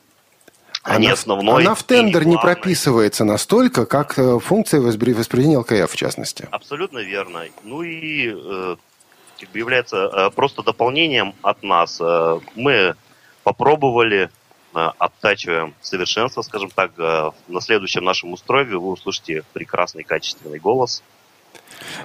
не 0.87 0.95
Она 1.07 1.09
в- 1.09 1.13
основной. 1.19 1.63
Она 1.63 1.75
в 1.75 1.83
тендер 1.83 2.25
не 2.25 2.37
прописывается 2.37 3.23
настолько, 3.25 3.85
как 3.85 4.17
э, 4.19 4.39
функция 4.39 4.81
воспроизведения 4.81 5.59
ЛКФ, 5.59 5.91
в 5.91 5.95
частности. 5.95 6.47
Абсолютно 6.51 6.99
верно. 6.99 7.43
Ну 7.63 7.81
и 7.81 8.31
э, 8.33 8.75
как 9.39 9.49
бы 9.49 9.57
является 9.59 9.97
э, 9.97 10.29
просто 10.29 10.61
дополнением 10.63 11.33
от 11.41 11.63
нас. 11.63 11.99
Э, 11.99 12.39
мы 12.55 12.95
попробовали, 13.43 14.29
э, 14.75 14.89
оттачиваем 14.99 15.73
совершенство, 15.81 16.41
скажем 16.43 16.69
так, 16.73 16.91
э, 16.97 17.31
на 17.47 17.61
следующем 17.61 18.03
нашем 18.03 18.33
устройстве 18.33 18.77
вы 18.77 18.89
услышите 18.91 19.43
прекрасный 19.53 20.03
качественный 20.03 20.59
голос. 20.59 21.01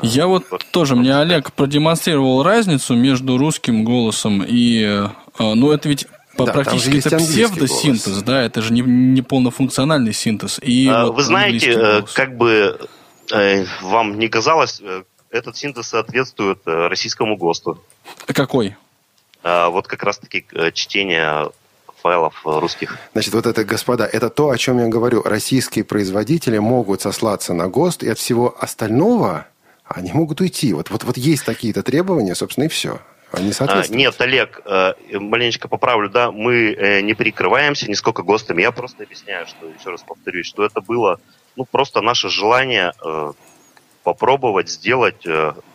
Я 0.03 0.26
вот 0.26 0.45
тоже, 0.70 0.97
мне 0.97 1.16
Олег 1.16 1.53
продемонстрировал 1.53 2.43
разницу 2.43 2.95
между 2.95 3.37
русским 3.37 3.85
голосом 3.85 4.43
и... 4.47 4.83
э, 4.85 5.09
Ну, 5.39 5.70
это 5.72 5.89
ведь 5.89 6.07
Да, 6.47 6.53
практически 6.53 6.99
это 7.07 7.16
псевдосинтез, 7.18 8.07
голос. 8.07 8.22
да, 8.22 8.43
это 8.43 8.62
же 8.62 8.72
не, 8.72 8.80
не 8.82 9.22
полнофункциональный 9.22 10.12
синтез. 10.12 10.59
И 10.62 10.88
Э, 10.88 11.05
вот 11.05 11.16
вы 11.16 11.22
знаете, 11.22 11.70
э, 11.72 12.01
голос. 12.01 12.12
как 12.12 12.36
бы 12.36 12.78
э, 13.32 13.64
вам 13.82 14.18
не 14.18 14.28
казалось, 14.28 14.80
э, 14.82 15.03
этот 15.30 15.57
синтез 15.57 15.88
соответствует 15.88 16.59
э, 16.66 16.88
российскому 16.88 17.36
ГОСТу. 17.36 17.82
Какой? 18.26 18.76
Э, 19.43 19.68
Вот 19.68 19.86
как 19.86 20.03
раз-таки 20.03 20.45
чтение 20.74 21.51
файлов 22.03 22.34
русских. 22.45 22.97
Значит, 23.12 23.34
вот 23.34 23.47
это, 23.47 23.62
господа, 23.64 24.07
это 24.07 24.30
то, 24.30 24.49
о 24.51 24.57
чем 24.57 24.78
я 24.78 24.88
говорю. 24.88 25.22
Российские 25.22 25.84
производители 25.84 26.57
могут 26.59 27.03
сослаться 27.03 27.53
на 27.53 27.68
ГОСТ, 27.68 28.03
и 28.05 28.09
от 28.09 28.18
всего 28.18 28.57
остального 28.59 29.47
они 29.84 30.12
могут 30.12 30.41
уйти. 30.41 30.72
Вот, 30.72 30.88
вот, 30.91 31.05
вот 31.05 31.16
есть 31.18 31.45
такие-то 31.45 31.82
требования, 31.82 32.34
собственно, 32.34 32.64
и 32.64 32.68
все. 32.68 33.01
Они 33.33 33.53
А. 33.59 33.85
Нет, 33.89 34.20
Олег, 34.20 34.61
э, 34.64 34.95
маленечко 35.12 35.68
поправлю, 35.68 36.09
да, 36.09 36.33
мы 36.33 36.72
э, 36.72 37.01
не 37.01 37.14
прикрываемся 37.14 37.89
нисколько 37.89 38.22
ГОСТами. 38.22 38.62
Я 38.62 38.72
просто 38.72 39.05
объясняю, 39.05 39.47
что, 39.47 39.66
еще 39.66 39.91
раз 39.91 40.03
повторюсь, 40.03 40.47
что 40.47 40.64
это 40.64 40.81
было, 40.81 41.20
ну, 41.55 41.64
просто 41.64 42.01
наше 42.01 42.28
желание 42.28 42.93
э, 43.05 43.33
попробовать, 44.03 44.68
сделать, 44.68 45.26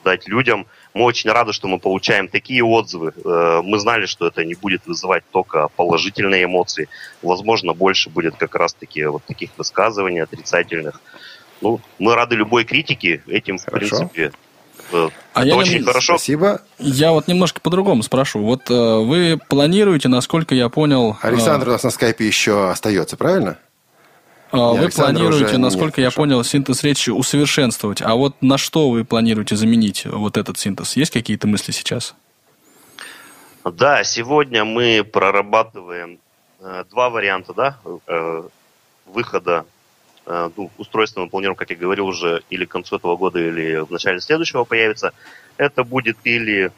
дать 0.03 0.27
людям. 0.27 0.65
Мы 0.93 1.03
очень 1.03 1.29
рады, 1.29 1.53
что 1.53 1.67
мы 1.67 1.77
получаем 1.77 2.27
такие 2.27 2.63
отзывы. 2.63 3.13
Мы 3.23 3.77
знали, 3.77 4.07
что 4.07 4.25
это 4.25 4.43
не 4.43 4.55
будет 4.55 4.87
вызывать 4.87 5.23
только 5.31 5.67
положительные 5.75 6.45
эмоции. 6.45 6.89
Возможно, 7.21 7.73
больше 7.73 8.09
будет 8.09 8.35
как 8.35 8.55
раз-таки 8.55 9.05
вот 9.05 9.23
таких 9.25 9.51
высказываний 9.57 10.23
отрицательных. 10.23 11.01
Ну, 11.61 11.79
мы 11.99 12.15
рады 12.15 12.35
любой 12.35 12.65
критике. 12.65 13.23
Этим, 13.27 13.57
в 13.57 13.65
Хорошо. 13.65 13.97
принципе, 13.97 14.23
э, 14.23 14.31
А 14.91 15.09
это 15.41 15.47
я 15.47 15.55
очень 15.55 15.79
не- 15.79 15.83
хорошо. 15.83 16.17
Спасибо. 16.17 16.61
Я 16.79 17.11
вот 17.11 17.27
немножко 17.27 17.59
по-другому 17.59 18.03
спрошу. 18.03 18.39
Вот 18.43 18.69
э, 18.69 18.73
вы 18.73 19.39
планируете, 19.49 20.07
насколько 20.07 20.55
я 20.55 20.69
понял... 20.69 21.17
э, 21.21 21.27
Александр 21.27 21.69
у 21.69 21.71
нас 21.71 21.83
на 21.83 21.89
скайпе 21.89 22.25
еще 22.27 22.69
остается, 22.69 23.17
правильно? 23.17 23.57
э, 24.51 24.57
Не, 24.57 24.61
вы 24.73 24.79
Александра 24.79 25.13
планируете, 25.23 25.45
уже 25.45 25.57
насколько 25.57 25.99
нет, 26.01 26.05
я 26.05 26.11
хорошо. 26.11 26.15
понял, 26.17 26.43
синтез 26.43 26.83
речи 26.83 27.09
усовершенствовать. 27.09 28.01
А 28.01 28.15
вот 28.15 28.35
на 28.41 28.57
что 28.57 28.89
вы 28.89 29.03
планируете 29.03 29.55
заменить 29.55 30.05
вот 30.05 30.37
этот 30.37 30.57
синтез? 30.57 30.95
Есть 30.95 31.11
какие-то 31.11 31.47
мысли 31.47 31.71
сейчас? 31.71 32.15
Да, 33.63 34.03
сегодня 34.03 34.63
мы 34.63 35.03
прорабатываем 35.03 36.19
э, 36.61 36.83
два 36.91 37.09
варианта 37.09 37.53
да, 37.53 37.77
э, 38.07 38.43
выхода 39.07 39.65
э, 39.65 39.74
ну, 40.25 40.71
устройства 40.77 41.21
мы 41.21 41.29
планируем, 41.29 41.55
как 41.55 41.69
я 41.69 41.75
говорил, 41.75 42.07
уже 42.07 42.43
или 42.49 42.65
к 42.65 42.69
концу 42.69 42.97
этого 42.97 43.15
года, 43.15 43.39
или 43.39 43.77
в 43.77 43.91
начале 43.91 44.19
следующего 44.19 44.63
появится. 44.63 45.13
Это 45.57 45.83
будет 45.83 46.17
или 46.23 46.71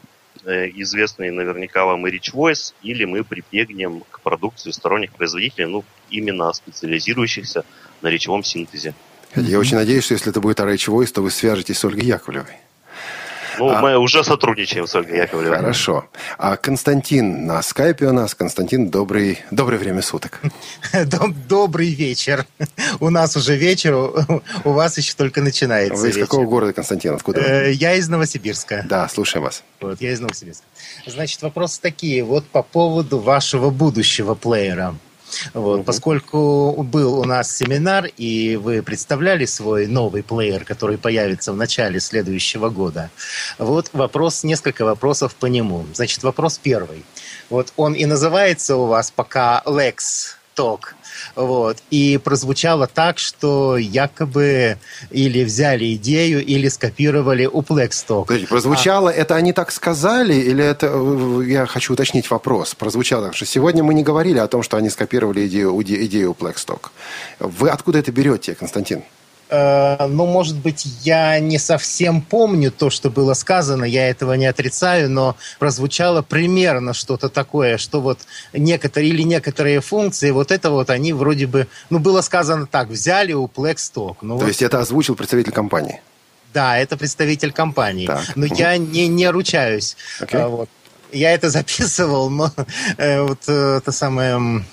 э, 0.44 0.68
известный 0.74 1.30
наверняка 1.30 1.84
вам 1.84 2.06
и 2.06 2.10
Rich 2.10 2.34
Voice, 2.34 2.74
или 2.82 3.04
мы 3.04 3.24
прибегнем 3.24 4.02
к 4.10 4.20
продукции 4.20 4.70
сторонних 4.70 5.12
производителей, 5.12 5.66
ну, 5.66 5.84
именно 6.10 6.52
специализирующихся 6.52 7.64
на 8.02 8.08
речевом 8.08 8.44
синтезе. 8.44 8.94
Я 9.34 9.58
очень 9.58 9.76
надеюсь, 9.76 10.04
что 10.04 10.14
если 10.14 10.30
это 10.30 10.40
будет 10.40 10.60
RH 10.60 10.88
Voice, 10.88 11.12
то 11.12 11.22
вы 11.22 11.30
свяжетесь 11.30 11.78
с 11.78 11.84
Ольгой 11.84 12.04
Яковлевой. 12.04 12.56
Ну, 13.58 13.70
А- 13.70 13.80
мы 13.80 13.96
уже 13.98 14.22
сотрудничаем 14.24 14.86
с 14.86 14.94
Ольгой 14.94 15.18
Яковлевой. 15.18 15.56
Хорошо. 15.58 16.06
А 16.38 16.56
Константин 16.56 17.46
на 17.46 17.60
скайпе 17.62 18.06
у 18.06 18.12
нас. 18.12 18.34
Константин, 18.34 18.88
добрый, 18.90 19.40
доброе 19.50 19.78
время 19.78 20.02
суток. 20.02 20.40
Доб- 20.92 21.34
Добрый 21.48 21.90
вечер. 21.94 22.46
У 23.00 23.10
нас 23.10 23.36
уже 23.36 23.56
вечер, 23.56 23.94
у- 23.94 24.42
у 24.64 24.70
вас 24.72 24.96
еще 24.98 25.14
только 25.16 25.40
начинается 25.40 25.94
Вы 26.00 26.10
из 26.10 26.16
вечер. 26.16 26.26
какого 26.28 26.46
города, 26.46 26.72
Константин? 26.72 27.14
Откуда? 27.14 27.40
вы? 27.40 27.46
Э, 27.46 27.72
Я 27.72 27.94
из 27.94 28.08
Новосибирска. 28.08 28.84
Да, 28.88 29.08
слушаем 29.08 29.44
вас. 29.44 29.62
Вот, 29.80 30.00
я 30.00 30.12
из 30.12 30.20
Новосибирска. 30.20 30.64
Значит, 31.06 31.42
вопросы 31.42 31.80
такие. 31.80 32.22
Вот 32.24 32.46
по 32.46 32.62
поводу 32.62 33.18
вашего 33.18 33.70
будущего 33.70 34.34
плеера. 34.34 34.94
Вот, 35.54 35.84
Поскольку 35.84 36.82
был 36.82 37.18
у 37.18 37.24
нас 37.24 37.54
семинар, 37.56 38.06
и 38.16 38.56
вы 38.56 38.82
представляли 38.82 39.44
свой 39.44 39.86
новый 39.86 40.22
плеер, 40.22 40.64
который 40.64 40.98
появится 40.98 41.52
в 41.52 41.56
начале 41.56 42.00
следующего 42.00 42.68
года. 42.68 43.10
Вот 43.58 43.90
вопрос, 43.92 44.44
несколько 44.44 44.84
вопросов 44.84 45.34
по 45.34 45.46
нему. 45.46 45.86
Значит, 45.94 46.22
вопрос 46.22 46.58
первый. 46.62 47.04
Вот 47.50 47.72
он 47.76 47.94
и 47.94 48.04
называется 48.06 48.76
у 48.76 48.86
вас 48.86 49.10
пока 49.10 49.62
Lex 49.66 49.94
Talk. 50.56 50.94
Вот. 51.34 51.78
И 51.90 52.18
прозвучало 52.22 52.86
так, 52.86 53.18
что 53.18 53.76
якобы 53.76 54.78
или 55.10 55.44
взяли 55.44 55.94
идею, 55.94 56.44
или 56.44 56.68
скопировали 56.68 57.46
у 57.46 57.60
Blackstock. 57.60 58.46
Прозвучало, 58.48 59.08
это 59.08 59.34
они 59.36 59.52
так 59.52 59.70
сказали, 59.72 60.34
или 60.34 60.64
это, 60.64 60.86
э, 60.92 61.42
я 61.46 61.66
хочу 61.66 61.92
уточнить 61.92 62.30
вопрос, 62.30 62.74
прозвучало, 62.74 63.32
что 63.32 63.46
сегодня 63.46 63.82
мы 63.82 63.94
не 63.94 64.02
говорили 64.02 64.38
о 64.38 64.46
том, 64.48 64.62
что 64.62 64.76
они 64.76 64.90
скопировали 64.90 65.46
идею, 65.46 65.80
идею 65.82 66.36
Blackstock. 66.38 66.90
Вы 67.38 67.70
откуда 67.70 67.98
это 67.98 68.12
берете, 68.12 68.54
Константин? 68.54 69.02
Э, 69.50 70.06
ну, 70.06 70.26
может 70.26 70.56
быть, 70.56 70.86
я 71.02 71.38
не 71.40 71.58
совсем 71.58 72.20
помню 72.20 72.70
то, 72.70 72.90
что 72.90 73.10
было 73.10 73.34
сказано, 73.34 73.84
я 73.84 74.08
этого 74.08 74.34
не 74.34 74.46
отрицаю, 74.46 75.10
но 75.10 75.36
прозвучало 75.58 76.22
примерно 76.22 76.92
что-то 76.94 77.28
такое, 77.28 77.78
что 77.78 78.00
вот 78.00 78.18
некоторые 78.52 79.10
или 79.10 79.22
некоторые 79.22 79.80
функции, 79.80 80.30
вот 80.30 80.50
это 80.50 80.70
вот 80.70 80.90
они 80.90 81.12
вроде 81.12 81.46
бы, 81.46 81.66
ну, 81.90 81.98
было 81.98 82.20
сказано 82.20 82.66
так, 82.66 82.88
взяли 82.88 83.32
у 83.32 83.46
Blackstock. 83.46 84.16
Ну, 84.22 84.34
То 84.38 84.44
вот, 84.44 84.48
есть 84.48 84.62
это 84.62 84.80
озвучил 84.80 85.14
представитель 85.14 85.52
компании? 85.52 86.00
да, 86.52 86.78
это 86.78 86.96
представитель 86.96 87.52
компании, 87.52 88.06
Так. 88.06 88.36
но 88.36 88.46
я 88.46 88.76
не, 88.78 89.06
не 89.06 89.30
ручаюсь. 89.30 89.96
Окей. 90.20 90.40
А, 90.40 90.48
вот. 90.48 90.68
Я 91.12 91.32
это 91.32 91.50
записывал, 91.58 92.30
но 92.30 92.52
э, 92.96 93.20
вот 93.20 93.40
э, 93.46 93.78
это 93.78 93.92
самое... 93.92 94.64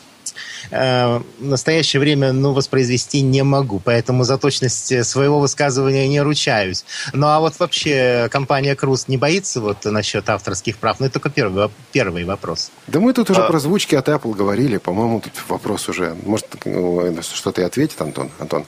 э, 0.72 1.20
в 1.40 1.46
настоящее 1.46 2.00
время 2.00 2.32
ну, 2.34 2.54
воспроизвести 2.54 3.22
не 3.22 3.44
могу, 3.44 3.82
поэтому 3.84 4.24
за 4.24 4.38
точность 4.38 4.92
э, 4.92 5.04
своего 5.04 5.40
высказывания 5.40 6.08
не 6.08 6.22
ручаюсь. 6.22 6.86
Ну 7.14 7.28
а 7.28 7.40
вот 7.40 7.60
вообще 7.60 8.28
компания 8.32 8.76
Круз 8.76 9.08
не 9.08 9.18
боится 9.18 9.62
вот 9.62 9.86
насчет 9.86 10.30
авторских 10.30 10.78
прав? 10.78 11.00
Ну 11.00 11.06
это 11.06 11.14
только 11.14 11.30
первый, 11.30 11.70
первый 11.92 12.24
вопрос. 12.26 12.72
Да 12.88 13.00
мы 13.00 13.14
тут 13.14 13.30
уже 13.30 13.42
А. 13.42 13.48
про 13.48 13.60
звучки 13.60 13.96
от 13.96 14.08
Apple 14.08 14.34
говорили, 14.34 14.78
по-моему, 14.78 15.22
тут 15.22 15.34
вопрос 15.48 15.90
уже. 15.90 16.16
Может, 16.26 16.48
ну, 16.66 17.22
что-то 17.22 17.62
и 17.62 17.64
ответит 17.64 18.02
Антон? 18.02 18.30
Антон? 18.40 18.66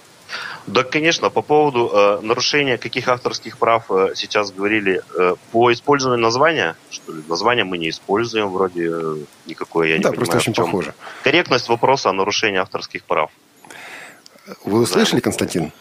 Да, 0.68 0.84
конечно, 0.84 1.30
по 1.30 1.41
поводу 1.41 1.89
э, 1.93 2.20
нарушения 2.22 2.78
каких 2.78 3.07
авторских 3.07 3.57
прав 3.57 3.86
э, 3.89 4.11
сейчас 4.15 4.51
говорили. 4.51 5.01
Э, 5.18 5.36
по 5.51 5.72
использованию 5.72 6.22
названия, 6.22 6.76
что 6.89 7.13
ли, 7.13 7.24
название 7.30 7.63
мы 7.63 7.78
не 7.78 7.89
используем 7.89 8.49
вроде 8.49 8.89
э, 8.91 9.15
никакое, 9.45 9.88
я 9.88 9.97
не 9.97 10.03
да, 10.03 10.09
понимаю. 10.09 10.30
просто 10.30 10.49
очень 10.49 10.53
похоже. 10.53 10.93
Корректность 11.24 11.70
вопроса 11.70 12.09
о 12.09 12.13
нарушении 12.13 12.59
авторских 12.59 13.05
прав. 13.05 13.32
Вы 14.65 14.82
услышали, 14.82 15.22
Константин? 15.22 15.72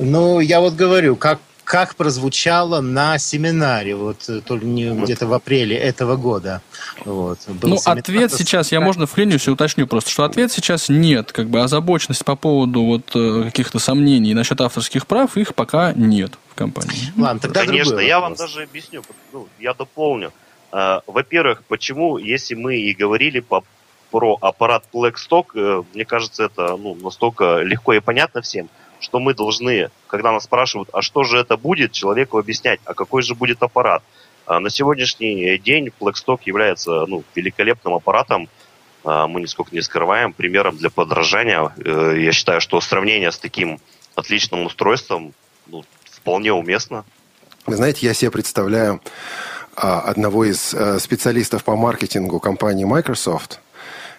Ну, 0.00 0.40
я 0.40 0.60
вот 0.60 0.74
говорю, 0.74 1.14
как, 1.14 1.38
как 1.66 1.96
прозвучало 1.96 2.80
на 2.80 3.18
семинаре, 3.18 3.96
вот 3.96 4.28
э, 4.28 4.40
то 4.40 4.56
ли 4.56 4.88
где-то 4.90 5.26
в 5.26 5.32
апреле 5.34 5.76
этого 5.76 6.14
года. 6.16 6.62
Вот, 7.04 7.40
был 7.48 7.70
Ну, 7.70 7.76
семинар. 7.76 7.98
ответ 7.98 8.32
сейчас, 8.32 8.70
я 8.70 8.80
можно 8.80 9.06
вклинюсь 9.06 9.48
и 9.48 9.50
уточню 9.50 9.88
просто, 9.88 10.08
что 10.10 10.22
ответ 10.22 10.52
сейчас 10.52 10.88
нет. 10.88 11.32
Как 11.32 11.48
бы 11.50 11.60
озабоченность 11.60 12.24
по 12.24 12.36
поводу 12.36 12.84
вот 12.84 13.10
э, 13.16 13.42
каких-то 13.46 13.80
сомнений 13.80 14.32
насчет 14.32 14.60
авторских 14.60 15.08
прав, 15.08 15.36
их 15.36 15.56
пока 15.56 15.92
нет 15.92 16.38
в 16.52 16.54
компании. 16.54 17.12
Ладно, 17.18 17.40
тогда 17.40 17.66
Конечно, 17.66 17.98
я 17.98 18.20
вам 18.20 18.34
даже 18.34 18.62
объясню, 18.62 19.02
ну, 19.32 19.48
я 19.58 19.74
дополню. 19.74 20.32
Э, 20.72 21.00
Во-первых, 21.08 21.64
почему, 21.66 22.16
если 22.16 22.54
мы 22.54 22.76
и 22.76 22.94
говорили 22.94 23.40
по, 23.40 23.64
про 24.12 24.38
аппарат 24.40 24.84
Blackstock, 24.94 25.84
мне 25.94 26.04
кажется, 26.04 26.44
это 26.44 26.76
ну, 26.76 26.94
настолько 26.94 27.62
легко 27.62 27.92
и 27.92 27.98
понятно 27.98 28.40
всем, 28.40 28.68
что 29.00 29.18
мы 29.18 29.34
должны, 29.34 29.90
когда 30.06 30.32
нас 30.32 30.44
спрашивают, 30.44 30.88
а 30.92 31.02
что 31.02 31.24
же 31.24 31.38
это 31.38 31.56
будет, 31.56 31.92
человеку 31.92 32.38
объяснять, 32.38 32.80
а 32.84 32.94
какой 32.94 33.22
же 33.22 33.34
будет 33.34 33.62
аппарат. 33.62 34.02
А 34.46 34.60
На 34.60 34.70
сегодняшний 34.70 35.58
день 35.58 35.90
Blackstock 36.00 36.40
является 36.44 37.06
ну, 37.06 37.24
великолепным 37.34 37.94
аппаратом, 37.94 38.48
А, 39.06 39.28
мы 39.28 39.40
нисколько 39.40 39.72
не 39.72 39.82
скрываем, 39.82 40.32
примером 40.32 40.76
для 40.76 40.90
подражания. 40.90 41.72
Э, 41.84 42.14
Я 42.18 42.32
считаю, 42.32 42.60
что 42.60 42.80
сравнение 42.80 43.30
с 43.30 43.38
таким 43.38 43.78
отличным 44.16 44.66
устройством 44.66 45.32
ну, 45.66 45.84
вполне 46.04 46.52
уместно. 46.52 47.04
Вы 47.66 47.76
знаете, 47.76 48.06
я 48.06 48.14
себе 48.14 48.32
представляю 48.32 49.00
а, 49.76 50.00
одного 50.00 50.44
из 50.44 50.74
э, 50.74 50.98
специалистов 50.98 51.62
по 51.62 51.76
маркетингу 51.76 52.40
компании 52.40 52.84
Microsoft, 52.84 53.60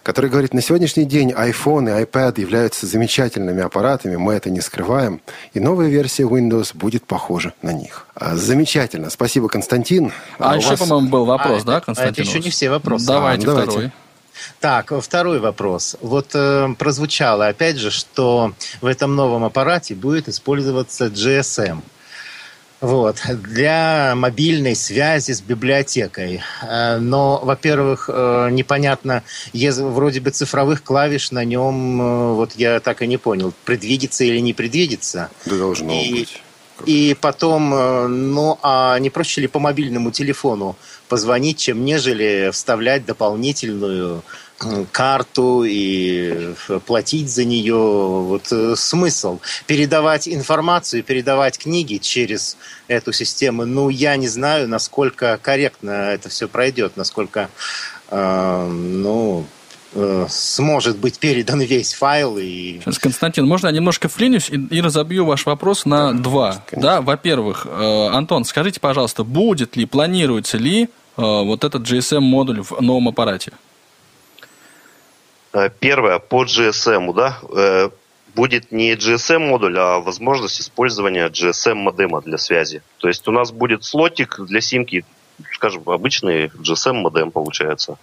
который 0.08 0.30
говорит, 0.32 0.54
на 0.54 0.62
сегодняшний 0.62 1.04
день 1.04 1.32
iPhone 1.32 1.90
и 1.90 2.04
iPad 2.06 2.40
являются 2.40 2.88
замечательными 2.88 3.62
аппаратами, 3.62 4.16
мы 4.16 4.36
это 4.36 4.50
не 4.50 4.62
скрываем, 4.62 5.20
и 5.54 5.60
новая 5.60 5.90
версия 5.90 6.24
Windows 6.24 6.72
будет 6.74 7.06
похожа 7.06 7.52
на 7.62 7.74
них. 7.74 8.06
А, 8.16 8.38
Замечательно. 8.38 9.10
Спасибо, 9.10 9.50
Константин. 9.50 10.14
А, 10.40 10.54
у 10.54 10.58
еще, 10.60 10.70
вас- 10.70 10.80
по-моему, 10.80 11.10
был 11.10 11.26
вопрос, 11.26 11.64
А, 11.64 11.66
да, 11.66 11.78
это- 11.80 11.86
Константин? 11.88 12.10
а 12.10 12.22
это 12.22 12.22
еще 12.22 12.40
не 12.40 12.50
все 12.52 12.70
вопросы. 12.70 13.06
Давайте, 13.06 13.44
А, 13.44 13.46
давайте. 13.48 13.70
второй. 13.72 13.92
Так, 14.62 14.94
второй 15.02 15.40
вопрос. 15.42 15.98
Вот 16.00 16.28
э, 16.36 16.70
прозвучало 16.80 17.48
опять 17.48 17.76
же, 17.76 17.92
что 17.92 18.54
в 18.80 18.86
этом 18.86 19.14
новом 19.14 19.44
аппарате 19.44 19.94
будет 19.94 20.30
использоваться 20.30 21.08
GSM. 21.08 21.82
Вот, 22.80 23.18
для 23.42 24.14
мобильной 24.16 24.76
связи 24.76 25.32
с 25.32 25.42
библиотекой. 25.42 26.42
Э, 26.62 26.98
Но, 27.00 27.40
во-первых, 27.44 28.08
э, 28.14 28.50
непонятно, 28.52 29.24
вроде 29.52 30.20
бы 30.20 30.30
цифровых 30.30 30.84
клавиш 30.84 31.32
на 31.32 31.44
нем, 31.44 32.00
э, 32.02 32.34
вот 32.34 32.52
я 32.56 32.80
так 32.80 33.02
и 33.02 33.08
не 33.08 33.18
понял, 33.18 33.52
предвидится 33.66 34.24
или 34.26 34.38
не 34.40 34.54
предвидится. 34.54 35.30
Да 35.46 35.56
должно 35.58 35.92
И- 35.92 36.12
быть. 36.12 36.42
И 36.86 37.18
потом, 37.20 37.72
ну, 37.72 38.60
а 38.62 39.00
не 39.00 39.10
проще 39.10 39.42
ли 39.42 39.48
по 39.48 39.58
мобильному 39.58 40.12
телефону 40.12 40.76
позвонить, 41.10 41.58
чем 41.58 41.84
нежели 41.84 42.52
вставлять 42.54 43.04
дополнительную 43.04 44.24
карту 44.92 45.64
и 45.66 46.54
платить 46.86 47.30
за 47.30 47.46
нее? 47.46 47.76
Вот 47.76 48.52
э, 48.52 48.76
смысл. 48.76 49.40
Передавать 49.66 50.28
информацию, 50.28 51.04
передавать 51.04 51.58
книги 51.58 51.98
через 51.98 52.58
эту 52.88 53.14
систему, 53.14 53.66
ну, 53.66 53.90
я 53.90 54.16
не 54.18 54.28
знаю, 54.28 54.68
насколько 54.68 55.40
корректно 55.42 55.92
это 55.92 56.30
все 56.30 56.48
пройдет, 56.48 56.98
насколько, 56.98 57.50
э, 58.10 58.68
ну, 58.68 59.46
э, 59.94 60.26
сможет 60.30 60.98
быть 60.98 61.20
передан 61.20 61.62
весь 61.62 61.94
файл 61.94 62.38
и 62.40 62.80
Сейчас, 62.80 63.00
Константин, 63.00 63.46
можно 63.46 63.68
я 63.68 63.74
немножко 63.74 64.10
вклинюсь 64.10 64.50
и, 64.50 64.56
и 64.56 64.82
разобью 64.82 65.26
ваш 65.26 65.46
вопрос 65.46 65.86
на 65.86 66.14
два? 66.14 66.64
Да, 66.72 67.02
во-первых, 67.02 67.68
э, 67.70 68.08
Антон, 68.12 68.44
скажите, 68.46 68.80
пожалуйста, 68.80 69.24
будет 69.24 69.76
ли, 69.76 69.86
планируется 69.86 70.58
ли 70.58 70.84
э, 70.84 70.88
вот 71.18 71.64
этот 71.64 71.84
GSM-модуль 71.84 72.62
в 72.64 72.82
новом 72.82 73.10
аппарате? 73.10 73.52
Э, 75.54 75.70
Первое, 75.80 76.20
по 76.20 76.44
GSM, 76.44 77.14
да, 77.14 77.40
э, 77.56 77.90
будет 78.36 78.72
не 78.72 78.94
GSM-модуль, 78.94 79.78
а 79.80 80.00
возможность 80.00 80.62
использования 80.62 81.28
GSM-модема 81.30 82.22
для 82.22 82.38
связи. 82.38 82.82
То 82.98 83.08
есть 83.08 83.28
у 83.28 83.32
нас 83.32 83.52
будет 83.52 83.84
слотик 83.84 84.40
для 84.40 84.62
симки, 84.62 85.06
скажем, 85.54 85.84
обычный 85.88 86.48
GSM-модем 86.48 87.32
получается. 87.32 87.98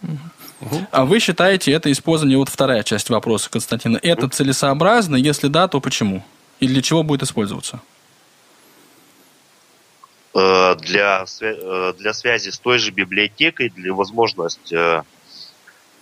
А 0.90 1.04
вы 1.04 1.20
считаете 1.20 1.72
это 1.72 1.92
использование, 1.92 2.38
вот 2.38 2.48
вторая 2.48 2.82
часть 2.82 3.10
вопроса, 3.10 3.50
Константина, 3.50 3.98
это 4.02 4.28
целесообразно? 4.28 5.16
Если 5.16 5.48
да, 5.48 5.68
то 5.68 5.80
почему? 5.80 6.24
И 6.60 6.66
для 6.66 6.82
чего 6.82 7.02
будет 7.02 7.22
использоваться? 7.22 7.80
Э, 10.34 10.74
Для, 10.80 11.26
для 11.98 12.12
связи 12.12 12.50
с 12.50 12.58
той 12.58 12.78
же 12.78 12.90
библиотекой, 12.90 13.68
для 13.70 13.92
возможности 13.92 15.04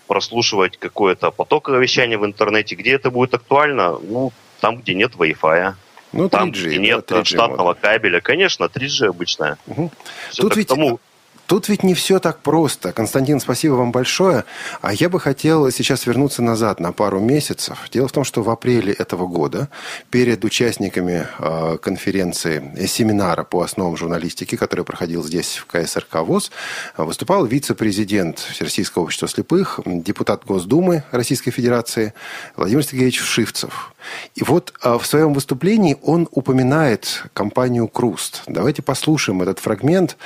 прослушивать 0.07 0.77
какое-то 0.77 1.31
потоковое 1.31 1.81
вещание 1.81 2.19
в 2.19 2.25
интернете. 2.27 2.75
Где 2.75 2.93
это 2.93 3.11
будет 3.11 3.35
актуально? 3.35 3.99
Ну, 3.99 4.33
там, 4.61 4.79
где 4.79 4.95
нет 4.95 5.13
Wi-Fi. 5.17 5.75
Ну, 6.13 6.25
3G, 6.27 6.29
Там, 6.29 6.51
где 6.53 6.71
да, 6.71 6.77
нет 6.77 7.11
3G 7.11 7.25
штатного 7.25 7.75
кабеля. 7.75 8.21
Конечно, 8.21 8.65
3G 8.69 9.07
обычная. 9.07 9.57
Мгм. 9.67 9.91
Всё 10.31 10.43
Тут 10.43 10.57
ведь- 10.57 10.69
тому- 10.69 11.01
Тут 11.47 11.69
ведь 11.69 11.83
не 11.83 11.95
все 11.95 12.19
так 12.19 12.39
просто. 12.39 12.93
Константин, 12.93 13.41
спасибо 13.41 13.75
вам 13.75 13.93
большое. 13.93 14.45
А 14.81 14.93
я 14.93 15.09
бы 15.09 15.21
хотел 15.21 15.71
сейчас 15.71 16.07
вернуться 16.07 16.43
назад 16.43 16.81
на 16.81 16.93
пару 16.93 17.21
месяцев. 17.21 17.89
Дело 17.93 18.09
в 18.09 18.13
том, 18.13 18.25
что 18.25 18.43
в 18.43 18.51
апреле 18.51 18.93
этого 18.93 19.27
года 19.27 19.69
перед 20.11 20.45
участниками 20.45 21.27
э, 21.39 21.79
конференции, 21.79 22.87
семинара 22.87 23.45
по 23.45 23.63
основам 23.63 23.97
журналистики, 23.97 24.57
который 24.57 24.85
проходил 24.85 25.23
здесь 25.25 25.57
в 25.57 25.67
КСРК 25.67 26.23
ВОЗ, 26.23 26.51
выступал 26.97 27.45
вице-президент 27.45 28.39
Всероссийского 28.39 29.03
общества 29.03 29.29
слепых, 29.29 29.81
депутат 29.85 30.45
Госдумы 30.45 31.05
Российской 31.11 31.51
Федерации 31.51 32.15
Владимир 32.57 32.85
Сергеевич 32.85 33.21
Шивцев. 33.21 33.93
И 34.35 34.43
вот 34.43 34.73
э, 34.83 34.99
в 34.99 35.07
своем 35.07 35.35
выступлении 35.35 35.97
он 36.03 36.29
упоминает 36.31 37.25
компанию 37.35 37.89
«Круст». 37.89 38.43
Давайте 38.47 38.83
послушаем 38.83 39.43
этот 39.43 39.59
фрагмент 39.59 40.17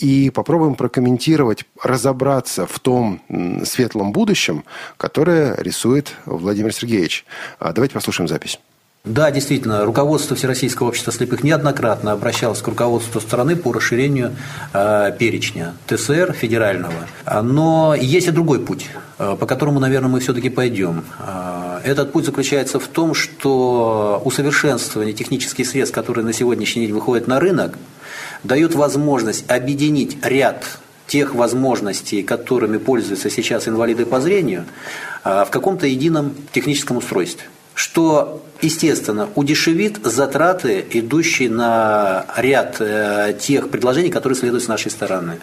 и 0.00 0.30
попробуем 0.30 0.74
прокомментировать, 0.74 1.64
разобраться 1.82 2.66
в 2.66 2.78
том 2.80 3.20
светлом 3.64 4.12
будущем, 4.12 4.64
которое 4.96 5.54
рисует 5.58 6.14
Владимир 6.26 6.72
Сергеевич. 6.72 7.24
А 7.58 7.72
Давайте 7.72 7.94
послушаем 7.94 8.28
запись. 8.28 8.58
Да, 9.02 9.30
действительно, 9.30 9.86
руководство 9.86 10.36
Всероссийского 10.36 10.88
общества 10.88 11.10
слепых 11.10 11.42
неоднократно 11.42 12.12
обращалось 12.12 12.60
к 12.60 12.68
руководству 12.68 13.18
страны 13.22 13.56
по 13.56 13.72
расширению 13.72 14.36
э, 14.74 15.12
перечня 15.18 15.72
ТСР 15.86 16.34
федерального. 16.34 16.92
А, 17.24 17.40
Но 17.40 17.94
есть 17.98 18.28
и 18.28 18.30
другой 18.30 18.60
путь, 18.60 18.90
э, 19.18 19.36
по 19.40 19.46
которому, 19.46 19.80
наверное, 19.80 20.10
мы 20.10 20.20
все-таки 20.20 20.50
пойдем. 20.50 21.04
Э, 21.18 21.80
Этот 21.82 22.12
путь 22.12 22.26
заключается 22.26 22.78
в 22.78 22.86
том, 22.88 23.14
что 23.14 24.20
усовершенствование 24.22 25.14
технических 25.14 25.66
средств, 25.66 25.94
которые 25.94 26.26
на 26.26 26.34
сегодняшний 26.34 26.82
день 26.82 26.94
выходят 26.94 27.26
на 27.26 27.40
рынок, 27.40 27.78
дают 28.42 28.74
возможность 28.74 29.50
объединить 29.50 30.24
ряд 30.24 30.64
тех 31.06 31.34
возможностей, 31.34 32.22
которыми 32.22 32.78
пользуются 32.78 33.30
сейчас 33.30 33.66
инвалиды 33.66 34.06
по 34.06 34.20
зрению, 34.20 34.64
а, 35.24 35.44
в 35.44 35.50
каком-то 35.50 35.86
едином 35.86 36.34
техническом 36.52 36.98
устройстве. 36.98 37.46
Что, 37.74 38.42
естественно, 38.62 39.28
удешевит 39.34 39.98
затраты, 40.04 40.84
идущие 40.90 41.50
на 41.50 42.26
ряд 42.36 42.76
э, 42.80 43.34
тех 43.40 43.70
предложений, 43.70 44.10
которые 44.10 44.36
следуют 44.38 44.64
с 44.64 44.68
нашей 44.68 44.90
стороны. 44.90 45.40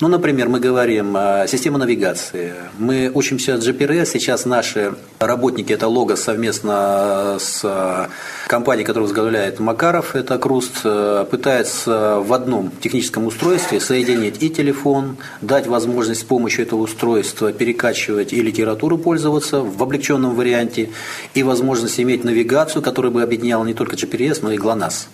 Ну, 0.00 0.08
например, 0.08 0.48
мы 0.48 0.58
говорим 0.58 1.16
о 1.16 1.46
системе 1.46 1.78
навигации. 1.78 2.54
Мы 2.78 3.10
учимся 3.14 3.52
GPRS. 3.52 4.06
Сейчас 4.06 4.46
наши 4.46 4.94
работники, 5.20 5.72
это 5.72 5.86
Лого 5.86 6.16
совместно 6.16 7.36
с 7.38 8.08
компанией, 8.48 8.84
которую 8.84 9.08
возглавляет 9.08 9.60
Макаров, 9.60 10.16
это 10.16 10.38
Круст, 10.38 10.82
пытается 10.82 12.18
в 12.18 12.32
одном 12.32 12.72
техническом 12.80 13.26
устройстве 13.26 13.80
соединить 13.80 14.42
и 14.42 14.50
телефон, 14.50 15.18
дать 15.40 15.66
возможность 15.66 16.22
с 16.22 16.24
помощью 16.24 16.64
этого 16.64 16.80
устройства 16.80 17.52
перекачивать 17.52 18.32
и 18.32 18.42
литературу 18.42 18.98
пользоваться 18.98 19.60
в 19.60 19.80
облегченном 19.82 20.34
варианте, 20.34 20.90
и 21.34 21.42
возможность 21.42 22.00
иметь 22.00 22.24
навигацию, 22.24 22.51
которая 22.82 23.12
бы 23.12 23.22
объединяла 23.22 23.64
не 23.64 23.74
только 23.74 23.96
GPS, 23.96 24.38
но 24.42 24.52
и 24.52 24.58
GLONASS 24.58 25.08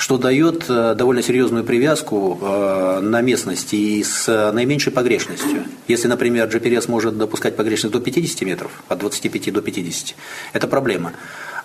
что 0.00 0.16
дает 0.16 0.64
э, 0.70 0.94
довольно 0.96 1.22
серьезную 1.22 1.62
привязку 1.62 2.38
э, 2.40 3.00
на 3.02 3.20
местности 3.20 3.74
и 3.74 4.02
с 4.02 4.50
наименьшей 4.50 4.94
погрешностью. 4.94 5.64
Если, 5.88 6.08
например, 6.08 6.48
GPS 6.48 6.90
может 6.90 7.18
допускать 7.18 7.54
погрешность 7.54 7.92
до 7.92 8.00
50 8.00 8.40
метров, 8.42 8.82
от 8.88 8.98
25 8.98 9.52
до 9.52 9.60
50, 9.60 10.14
это 10.54 10.66
проблема. 10.68 11.12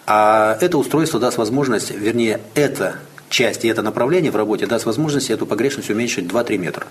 А 0.06 0.58
это 0.60 0.78
устройство 0.78 1.18
даст 1.18 1.38
возможность, 1.38 1.92
вернее, 1.92 2.42
эта 2.56 2.98
часть 3.30 3.64
и 3.64 3.70
это 3.70 3.82
направление 3.82 4.32
в 4.32 4.36
работе 4.36 4.66
даст 4.66 4.86
возможность 4.86 5.30
эту 5.30 5.46
погрешность 5.46 5.90
уменьшить 5.90 6.26
2-3 6.26 6.58
метра. 6.58 6.88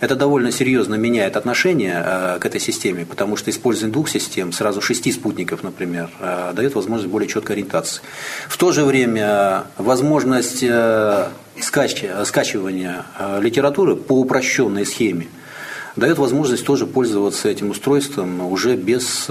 Это 0.00 0.16
довольно 0.16 0.50
серьезно 0.50 0.96
меняет 0.96 1.36
отношение 1.36 2.02
э, 2.04 2.38
к 2.40 2.46
этой 2.46 2.60
системе, 2.60 3.06
потому 3.06 3.36
что 3.36 3.50
использование 3.50 3.92
двух 3.92 4.08
систем, 4.08 4.52
сразу 4.52 4.80
шести 4.80 5.12
спутников, 5.12 5.62
например, 5.62 6.10
э, 6.20 6.52
дает 6.54 6.74
возможность 6.74 7.10
более 7.10 7.28
четкой 7.28 7.56
ориентации. 7.56 8.02
В 8.48 8.56
то 8.56 8.72
же 8.72 8.84
время 8.84 9.64
возможность 9.78 10.62
э, 10.62 11.28
скачивания 11.60 13.06
литературы 13.40 13.96
по 13.96 14.18
упрощенной 14.18 14.84
схеме 14.84 15.28
дает 15.94 16.18
возможность 16.18 16.66
тоже 16.66 16.86
пользоваться 16.86 17.48
этим 17.48 17.70
устройством 17.70 18.44
уже 18.50 18.76
без 18.76 19.28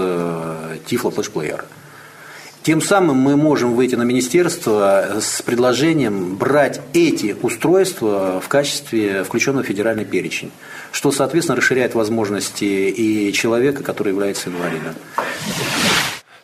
тифло 0.86 1.12
флешплеера. 1.12 1.66
Тем 2.64 2.82
самым 2.82 3.18
мы 3.18 3.36
можем 3.36 3.74
выйти 3.74 3.96
на 3.96 4.04
министерство 4.04 5.20
с 5.20 5.42
предложением 5.42 6.36
брать 6.36 6.80
эти 6.94 7.36
устройства 7.42 8.40
в 8.40 8.48
качестве 8.48 9.26
включенного 9.26 9.66
в 9.66 9.68
федеральный 9.68 10.06
перечень, 10.06 10.50
что, 10.94 11.12
соответственно, 11.12 11.58
расширяет 11.58 11.94
возможности 11.94 12.64
и 12.64 13.34
человека, 13.34 13.84
который 13.84 14.14
является 14.14 14.50
инвалидом. 14.50 14.96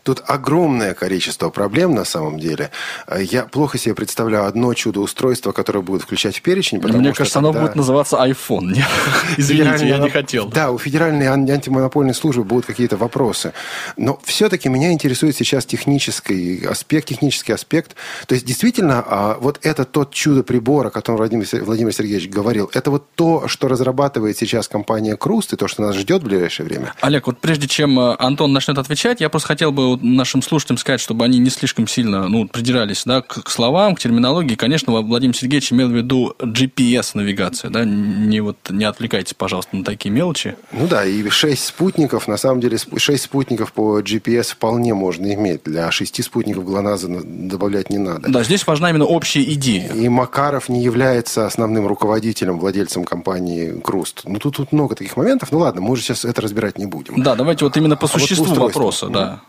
Тут 0.04 0.24
огромное 0.26 0.93
количество 0.93 1.50
проблем 1.50 1.93
на 1.95 2.06
самом 2.06 2.39
деле. 2.39 2.72
Я 3.18 3.43
плохо 3.43 3.78
себе 3.78 3.95
представляю 3.95 4.45
одно 4.45 4.74
чудо-устройство, 4.74 5.52
которое 5.52 5.82
будет 5.82 6.04
включать 6.04 6.38
в 6.38 6.41
перечень. 6.41 6.80
Мне 6.80 7.14
кажется, 7.14 7.39
тогда... 7.39 7.50
оно 7.50 7.60
будет 7.62 7.76
называться 7.76 8.18
iPhone. 8.18 8.82
Извините, 9.38 9.88
я 9.88 9.97
не 9.97 10.10
хотел. 10.10 10.47
Да, 10.47 10.72
у 10.72 10.78
Федеральной 10.78 11.28
антимонопольной 11.28 12.14
службы 12.14 12.43
будут 12.43 12.66
какие-то 12.66 12.97
вопросы. 12.97 13.54
Но 13.97 14.20
все-таки 14.24 14.70
меня 14.70 14.91
интересует 14.91 15.36
сейчас 15.36 15.66
технический 15.66 16.66
аспект, 16.66 17.08
технический 17.08 17.54
аспект. 17.54 17.95
То 18.28 18.36
есть, 18.36 18.45
действительно, 18.45 19.04
а, 19.06 19.38
вот 19.39 19.60
это 19.62 19.86
тот 19.86 20.14
чудо-прибор, 20.14 20.88
о 20.88 20.89
котором 20.91 21.18
Владимир, 21.18 21.45
Владимир 21.64 21.93
Сергеевич 21.93 22.30
говорил, 22.30 22.70
это 22.74 22.91
вот 22.91 23.06
то, 23.16 23.47
что 23.47 23.68
разрабатывает 23.68 24.38
сейчас 24.38 24.68
компания 24.68 25.16
Круст, 25.16 25.54
и 25.54 25.56
то, 25.56 25.68
что 25.68 25.82
нас 25.82 25.95
ждет 25.95 26.22
в 26.22 26.26
ближайшее 26.26 26.66
время? 26.66 26.93
Олег, 27.02 27.28
вот 27.28 27.39
прежде 27.39 27.68
чем 27.68 28.00
э, 28.00 28.16
Антон 28.20 28.54
начнет 28.54 28.78
отвечать, 28.78 29.22
я 29.22 29.30
просто 29.30 29.47
хотел 29.50 29.72
бы 29.72 29.89
нашим 29.98 30.42
слушателям 30.42 30.78
сказать, 30.78 31.02
чтобы 31.02 31.26
они 31.26 31.40
не 31.40 31.50
слишком 31.50 31.88
сильно 31.88 32.28
ну, 32.28 32.48
придирались 32.48 33.04
да, 33.06 33.22
к, 33.22 33.44
к 33.44 33.50
словам, 33.50 33.96
к 33.96 34.00
терминологии. 34.00 34.56
Конечно, 34.56 34.94
Владимир 34.94 35.36
Сергеевич 35.36 35.72
имел 35.72 35.90
в 35.90 35.92
виду 35.92 36.36
GPS-навигацию. 36.40 37.72
Да? 37.72 37.86
Не, 37.86 38.42
вот, 38.42 38.58
не 38.70 38.86
отвлекайтесь, 38.86 39.34
пожалуйста, 39.34 39.76
на 39.76 39.84
такие 39.84 40.12
мелочи. 40.12 40.56
Ну 40.72 40.88
да, 40.88 41.06
и 41.06 41.28
6 41.30 41.64
спутников, 41.64 42.28
на 42.28 42.38
самом 42.38 42.62
деле, 42.62 42.78
6 42.78 43.24
спутников 43.24 43.74
по 43.74 44.00
GPS 44.02 44.54
вполне 44.54 44.94
можно 44.94 45.34
иметь. 45.34 45.64
Для 45.64 45.92
6 45.92 46.24
спутников 46.24 46.66
ГЛОНАССа 46.66 47.08
добавлять 47.24 47.90
не 47.90 47.98
надо. 47.98 48.30
Да, 48.30 48.44
здесь 48.44 48.66
важна 48.68 48.90
именно 48.90 49.06
общая 49.06 49.44
идея. 49.44 49.92
И 49.94 50.10
Макаров 50.10 50.70
не 50.70 50.84
является 50.84 51.46
основным 51.46 51.88
руководителем, 51.88 52.60
владельцем 52.60 53.04
компании 53.04 53.80
«Круст». 53.82 54.22
Ну, 54.26 54.40
тут, 54.40 54.58
тут 54.58 54.72
много 54.72 54.96
таких 54.96 55.18
моментов. 55.18 55.52
Ну, 55.52 55.60
ладно, 55.60 55.82
мы 55.82 55.92
уже 55.92 56.04
сейчас 56.04 56.26
это 56.26 56.42
разбирать 56.42 56.78
не 56.78 56.86
будем. 56.86 57.22
Да, 57.22 57.36
давайте 57.36 57.66
вот 57.66 57.76
именно 57.78 57.96
по 57.96 58.06
а 58.06 58.10
существу 58.10 58.46
вот 58.46 58.58
вопроса, 58.58 59.08
да. 59.08 59.42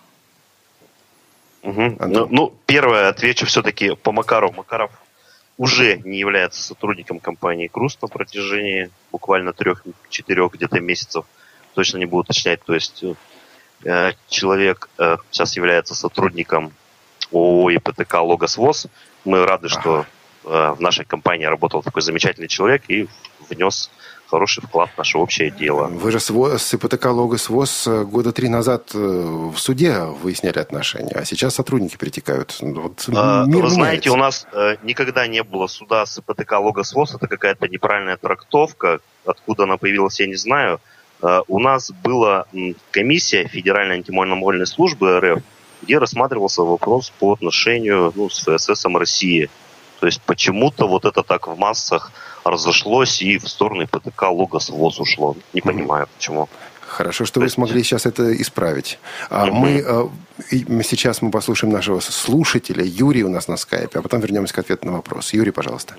Угу. 1.62 1.96
Ну, 2.00 2.26
ну, 2.30 2.54
первое, 2.66 3.08
отвечу 3.08 3.46
все-таки 3.46 3.94
по 3.94 4.12
Макару. 4.12 4.52
Макаров 4.52 4.90
уже 5.58 5.98
не 5.98 6.18
является 6.18 6.62
сотрудником 6.62 7.20
компании 7.20 7.66
Круст 7.66 8.00
на 8.00 8.08
протяжении 8.08 8.90
буквально 9.12 9.52
трех-четырех 9.52 10.52
где-то 10.52 10.80
месяцев. 10.80 11.26
Точно 11.74 11.98
не 11.98 12.06
буду 12.06 12.22
уточнять. 12.22 12.62
То 12.64 12.74
есть 12.74 13.04
э, 13.84 14.12
человек 14.28 14.88
э, 14.98 15.18
сейчас 15.30 15.56
является 15.56 15.94
сотрудником 15.94 16.72
ООО 17.30 17.70
и 17.70 17.78
ПТК 17.78 18.22
«Логос 18.22 18.56
ВОЗ». 18.56 18.86
Мы 19.26 19.44
рады, 19.44 19.68
ага. 19.70 19.80
что 19.80 20.06
э, 20.44 20.74
в 20.76 20.80
нашей 20.80 21.04
компании 21.04 21.44
работал 21.44 21.82
такой 21.82 22.00
замечательный 22.00 22.48
человек 22.48 22.84
и 22.88 23.06
внес 23.50 23.90
хороший 24.30 24.62
вклад 24.62 24.90
в 24.94 24.98
наше 24.98 25.18
общее 25.18 25.50
дело. 25.50 25.86
Вы 25.86 26.10
же 26.12 26.20
с, 26.20 26.30
ВОЗ, 26.30 26.62
с 26.62 26.74
ИПТК 26.74 27.06
«Логос 27.06 27.48
ВОЗ» 27.48 27.88
года 28.04 28.32
три 28.32 28.48
назад 28.48 28.90
э, 28.94 28.98
в 28.98 29.58
суде 29.58 30.04
выясняли 30.22 30.58
отношения, 30.58 31.12
а 31.14 31.24
сейчас 31.24 31.54
сотрудники 31.54 31.96
перетекают. 31.96 32.56
Вот 32.60 33.06
а, 33.14 33.44
Вы 33.44 33.48
меняется. 33.48 33.74
знаете, 33.74 34.10
у 34.10 34.16
нас 34.16 34.46
э, 34.52 34.76
никогда 34.82 35.26
не 35.26 35.42
было 35.42 35.66
суда 35.66 36.06
с 36.06 36.18
ИПТК 36.18 36.52
«Логос 36.60 36.92
ВОЗ», 36.92 37.16
это 37.16 37.26
какая-то 37.26 37.68
неправильная 37.68 38.16
трактовка, 38.16 39.00
откуда 39.24 39.64
она 39.64 39.76
появилась, 39.76 40.20
я 40.20 40.26
не 40.26 40.36
знаю. 40.36 40.80
Э, 41.22 41.40
у 41.48 41.58
нас 41.58 41.90
была 41.90 42.46
комиссия 42.90 43.46
Федеральной 43.48 43.96
антимонопольной 43.96 44.66
службы 44.66 45.20
РФ, 45.20 45.42
где 45.82 45.98
рассматривался 45.98 46.62
вопрос 46.62 47.12
по 47.18 47.32
отношению 47.32 48.12
ну, 48.14 48.28
с 48.28 48.44
ФССом 48.44 48.96
России. 48.96 49.50
То 50.01 50.07
есть 50.07 50.22
почему-то 50.22 50.88
вот 50.88 51.05
это 51.05 51.22
так 51.22 51.46
в 51.46 51.57
массах 51.57 52.11
разошлось 52.42 53.20
и 53.20 53.38
в 53.38 53.48
сторону 53.48 53.86
ПТК 53.86 54.30
Логос 54.30 54.70
ВОЗ 54.70 55.01
ушло. 55.01 55.36
Не 55.53 55.61
понимаю, 55.61 56.09
почему. 56.16 56.48
Хорошо, 56.80 57.24
что 57.24 57.40
вы 57.40 57.48
смогли 57.51 57.84
сейчас 57.84 58.07
это 58.07 58.34
исправить. 58.40 58.98
А 59.28 59.46
угу. 59.46 59.55
мы, 59.55 60.82
сейчас 60.82 61.22
мы 61.22 61.30
послушаем 61.30 61.72
нашего 61.72 62.01
слушателя. 62.01 62.82
Юрий 62.82 63.22
у 63.22 63.28
нас 63.28 63.46
на 63.46 63.57
скайпе, 63.57 63.98
а 63.98 64.03
потом 64.03 64.20
вернемся 64.20 64.55
к 64.55 64.59
ответу 64.59 64.86
на 64.86 64.92
вопрос. 64.92 65.32
Юрий, 65.34 65.53
пожалуйста. 65.53 65.94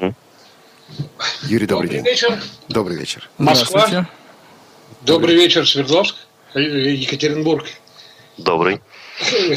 Юрий, 1.44 1.68
добрый, 1.68 1.68
добрый 1.68 1.90
день. 1.90 2.04
вечер. 2.04 2.44
Добрый 2.68 2.98
вечер. 2.98 3.30
Москва. 3.38 4.10
Добрый 5.02 5.36
вечер, 5.36 5.68
Свердловск, 5.68 6.16
Екатеринбург. 6.56 7.68
Добрый. 8.38 8.82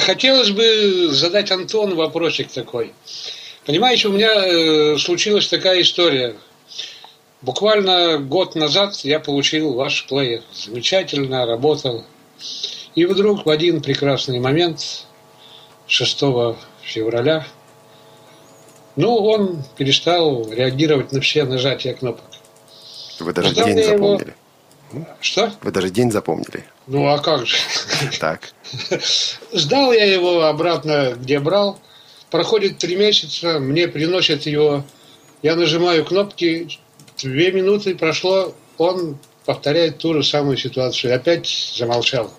Хотелось 0.00 0.50
бы 0.50 1.08
задать 1.10 1.50
Антону 1.50 1.96
вопросик 1.96 2.52
такой. 2.52 2.92
Понимаете, 3.66 4.08
у 4.08 4.12
меня 4.12 4.30
э, 4.34 4.98
случилась 4.98 5.48
такая 5.48 5.80
история. 5.80 6.36
Буквально 7.40 8.18
год 8.18 8.54
назад 8.54 8.96
я 9.04 9.20
получил 9.20 9.74
ваш 9.74 10.06
плеер. 10.06 10.42
Замечательно 10.52 11.46
работал. 11.46 12.04
И 12.94 13.06
вдруг 13.06 13.46
в 13.46 13.50
один 13.50 13.82
прекрасный 13.82 14.38
момент, 14.38 15.06
6 15.86 16.20
февраля, 16.82 17.46
ну, 18.96 19.16
он 19.16 19.64
перестал 19.76 20.48
реагировать 20.50 21.12
на 21.12 21.20
все 21.20 21.44
нажатия 21.44 21.94
кнопок. 21.94 22.24
Вы 23.18 23.32
даже 23.32 23.50
Ждал 23.50 23.66
день 23.66 23.82
запомнили. 23.82 24.34
Его... 24.92 25.06
Что? 25.20 25.52
Вы 25.62 25.72
даже 25.72 25.90
день 25.90 26.12
запомнили. 26.12 26.64
Ну, 26.86 27.08
а 27.08 27.18
как 27.18 27.46
же? 27.46 27.56
Так. 28.20 28.52
Сдал 29.52 29.92
я 29.92 30.04
его 30.04 30.44
обратно, 30.44 31.14
где 31.16 31.40
брал. 31.40 31.78
Проходит 32.34 32.78
три 32.78 32.96
месяца, 32.96 33.60
мне 33.60 33.86
приносят 33.86 34.42
его. 34.42 34.82
Я 35.42 35.54
нажимаю 35.54 36.04
кнопки, 36.04 36.66
Две 37.22 37.52
минуты 37.52 37.94
прошло, 37.94 38.52
он 38.76 39.18
повторяет 39.44 39.98
ту 39.98 40.14
же 40.14 40.24
самую 40.24 40.56
ситуацию. 40.56 41.14
Опять 41.14 41.46
замолчал. 41.76 42.32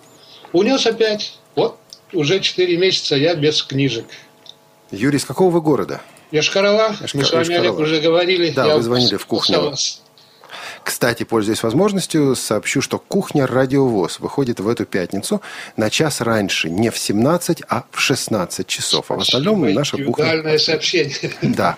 Унес 0.51 0.85
опять. 0.85 1.39
Вот 1.55 1.77
уже 2.11 2.41
четыре 2.41 2.75
месяца 2.75 3.15
я 3.15 3.35
без 3.35 3.63
книжек. 3.63 4.03
Юрий, 4.91 5.17
с 5.17 5.23
какого 5.23 5.49
вы 5.49 5.61
города? 5.61 6.01
Йошкар-Ола. 6.31 6.97
Мы 7.13 7.23
с 7.23 7.31
вами, 7.31 7.55
Олег, 7.55 7.79
уже 7.79 8.01
говорили. 8.01 8.49
Да, 8.49 8.65
я 8.65 8.75
вы 8.75 8.81
звонили 8.81 9.15
в 9.15 9.25
кухню. 9.25 9.73
Кстати, 10.85 11.23
пользуясь 11.23 11.63
возможностью, 11.63 12.35
сообщу, 12.35 12.79
что 12.79 12.99
«Кухня 12.99 13.47
Радиовоз» 13.47 14.19
выходит 14.19 14.59
в 14.59 14.69
эту 14.69 14.85
пятницу 14.85 15.41
на 15.77 15.89
час 15.89 16.21
раньше, 16.21 16.69
не 16.69 16.91
в 16.91 16.97
17, 16.99 17.63
а 17.67 17.85
в 17.89 17.99
16 17.99 18.67
часов. 18.67 19.09
А 19.09 19.15
в 19.15 19.21
остальном 19.21 19.73
наша 19.73 19.97
кухня... 19.97 20.59
Сообщение. 20.59 21.15
Да. 21.41 21.77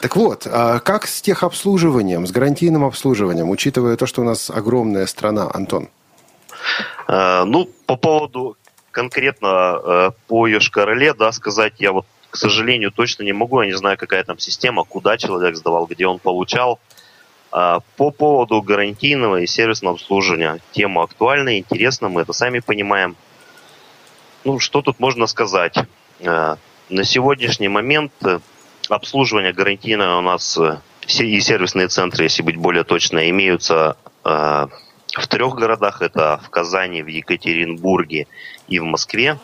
Так 0.00 0.16
вот, 0.16 0.46
а 0.46 0.78
как 0.78 1.06
с 1.06 1.20
техобслуживанием, 1.20 2.26
с 2.26 2.30
гарантийным 2.30 2.84
обслуживанием, 2.84 3.50
учитывая 3.50 3.96
то, 3.96 4.06
что 4.06 4.22
у 4.22 4.24
нас 4.24 4.48
огромная 4.48 5.04
страна, 5.04 5.50
Антон? 5.52 5.90
Э, 7.06 7.44
Ну, 7.44 7.68
по 7.84 7.96
поводу 7.96 8.56
конкретно 8.92 9.78
э, 9.84 10.10
по 10.26 10.48
Йошкар-Оле, 10.48 11.12
да, 11.12 11.32
сказать 11.32 11.74
я 11.80 11.92
вот, 11.92 12.06
к 12.30 12.36
сожалению, 12.36 12.92
точно 12.92 13.24
не 13.24 13.34
могу. 13.34 13.60
Я 13.60 13.66
не 13.66 13.76
знаю, 13.76 13.98
какая 13.98 14.24
там 14.24 14.38
система, 14.38 14.84
куда 14.84 15.18
человек 15.18 15.54
сдавал, 15.54 15.86
где 15.86 16.06
он 16.06 16.18
получал. 16.18 16.80
А 17.50 17.80
По 17.96 18.10
поводу 18.10 18.60
гарантийного 18.62 19.40
и 19.40 19.46
сервисного 19.46 19.94
обслуживания. 19.94 20.58
Тема 20.72 21.02
актуальна, 21.02 21.58
интересна, 21.58 22.08
мы 22.08 22.22
это 22.22 22.32
сами 22.32 22.60
понимаем. 22.60 23.16
Ну, 24.44 24.58
что 24.58 24.82
тут 24.82 25.00
можно 25.00 25.26
сказать? 25.26 25.76
Э, 26.20 26.56
На 26.90 27.04
сегодняшний 27.04 27.68
момент 27.68 28.12
э, 28.22 28.40
обслуживание 28.88 29.52
гарантийное 29.52 30.16
у 30.16 30.20
нас 30.20 30.58
э, 30.58 30.78
и 31.06 31.40
сервисные 31.40 31.88
центры, 31.88 32.24
если 32.24 32.42
быть 32.42 32.56
более 32.56 32.84
точно, 32.84 33.30
имеются 33.30 33.96
э, 34.24 34.28
в 34.28 35.26
трех 35.28 35.54
городах. 35.54 36.02
Это 36.02 36.40
в 36.44 36.50
Казани, 36.50 37.02
в 37.02 37.06
Екатеринбурге 37.06 38.26
и 38.68 38.78
в 38.78 38.84
Москве, 38.84 39.38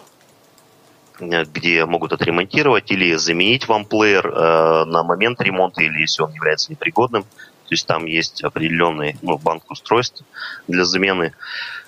э, 1.20 1.44
где 1.44 1.86
могут 1.86 2.12
отремонтировать 2.12 2.90
или 2.90 3.14
заменить 3.14 3.66
вам 3.66 3.86
плеер 3.86 4.26
э, 4.26 4.84
на 4.84 5.02
момент 5.02 5.40
ремонта, 5.40 5.82
или 5.82 6.00
если 6.00 6.22
он 6.22 6.32
является 6.34 6.70
непригодным. 6.70 7.24
То 7.64 7.72
есть 7.72 7.86
там 7.86 8.06
есть 8.06 8.42
определенный 8.44 9.16
ну, 9.22 9.38
банк 9.38 9.70
устройств 9.70 10.22
для 10.68 10.84
замены. 10.84 11.32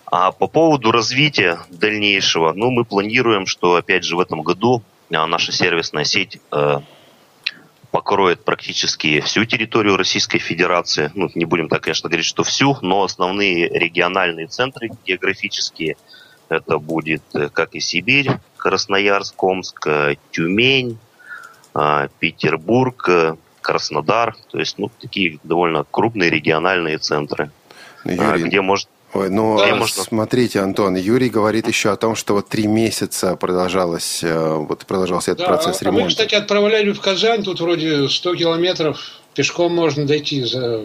А 0.06 0.32
по 0.32 0.46
поводу 0.46 0.92
развития 0.92 1.58
дальнейшего, 1.70 2.52
ну, 2.52 2.70
мы 2.70 2.84
планируем, 2.84 3.46
что, 3.46 3.74
опять 3.74 4.04
же, 4.04 4.16
в 4.16 4.20
этом 4.20 4.42
году 4.42 4.82
а, 5.12 5.26
наша 5.26 5.52
сервисная 5.52 6.04
сеть 6.04 6.40
э, 6.52 6.80
покроет 7.90 8.44
практически 8.44 9.20
всю 9.20 9.44
территорию 9.44 9.96
Российской 9.96 10.38
Федерации. 10.38 11.10
Ну, 11.14 11.30
не 11.34 11.44
будем 11.44 11.68
так, 11.68 11.82
конечно, 11.82 12.08
говорить, 12.08 12.26
что 12.26 12.42
всю, 12.42 12.76
но 12.82 13.02
основные 13.02 13.68
региональные 13.68 14.48
центры 14.48 14.90
географические, 15.04 15.96
это 16.48 16.78
будет 16.78 17.22
э, 17.34 17.48
как 17.48 17.74
и 17.74 17.80
Сибирь, 17.80 18.30
Красноярск, 18.56 19.42
Омск, 19.42 19.86
э, 19.86 20.14
Тюмень, 20.30 20.98
э, 21.74 22.08
Петербург, 22.18 23.08
Краснодар. 23.66 24.36
То 24.52 24.58
есть, 24.60 24.78
ну, 24.78 24.90
такие 25.00 25.40
довольно 25.42 25.84
крупные 25.90 26.30
региональные 26.30 26.98
центры, 26.98 27.50
Ну, 28.04 28.12
а, 28.12 28.36
Юрий, 28.36 28.44
где 28.44 28.60
может 28.60 28.88
Ой, 29.12 29.30
ну, 29.30 29.56
Где 29.56 29.70
э, 29.70 29.74
можно- 29.74 30.02
смотрите, 30.02 30.60
Антон, 30.60 30.94
Юрий 30.94 31.30
говорит 31.30 31.66
еще 31.66 31.90
о 31.90 31.96
том, 31.96 32.14
что 32.16 32.34
вот 32.34 32.48
три 32.48 32.66
месяца 32.66 33.34
продолжалось, 33.34 34.22
э, 34.22 34.54
вот 34.68 34.84
продолжался 34.84 35.32
этот 35.32 35.46
Да, 35.46 35.48
процесс 35.48 35.80
а 35.80 35.84
мы, 35.86 35.90
ремонта. 35.90 36.08
кстати, 36.08 36.34
отправляли 36.34 36.92
в 36.92 37.00
Казань, 37.00 37.42
тут 37.42 37.60
вроде 37.60 38.08
100 38.08 38.34
километров, 38.36 38.98
пешком 39.34 39.74
можно 39.74 40.06
дойти 40.06 40.44
за... 40.44 40.82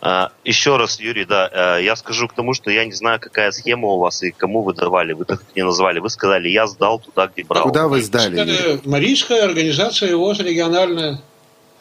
А, 0.00 0.30
Еще 0.44 0.76
раз, 0.76 0.98
Юрий, 1.00 1.24
да, 1.26 1.78
э, 1.78 1.84
я 1.84 1.96
скажу 1.96 2.28
к 2.28 2.34
тому, 2.34 2.54
что 2.54 2.70
я 2.70 2.84
не 2.84 2.92
знаю, 2.92 3.20
какая 3.20 3.50
схема 3.50 3.88
у 3.88 3.98
вас 3.98 4.22
и 4.22 4.30
кому 4.30 4.62
вы 4.62 4.72
давали. 4.72 5.12
Вы 5.12 5.24
так 5.26 5.42
не 5.54 5.64
назвали. 5.64 5.98
Вы 5.98 6.08
сказали, 6.08 6.48
я 6.48 6.66
сдал 6.66 6.98
туда, 6.98 7.26
где 7.26 7.44
брал. 7.44 7.64
Куда 7.64 7.88
вы 7.88 8.00
сдали, 8.00 8.38
Юрий? 8.38 8.80
Марийская 8.84 9.44
организация 9.44 10.16
ВОЗ 10.16 10.40
региональная. 10.40 11.20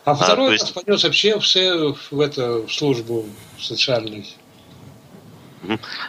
А 0.05 0.13
второй 0.13 0.47
то 0.47 0.51
раз 0.53 0.61
есть- 0.61 0.73
понес 0.73 1.03
вообще 1.03 1.39
все 1.39 1.93
в, 2.11 2.19
это, 2.21 2.59
в 2.67 2.71
службу 2.71 3.25
социальную. 3.59 4.23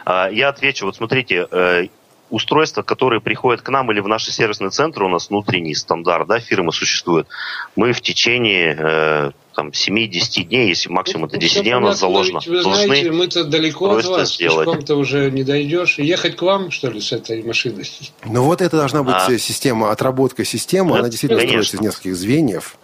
А, 0.04 0.28
Я 0.28 0.48
отвечу. 0.50 0.84
Вот 0.84 0.96
смотрите, 0.96 1.46
э, 1.50 1.86
устройства, 2.28 2.82
которые 2.82 3.20
приходят 3.20 3.62
к 3.62 3.68
нам 3.70 3.90
или 3.90 4.00
в 4.00 4.08
наши 4.08 4.30
сервисные 4.32 4.70
центры, 4.70 5.04
у 5.06 5.08
нас 5.08 5.30
внутренний 5.30 5.74
стандарт, 5.74 6.28
да, 6.28 6.40
фирмы 6.40 6.72
существует. 6.72 7.26
Мы 7.74 7.92
в 7.92 8.00
течение 8.02 8.76
э, 8.78 9.30
там, 9.56 9.70
7-10 9.70 10.44
дней, 10.44 10.68
если 10.68 10.90
максимум 10.90 11.24
это 11.26 11.38
10 11.38 11.52
Всё 11.54 11.62
дней 11.62 11.74
у 11.74 11.80
нас 11.80 12.00
но 12.00 12.08
заложено, 12.08 12.40
Вы 12.46 12.62
знаете, 12.62 12.86
должны 12.88 13.12
мы-то 13.12 13.44
далеко 13.44 13.96
от 13.96 14.04
вас, 14.04 14.34
сделать. 14.34 14.66
пешком-то 14.66 14.94
уже 14.96 15.30
не 15.30 15.42
дойдешь. 15.44 15.98
Ехать 15.98 16.36
к 16.36 16.42
вам, 16.42 16.70
что 16.70 16.90
ли, 16.90 17.00
с 17.00 17.10
этой 17.12 17.42
машиной? 17.42 17.88
Ну 18.26 18.42
вот 18.42 18.60
это 18.60 18.76
должна 18.76 19.02
быть 19.02 19.14
А. 19.16 19.38
система, 19.38 19.90
отработка 19.90 20.44
системы, 20.44 20.92
Да, 20.92 20.98
она 21.00 21.08
действительно 21.08 21.40
конечно. 21.40 21.62
строится 21.64 21.76
из 21.76 21.80
нескольких 21.80 22.16
звеньев. 22.16 22.76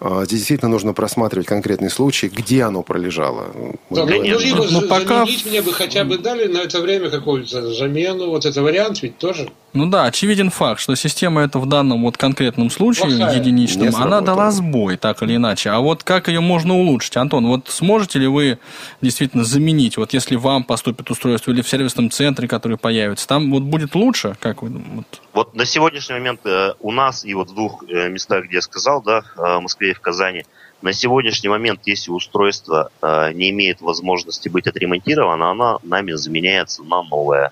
А, 0.00 0.24
Здесь 0.26 0.40
действительно 0.40 0.70
нужно 0.70 0.92
просматривать 0.92 1.46
конкретный 1.46 1.88
случай, 1.90 2.28
где 2.28 2.62
оно 2.64 2.82
пролежало. 2.82 3.46
Да, 3.88 4.04
ну, 4.04 4.22
ну, 4.22 4.38
либо 4.38 4.58
Ну, 4.64 4.68
за- 4.68 4.80
пока- 4.82 5.24
заменить 5.24 5.46
мне 5.46 5.62
бы 5.62 5.72
хотя 5.72 6.04
бы 6.04 6.18
дали 6.18 6.46
на 6.46 6.58
это 6.58 6.80
время 6.80 7.08
какую-то 7.08 7.72
замену. 7.72 8.26
Вот 8.28 8.44
это 8.44 8.62
вариант 8.62 9.02
ведь 9.02 9.16
тоже. 9.16 9.48
Ну 9.74 9.86
да, 9.86 10.04
очевиден 10.04 10.50
факт, 10.50 10.80
что 10.80 10.94
система 10.94 11.42
эта 11.42 11.58
в 11.58 11.66
данном 11.66 12.02
вот 12.02 12.16
конкретном 12.16 12.70
случае, 12.70 13.18
Плохая. 13.18 13.38
единичном, 13.38 13.94
она 13.94 14.20
дала 14.22 14.50
сбой, 14.50 14.96
так 14.96 15.22
или 15.22 15.36
иначе. 15.36 15.70
А 15.70 15.80
вот 15.80 16.02
как 16.02 16.28
ее 16.28 16.40
можно 16.40 16.74
улучшить? 16.74 17.16
Антон, 17.16 17.46
вот 17.46 17.68
сможете 17.68 18.18
ли 18.18 18.26
вы 18.26 18.58
действительно 19.02 19.44
заменить, 19.44 19.96
вот 19.98 20.14
если 20.14 20.36
вам 20.36 20.64
поступит 20.64 21.10
устройство 21.10 21.50
или 21.50 21.60
в 21.60 21.68
сервисном 21.68 22.10
центре, 22.10 22.48
который 22.48 22.78
появится, 22.78 23.28
там 23.28 23.50
вот 23.50 23.62
будет 23.62 23.94
лучше? 23.94 24.36
Как 24.40 24.62
вы 24.62 24.70
вот, 24.70 25.06
Вот 25.34 25.54
на 25.54 25.66
сегодняшний 25.66 26.14
момент 26.14 26.40
э, 26.44 26.72
у 26.80 26.90
нас 26.90 27.24
и 27.24 27.34
вот 27.34 27.50
в 27.50 27.54
двух 27.54 27.84
э, 27.88 28.08
местах, 28.08 28.44
где 28.44 28.56
я 28.56 28.62
сказал, 28.62 29.02
да, 29.02 29.22
э, 29.36 29.58
в 29.58 29.60
Москве 29.60 29.90
и 29.90 29.94
в 29.94 30.00
Казани, 30.00 30.44
на 30.80 30.92
сегодняшний 30.92 31.48
момент, 31.48 31.80
если 31.86 32.12
устройство 32.12 32.90
не 33.02 33.50
имеет 33.50 33.80
возможности 33.80 34.48
быть 34.48 34.68
отремонтировано, 34.68 35.50
оно 35.50 35.80
нами 35.82 36.12
заменяется 36.12 36.84
на 36.84 37.02
новое. 37.02 37.50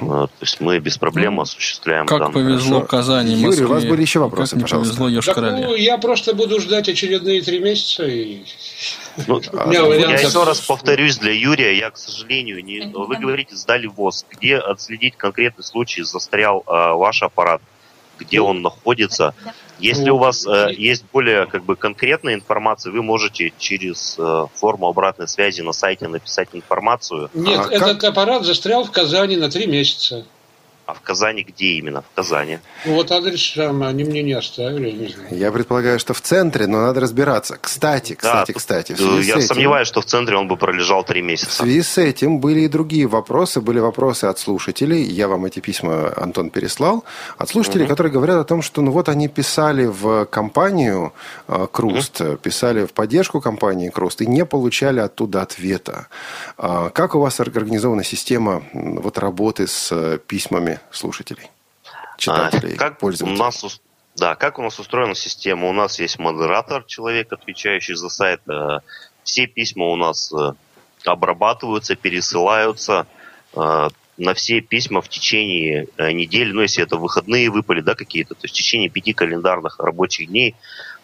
Э, 0.00 0.06
то 0.06 0.30
есть 0.40 0.60
мы 0.60 0.78
без 0.78 0.98
проблем 0.98 1.36
Ну, 1.36 1.42
осуществляем 1.42 2.06
как 2.06 2.32
повезло 2.32 2.80
Хорошо. 2.80 2.86
Казани, 2.86 3.34
Юрий, 3.34 3.46
Москве. 3.46 3.66
у 3.66 3.68
вас 3.68 3.84
были 3.84 4.02
еще 4.02 4.18
вопросы, 4.20 4.50
как 4.52 4.56
не 4.58 4.62
пожалуйста? 4.62 4.96
повезло 4.96 5.22
Так, 5.22 5.36
ну, 5.36 5.74
я 5.74 5.98
просто 5.98 6.34
буду 6.34 6.60
ждать 6.60 6.88
очередные 6.88 7.42
три 7.42 7.60
месяца 7.60 8.04
и 8.04 8.44
Ну, 9.26 9.40
я 9.72 9.82
еще 9.82 10.44
раз 10.44 10.60
повторюсь 10.60 11.18
для 11.18 11.32
Юрия, 11.32 11.76
я, 11.76 11.90
к 11.90 11.96
сожалению, 11.96 12.64
не... 12.64 12.80
Вы 12.86 13.16
говорите, 13.16 13.56
сдали 13.56 13.86
ВОЗ. 13.86 14.26
Где 14.30 14.56
отследить 14.56 15.16
конкретный 15.16 15.64
случай, 15.64 16.02
застрял 16.02 16.64
э, 16.66 16.92
ваш 16.94 17.22
аппарат, 17.22 17.62
где 18.26 18.40
он 18.40 18.62
находится? 18.62 19.34
Если 19.80 20.10
у 20.10 20.18
вас 20.18 20.46
э, 20.46 20.72
есть 20.76 21.04
более 21.12 21.46
как 21.46 21.64
бы 21.64 21.76
конкретная 21.76 22.34
информация, 22.34 22.92
вы 22.92 23.02
можете 23.02 23.52
через 23.58 24.16
э, 24.18 24.46
форму 24.54 24.88
обратной 24.88 25.26
связи 25.26 25.62
на 25.62 25.72
сайте 25.72 26.06
написать 26.06 26.48
информацию. 26.52 27.28
Нет, 27.34 27.60
А 27.68 27.74
этот 27.74 28.04
аппарат 28.04 28.44
застрял 28.44 28.84
в 28.84 28.92
Казани 28.92 29.36
на 29.36 29.50
три 29.50 29.66
месяца. 29.66 30.24
А 30.86 30.92
в 30.92 31.00
Казани 31.00 31.42
где 31.44 31.66
именно? 31.78 32.02
В 32.02 32.14
Казани. 32.14 32.58
Ну, 32.84 32.94
вот 32.94 33.10
адрес 33.10 33.52
там 33.56 33.82
они 33.82 34.04
мне 34.04 34.22
не 34.22 34.34
оставили, 34.34 34.90
не 34.90 35.08
знаю. 35.08 35.28
Я 35.30 35.50
предполагаю, 35.50 35.98
что 35.98 36.12
в 36.12 36.20
центре, 36.20 36.66
но 36.66 36.82
надо 36.82 37.00
разбираться. 37.00 37.56
Кстати, 37.58 38.14
кстати, 38.14 38.52
тут, 38.52 38.56
кстати, 38.56 38.92
в 38.92 39.00
э, 39.00 39.04
связи 39.14 39.28
я 39.28 39.34
с 39.34 39.38
этим- 39.38 39.48
сомневаюсь, 39.48 39.88
что 39.88 40.02
в 40.02 40.04
центре 40.04 40.36
он 40.36 40.46
бы 40.46 40.58
пролежал 40.58 41.02
три 41.02 41.22
В 41.22 41.24
месяца. 41.24 41.50
связи 41.62 41.80
с 41.82 41.96
этим 41.96 42.38
были 42.38 42.60
и 42.60 42.68
другие 42.68 43.06
вопросы. 43.06 43.62
Были 43.62 43.78
вопросы 43.78 44.26
от 44.26 44.38
слушателей. 44.38 45.02
Я 45.04 45.28
вам 45.28 45.46
эти 45.46 45.60
письма, 45.60 46.12
Антон, 46.16 46.50
переслал. 46.50 47.04
От 47.38 47.48
слушателей, 47.48 47.86
которые 47.86 48.12
говорят 48.12 48.36
о 48.36 48.44
том, 48.44 48.60
что 48.60 48.82
ну 48.82 48.90
вот 48.90 49.08
они 49.08 49.28
писали 49.28 49.86
в 49.86 50.26
компанию 50.26 51.14
э, 51.48 51.66
Круст, 51.72 52.20
писали 52.42 52.84
в 52.84 52.92
поддержку 52.92 53.40
компании 53.40 53.88
Круст 53.88 54.20
и 54.20 54.26
не 54.26 54.44
получали 54.44 55.00
оттуда 55.00 55.40
ответа. 55.40 56.08
А 56.58 56.90
Как 56.90 57.14
у 57.14 57.20
вас 57.20 57.40
организована 57.40 58.04
система 58.04 58.62
вот, 58.74 59.16
работы 59.16 59.66
с 59.66 59.88
э, 59.90 60.18
слушателей, 60.90 61.50
читателей, 62.18 62.74
А, 62.74 62.78
как 62.78 62.92
у 62.94 63.00
пользователей? 63.00 63.38
нас, 63.38 63.64
ус- 63.64 63.80
да, 64.16 64.34
как 64.34 64.58
у 64.58 64.62
нас 64.62 64.78
устроена 64.78 65.14
система? 65.14 65.68
У 65.68 65.72
нас 65.72 65.98
есть 66.00 66.18
модератор, 66.18 66.84
человек, 66.84 67.32
отвечающий 67.32 67.94
за 67.94 68.08
сайт. 68.08 68.40
Э, 68.48 68.78
Все 69.24 69.46
письма 69.46 69.86
у 69.86 69.96
нас 69.96 70.32
э, 70.32 70.52
обрабатываются, 71.04 71.96
пересылаются. 71.96 73.06
Э, 73.56 73.88
На 74.16 74.32
все 74.34 74.60
письма 74.60 75.00
в 75.00 75.08
течение 75.08 75.88
недели, 75.98 76.52
ну, 76.52 76.62
если 76.62 76.84
это 76.84 76.96
выходные 76.96 77.50
выпали, 77.50 77.80
да, 77.80 77.94
какие-то, 77.96 78.34
то 78.34 78.40
есть 78.44 78.54
в 78.54 78.58
течение 78.58 78.88
пяти 78.88 79.12
календарных 79.12 79.80
рабочих 79.80 80.28
дней 80.28 80.54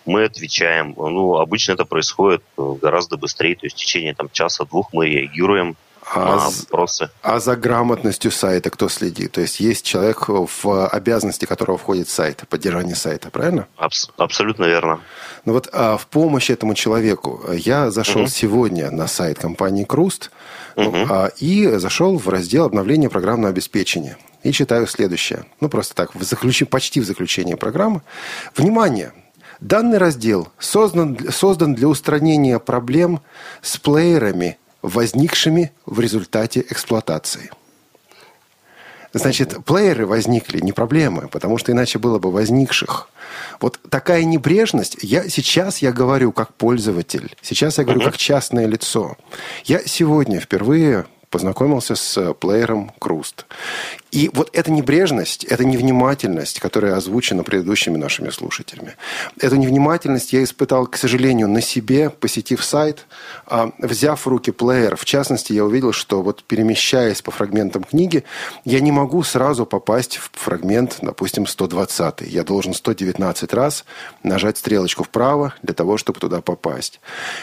мы 0.07 0.25
отвечаем. 0.27 0.95
Ну, 0.97 1.35
обычно 1.37 1.73
это 1.73 1.85
происходит 1.85 2.43
гораздо 2.57 3.17
быстрее, 3.17 3.57
то 3.57 3.67
есть 3.67 3.75
в 3.77 3.81
течение 3.81 4.15
там 4.15 4.29
часа-двух 4.31 4.93
мы 4.93 5.09
реагируем 5.09 5.75
А 6.15 6.51
з- 6.51 6.67
вопросы. 6.71 7.09
А 7.23 7.39
за 7.41 7.57
грамотностью 7.57 8.31
сайта 8.31 8.71
кто 8.71 8.89
следит? 8.89 9.33
То 9.33 9.41
есть 9.41 9.61
есть 9.61 9.85
человек, 9.85 10.29
в 10.29 10.87
обязанности 10.89 11.45
которого 11.45 11.79
входит 11.79 12.09
сайт, 12.09 12.43
поддержание 12.49 12.97
сайта, 12.97 13.31
правильно? 13.31 13.67
Абс- 13.77 14.11
абсолютно 14.17 14.65
верно. 14.65 15.01
Ну 15.45 15.53
вот 15.53 15.69
а, 15.73 15.97
в 15.97 16.07
помощь 16.07 16.51
этому 16.51 16.75
человеку 16.75 17.43
я 17.53 17.91
зашел 17.91 18.23
Мгм. 18.23 18.31
сегодня 18.31 18.91
на 18.91 19.07
сайт 19.07 19.39
компании 19.39 19.85
Круст 19.85 20.31
Мгм. 20.77 21.07
а, 21.11 21.27
и 21.39 21.67
зашел 21.79 22.19
в 22.19 22.29
раздел 22.29 22.65
обновления 22.65 23.09
программного 23.09 23.51
обеспечения. 23.51 24.17
И 24.43 24.53
читаю 24.53 24.87
следующее. 24.87 25.45
Ну, 25.61 25.69
просто 25.69 25.95
так, 25.95 26.15
в 26.15 26.23
заключи- 26.23 26.65
почти 26.65 27.01
в 27.01 27.05
заключении 27.05 27.55
программы. 27.55 28.01
Внимание! 28.57 29.13
Данный 29.61 29.99
раздел 29.99 30.49
создан, 30.59 31.19
создан 31.31 31.75
для 31.75 31.87
устранения 31.89 32.59
проблем 32.59 33.21
с 33.61 33.77
плеерами, 33.77 34.57
возникшими 34.83 35.73
в 35.87 36.01
результате 36.01 36.61
эксплуатации. 36.61 37.51
Значит, 39.13 39.65
плееры 39.65 40.07
возникли, 40.07 40.61
не 40.61 40.73
проблемы, 40.73 41.29
потому 41.29 41.59
что 41.59 41.73
иначе 41.73 41.99
было 41.99 42.19
бы 42.19 42.31
возникших. 42.31 43.09
Вот 43.61 43.81
такая 43.89 44.23
небрежность, 44.25 44.99
я, 45.03 45.29
сейчас 45.29 45.79
я 45.79 45.93
говорю 45.93 46.33
как 46.33 46.55
пользователь, 46.55 47.35
сейчас 47.43 47.79
я 47.79 47.85
говорю 47.85 48.03
как 48.03 48.17
частное 48.17 48.67
лицо. 48.67 49.17
Я 49.65 49.81
сегодня 49.85 50.39
впервые 50.39 51.07
познакомился 51.29 51.97
с 51.97 52.35
плеером 52.35 52.93
Круст. 52.99 53.47
И 54.11 54.31
вот 54.33 54.51
эта 54.53 54.71
небрежность, 54.71 55.45
эта 55.45 55.65
невнимательность, 55.65 56.59
которая 56.59 56.97
озвучена 56.97 57.45
предыдущими 57.45 57.97
нашими 57.97 58.31
слушателями, 58.31 58.97
эту 59.41 59.57
невнимательность 59.57 60.33
я 60.33 60.43
испытал, 60.43 60.87
к 60.87 60.97
сожалению, 60.97 61.49
на 61.49 61.61
себе, 61.61 62.11
посетив 62.11 62.65
сайт, 62.65 63.07
а, 63.47 63.71
взяв 63.79 64.21
в 64.21 64.27
руки 64.27 64.51
плеер. 64.51 64.97
В 64.97 65.05
частности, 65.05 65.53
я 65.53 65.65
увидел, 65.65 65.93
что 65.93 66.23
вот 66.23 66.43
перемещаясь 66.43 67.23
по 67.23 67.31
фрагментам 67.31 67.85
книги, 67.85 68.25
я 68.65 68.81
не 68.81 68.91
могу 68.91 69.23
сразу 69.23 69.65
попасть 69.65 70.17
в 70.17 70.31
фрагмент, 70.33 70.99
допустим, 71.03 71.47
120. 71.47 72.23
Я 72.23 72.43
должен 72.43 72.75
119 72.75 73.55
раз 73.55 73.85
нажать 74.23 74.59
стрелочку 74.59 75.05
вправо 75.05 75.55
для 75.63 75.75
того, 75.75 75.99
чтобы 75.99 76.19
туда 76.19 76.41
попасть. 76.41 77.01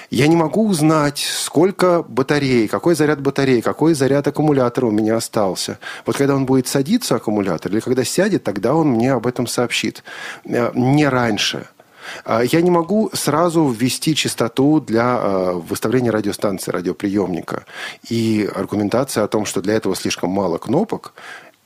Я 0.10 0.28
не 0.28 0.36
могу 0.36 0.68
узнать, 0.68 1.20
сколько 1.20 2.04
батарей, 2.04 2.68
какой 2.68 2.96
заряд 2.96 3.22
батареи, 3.22 3.62
какой 3.62 3.94
заряд 3.94 4.28
аккумулятора 4.28 4.88
у 4.88 4.92
меня 4.92 5.16
остался. 5.16 5.80
Вот 6.06 6.18
когда 6.18 6.36
он 6.36 6.46
будет 6.46 6.57
будет 6.58 6.68
садиться 6.68 7.16
аккумулятор, 7.16 7.72
или 7.72 7.80
когда 7.80 8.04
сядет, 8.04 8.44
тогда 8.44 8.74
он 8.74 8.88
мне 8.88 9.14
об 9.14 9.28
этом 9.28 9.46
сообщит. 9.46 10.04
Э, 10.46 10.72
не 10.74 11.08
раньше. 11.08 11.68
А 12.26 12.42
я 12.42 12.62
не 12.62 12.72
могу 12.72 13.12
сразу 13.14 13.68
ввести 13.68 14.16
частоту 14.16 14.80
для 14.80 15.20
э, 15.22 15.52
выставления 15.54 16.12
радиостанции, 16.12 16.72
радиоприемника. 16.72 17.66
И 18.10 18.50
аргументация 18.56 19.24
о 19.24 19.28
том, 19.28 19.46
что 19.46 19.62
для 19.62 19.76
этого 19.76 19.96
слишком 19.96 20.32
мало 20.32 20.58
кнопок, 20.58 21.14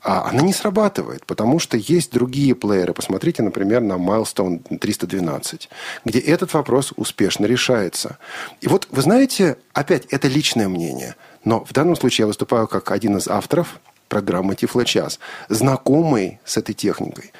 а 0.02 0.28
она 0.28 0.42
не 0.42 0.52
срабатывает, 0.52 1.24
потому 1.26 1.60
что 1.60 1.76
есть 1.76 2.12
другие 2.12 2.54
плееры. 2.54 2.92
Посмотрите, 2.92 3.42
например, 3.42 3.80
на 3.80 3.94
Milestone 3.94 4.78
312, 4.78 5.70
где 6.04 6.18
этот 6.18 6.52
вопрос 6.54 6.92
успешно 6.96 7.46
решается. 7.46 8.18
И 8.60 8.68
вот, 8.68 8.88
вы 8.90 9.00
знаете, 9.00 9.56
опять, 9.72 10.06
это 10.10 10.28
личное 10.28 10.68
мнение. 10.68 11.14
Но 11.44 11.64
в 11.64 11.72
данном 11.72 11.96
случае 11.96 12.24
я 12.24 12.26
выступаю 12.26 12.66
как 12.66 12.90
один 12.90 13.16
из 13.16 13.28
авторов 13.28 13.80
программы 14.12 14.54
Тифлочас, 14.54 15.18
знакомый 15.48 16.38
с 16.44 16.58
этой 16.58 16.74
техникой. 16.74 17.32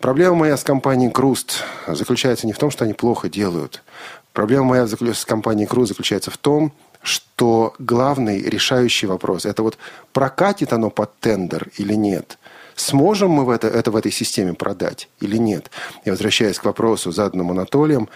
Проблема 0.00 0.36
моя 0.36 0.56
с 0.56 0.64
компанией 0.64 1.10
Круст 1.10 1.62
заключается 1.86 2.46
не 2.46 2.54
в 2.54 2.58
том, 2.58 2.70
что 2.70 2.84
они 2.84 2.94
плохо 2.94 3.28
делают. 3.28 3.82
Проблема 4.32 4.64
моя 4.64 4.86
с 4.86 5.24
компанией 5.26 5.66
Круст 5.66 5.88
заключается 5.88 6.30
в 6.30 6.38
том, 6.38 6.72
что 7.02 7.74
главный 7.78 8.40
решающий 8.40 9.06
вопрос– 9.06 9.44
это 9.44 9.62
вот 9.62 9.76
прокатит 10.14 10.72
оно 10.72 10.88
под 10.88 11.14
тендер 11.20 11.68
или 11.76 11.92
нет– 11.92 12.38
Сможем 12.76 13.30
мы 13.30 13.44
в 13.44 13.50
это, 13.50 13.68
это 13.68 13.92
в 13.92 13.96
этой 13.96 14.10
системе 14.10 14.52
продать 14.52 15.08
или 15.20 15.36
нет? 15.36 15.70
И 16.04 16.10
возвращаясь 16.10 16.58
к 16.58 16.64
вопросу, 16.64 17.12
заданному 17.12 17.52
Анатолием, 17.52 18.08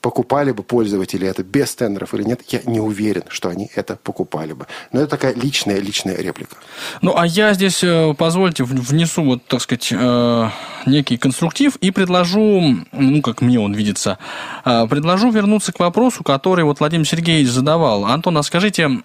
покупали 0.00 0.52
бы 0.52 0.62
пользователи 0.62 1.26
это 1.26 1.42
без 1.42 1.74
тендеров 1.74 2.14
или 2.14 2.22
нет, 2.22 2.40
я 2.48 2.60
не 2.64 2.80
уверен, 2.80 3.24
что 3.28 3.48
они 3.48 3.70
это 3.74 3.96
покупали 3.96 4.52
бы. 4.52 4.66
Но 4.92 5.00
это 5.00 5.10
такая 5.10 5.34
личная, 5.34 5.80
личная 5.80 6.16
реплика. 6.16 6.56
Ну, 7.02 7.16
а 7.16 7.26
я 7.26 7.54
здесь, 7.54 7.82
э, 7.82 8.14
позвольте, 8.16 8.64
внесу, 8.64 9.24
вот, 9.24 9.44
так 9.46 9.60
сказать, 9.60 9.88
э, 9.90 10.48
некий 10.86 11.16
конструктив 11.16 11.76
и 11.76 11.90
предложу, 11.90 12.76
ну, 12.92 13.22
как 13.22 13.40
мне 13.40 13.58
он 13.58 13.74
видится, 13.74 14.18
э, 14.64 14.86
предложу 14.88 15.30
вернуться 15.30 15.72
к 15.72 15.80
вопросу, 15.80 16.22
который 16.22 16.64
вот 16.64 16.80
Владимир 16.80 17.06
Сергеевич 17.06 17.48
задавал. 17.48 18.04
Антон, 18.04 18.38
а 18.38 18.42
скажите, 18.42 19.02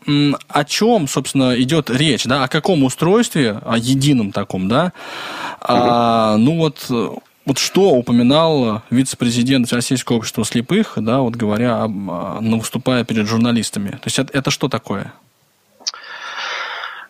о 0.47 0.63
чем, 0.65 1.07
собственно, 1.07 1.59
идет 1.59 1.89
речь, 1.89 2.25
да, 2.25 2.43
о 2.43 2.47
каком 2.47 2.83
устройстве, 2.83 3.59
о 3.65 3.77
едином 3.77 4.31
таком, 4.31 4.67
да? 4.67 4.85
Угу. 4.85 4.91
А, 5.63 6.37
ну, 6.37 6.57
вот 6.57 7.21
вот 7.45 7.57
что 7.57 7.91
упоминал 7.91 8.81
вице-президент 8.89 9.71
Российского 9.73 10.17
общества 10.17 10.45
слепых, 10.45 10.93
да, 10.97 11.19
вот 11.21 11.35
говоря, 11.35 11.87
ну, 11.87 12.59
выступая 12.59 13.03
перед 13.03 13.27
журналистами? 13.27 13.91
То 13.91 14.05
есть 14.05 14.19
это, 14.19 14.37
это 14.37 14.51
что 14.51 14.67
такое? 14.67 15.13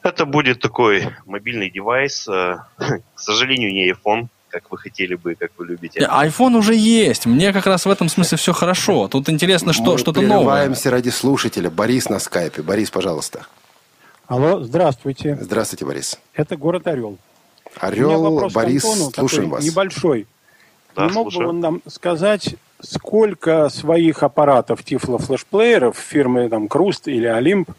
Это 0.04 0.26
будет 0.26 0.60
такой 0.60 1.10
мобильный 1.26 1.70
девайс, 1.70 2.28
э, 2.28 2.58
к 2.78 3.20
сожалению, 3.20 3.72
не 3.72 3.92
iPhone, 3.92 4.28
как 4.50 4.72
вы 4.72 4.78
хотели 4.78 5.16
бы, 5.16 5.36
как 5.36 5.52
вы 5.58 5.68
любите. 5.68 6.00
iPhone 6.00 6.56
уже 6.56 6.74
есть. 6.76 7.26
Мне 7.26 7.54
как 7.54 7.68
раз 7.68 7.86
в 7.86 7.90
этом 7.90 8.10
смысле 8.10 8.38
все 8.38 8.52
хорошо. 8.52 9.08
Тут 9.08 9.30
интересно, 9.30 9.74
что, 9.74 9.94
Мы 9.94 9.98
что-то 10.00 10.22
новое. 10.22 10.38
прерываемся 10.40 10.90
ради 10.90 11.10
слушателя. 11.10 11.70
Борис 11.70 12.10
на 12.10 12.20
скайпе. 12.20 12.64
Борис, 12.64 12.90
пожалуйста. 12.90 13.46
Алло, 14.28 14.64
здравствуйте. 14.64 15.38
Здравствуйте, 15.40 15.86
Борис. 15.86 16.18
Это 16.34 16.56
город 16.58 16.88
Орел. 16.88 17.18
Орел, 17.78 18.50
Борис, 18.50 18.86
Антону, 18.86 19.12
слушаем 19.12 19.50
вас. 19.50 19.64
Небольшой. 19.64 20.28
Да, 20.96 21.08
Не 21.08 21.14
мог 21.14 21.34
бы 21.34 21.46
он 21.46 21.60
нам 21.60 21.82
сказать, 21.88 22.56
сколько 22.82 23.70
своих 23.70 24.24
аппаратов 24.24 24.84
Тифло 24.84 25.18
флешплееров 25.18 25.98
фирмы 25.98 26.50
там 26.50 26.68
Круст 26.68 27.08
или 27.08 27.28
Олимп 27.28 27.72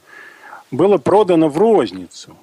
было 0.71 0.99
продано 0.99 1.49
в 1.49 1.59
розницу? 1.59 2.37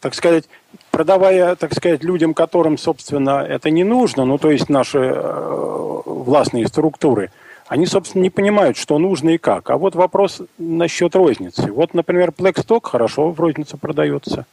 Так 0.00 0.14
сказать, 0.14 0.44
продавая, 0.90 1.56
так 1.56 1.74
сказать, 1.74 2.04
людям, 2.04 2.34
которым, 2.34 2.78
собственно, 2.78 3.44
это 3.48 3.70
не 3.70 3.84
нужно, 3.84 4.24
ну, 4.24 4.38
то 4.38 4.50
есть 4.50 4.68
наши 4.68 4.98
э, 4.98 6.02
властные 6.04 6.68
структуры, 6.68 7.30
они, 7.66 7.86
собственно, 7.86 8.22
не 8.22 8.30
понимают, 8.30 8.76
что 8.76 8.98
нужно 8.98 9.30
и 9.30 9.38
как. 9.38 9.70
А 9.70 9.78
вот 9.78 9.94
вопрос 9.94 10.42
насчет 10.58 11.16
розницы. 11.16 11.72
Вот, 11.72 11.94
например, 11.94 12.30
Blackstock 12.30 12.82
хорошо 12.84 13.30
в 13.30 13.40
розницу 13.40 13.78
продается. 13.78 14.46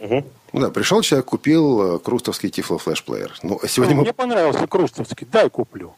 Угу. 0.00 0.24
Ну 0.52 0.60
да, 0.60 0.70
пришел 0.70 1.02
человек, 1.02 1.26
купил 1.26 1.96
э, 1.96 1.98
крустовский 1.98 2.50
Тифло 2.50 2.78
флешплеер. 2.78 3.34
Ну, 3.42 3.60
сегодня 3.66 3.94
ну, 3.94 4.00
мы... 4.00 4.04
Мне 4.04 4.12
понравился 4.12 4.66
крустовский, 4.66 5.26
дай 5.30 5.50
куплю. 5.50 5.94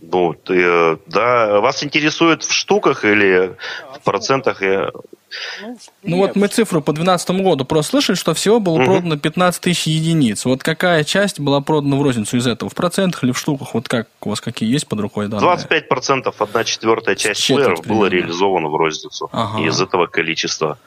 Ну, 0.00 0.34
ты, 0.34 0.54
э, 0.54 0.96
да, 1.06 1.60
вас 1.60 1.82
интересует 1.82 2.42
в 2.42 2.52
штуках 2.52 3.04
или 3.04 3.56
в 3.94 4.04
процентах? 4.04 4.62
Я... 4.62 4.90
Ну, 5.60 5.78
ну 6.02 6.16
вот 6.18 6.36
мы 6.36 6.48
цифру 6.48 6.80
по 6.80 6.92
2012 6.92 7.30
году 7.42 7.64
просто 7.64 7.90
слышали, 7.90 8.16
что 8.16 8.32
всего 8.32 8.60
было 8.60 8.74
угу. 8.74 8.84
продано 8.84 9.18
15 9.18 9.60
тысяч 9.60 9.86
единиц. 9.86 10.44
Вот 10.44 10.62
какая 10.62 11.04
часть 11.04 11.40
была 11.40 11.60
продана 11.60 11.96
в 11.96 12.02
розницу 12.02 12.36
из 12.36 12.46
этого? 12.46 12.70
В 12.70 12.74
процентах 12.74 13.24
или 13.24 13.32
в 13.32 13.38
штуках? 13.38 13.74
Вот 13.74 13.88
как 13.88 14.08
у 14.22 14.30
вас 14.30 14.40
какие 14.40 14.70
есть 14.70 14.86
под 14.86 15.00
рукой 15.00 15.28
данные? 15.28 15.56
25%, 15.90 16.34
одна 16.38 16.64
четвертая 16.64 17.16
часть 17.16 17.46
плееров 17.46 17.84
было 17.86 18.06
реализовано 18.06 18.68
в 18.68 18.76
розницу 18.76 19.28
ага. 19.32 19.62
из 19.62 19.80
этого 19.80 20.06
количества. 20.06 20.78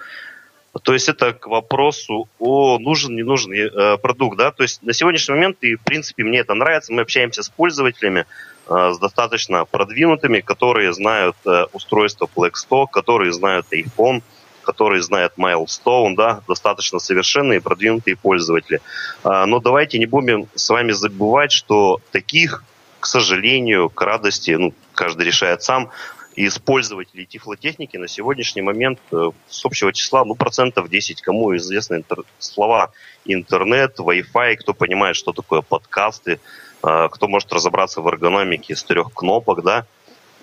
То 0.83 0.93
есть 0.93 1.09
это 1.09 1.33
к 1.33 1.47
вопросу 1.47 2.29
о 2.39 2.79
нужен, 2.79 3.15
не 3.15 3.23
нужен 3.23 3.51
э, 3.51 3.97
продукт, 3.97 4.37
да. 4.37 4.51
То 4.51 4.63
есть 4.63 4.81
на 4.83 4.93
сегодняшний 4.93 5.35
момент, 5.35 5.57
и 5.61 5.75
в 5.75 5.81
принципе 5.81 6.23
мне 6.23 6.39
это 6.39 6.53
нравится, 6.53 6.93
мы 6.93 7.01
общаемся 7.01 7.43
с 7.43 7.49
пользователями, 7.49 8.25
э, 8.69 8.91
с 8.93 8.97
достаточно 8.97 9.65
продвинутыми, 9.65 10.39
которые 10.39 10.93
знают 10.93 11.35
э, 11.45 11.65
устройство 11.73 12.29
Blackstock, 12.33 12.87
которые 12.91 13.33
знают 13.33 13.65
iPhone, 13.73 14.23
которые 14.63 15.01
знают 15.01 15.33
Milestone, 15.37 16.15
да, 16.15 16.41
достаточно 16.47 16.99
совершенные 16.99 17.59
продвинутые 17.59 18.15
пользователи. 18.15 18.79
Э, 19.25 19.43
но 19.45 19.59
давайте 19.59 19.99
не 19.99 20.05
будем 20.05 20.47
с 20.55 20.69
вами 20.69 20.93
забывать, 20.93 21.51
что 21.51 21.99
таких, 22.11 22.63
к 23.01 23.07
сожалению, 23.07 23.89
к 23.89 24.01
радости, 24.01 24.51
ну, 24.51 24.73
каждый 24.93 25.25
решает 25.25 25.63
сам, 25.63 25.89
из 26.35 26.59
пользователей 26.59 27.25
тифлотехники 27.25 27.97
на 27.97 28.07
сегодняшний 28.07 28.61
момент 28.61 28.99
э, 29.11 29.31
с 29.49 29.65
общего 29.65 29.91
числа, 29.91 30.23
ну, 30.23 30.35
процентов 30.35 30.89
10, 30.89 31.21
кому 31.21 31.55
известны 31.57 31.95
интер... 31.95 32.23
слова 32.39 32.91
интернет, 33.25 33.99
Wi-Fi, 33.99 34.55
кто 34.55 34.73
понимает, 34.73 35.15
что 35.15 35.33
такое 35.33 35.61
подкасты, 35.61 36.39
э, 36.83 37.09
кто 37.11 37.27
может 37.27 37.51
разобраться 37.51 38.01
в 38.01 38.07
эргономике 38.07 38.75
с 38.75 38.83
трех 38.83 39.13
кнопок, 39.13 39.63
да. 39.63 39.85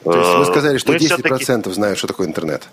То 0.04 0.16
есть 0.16 0.34
вы 0.34 0.44
сказали, 0.44 0.78
что 0.78 0.92
Мы 0.92 0.98
10% 0.98 1.72
знают, 1.72 1.98
что 1.98 2.06
такое 2.06 2.28
интернет? 2.28 2.68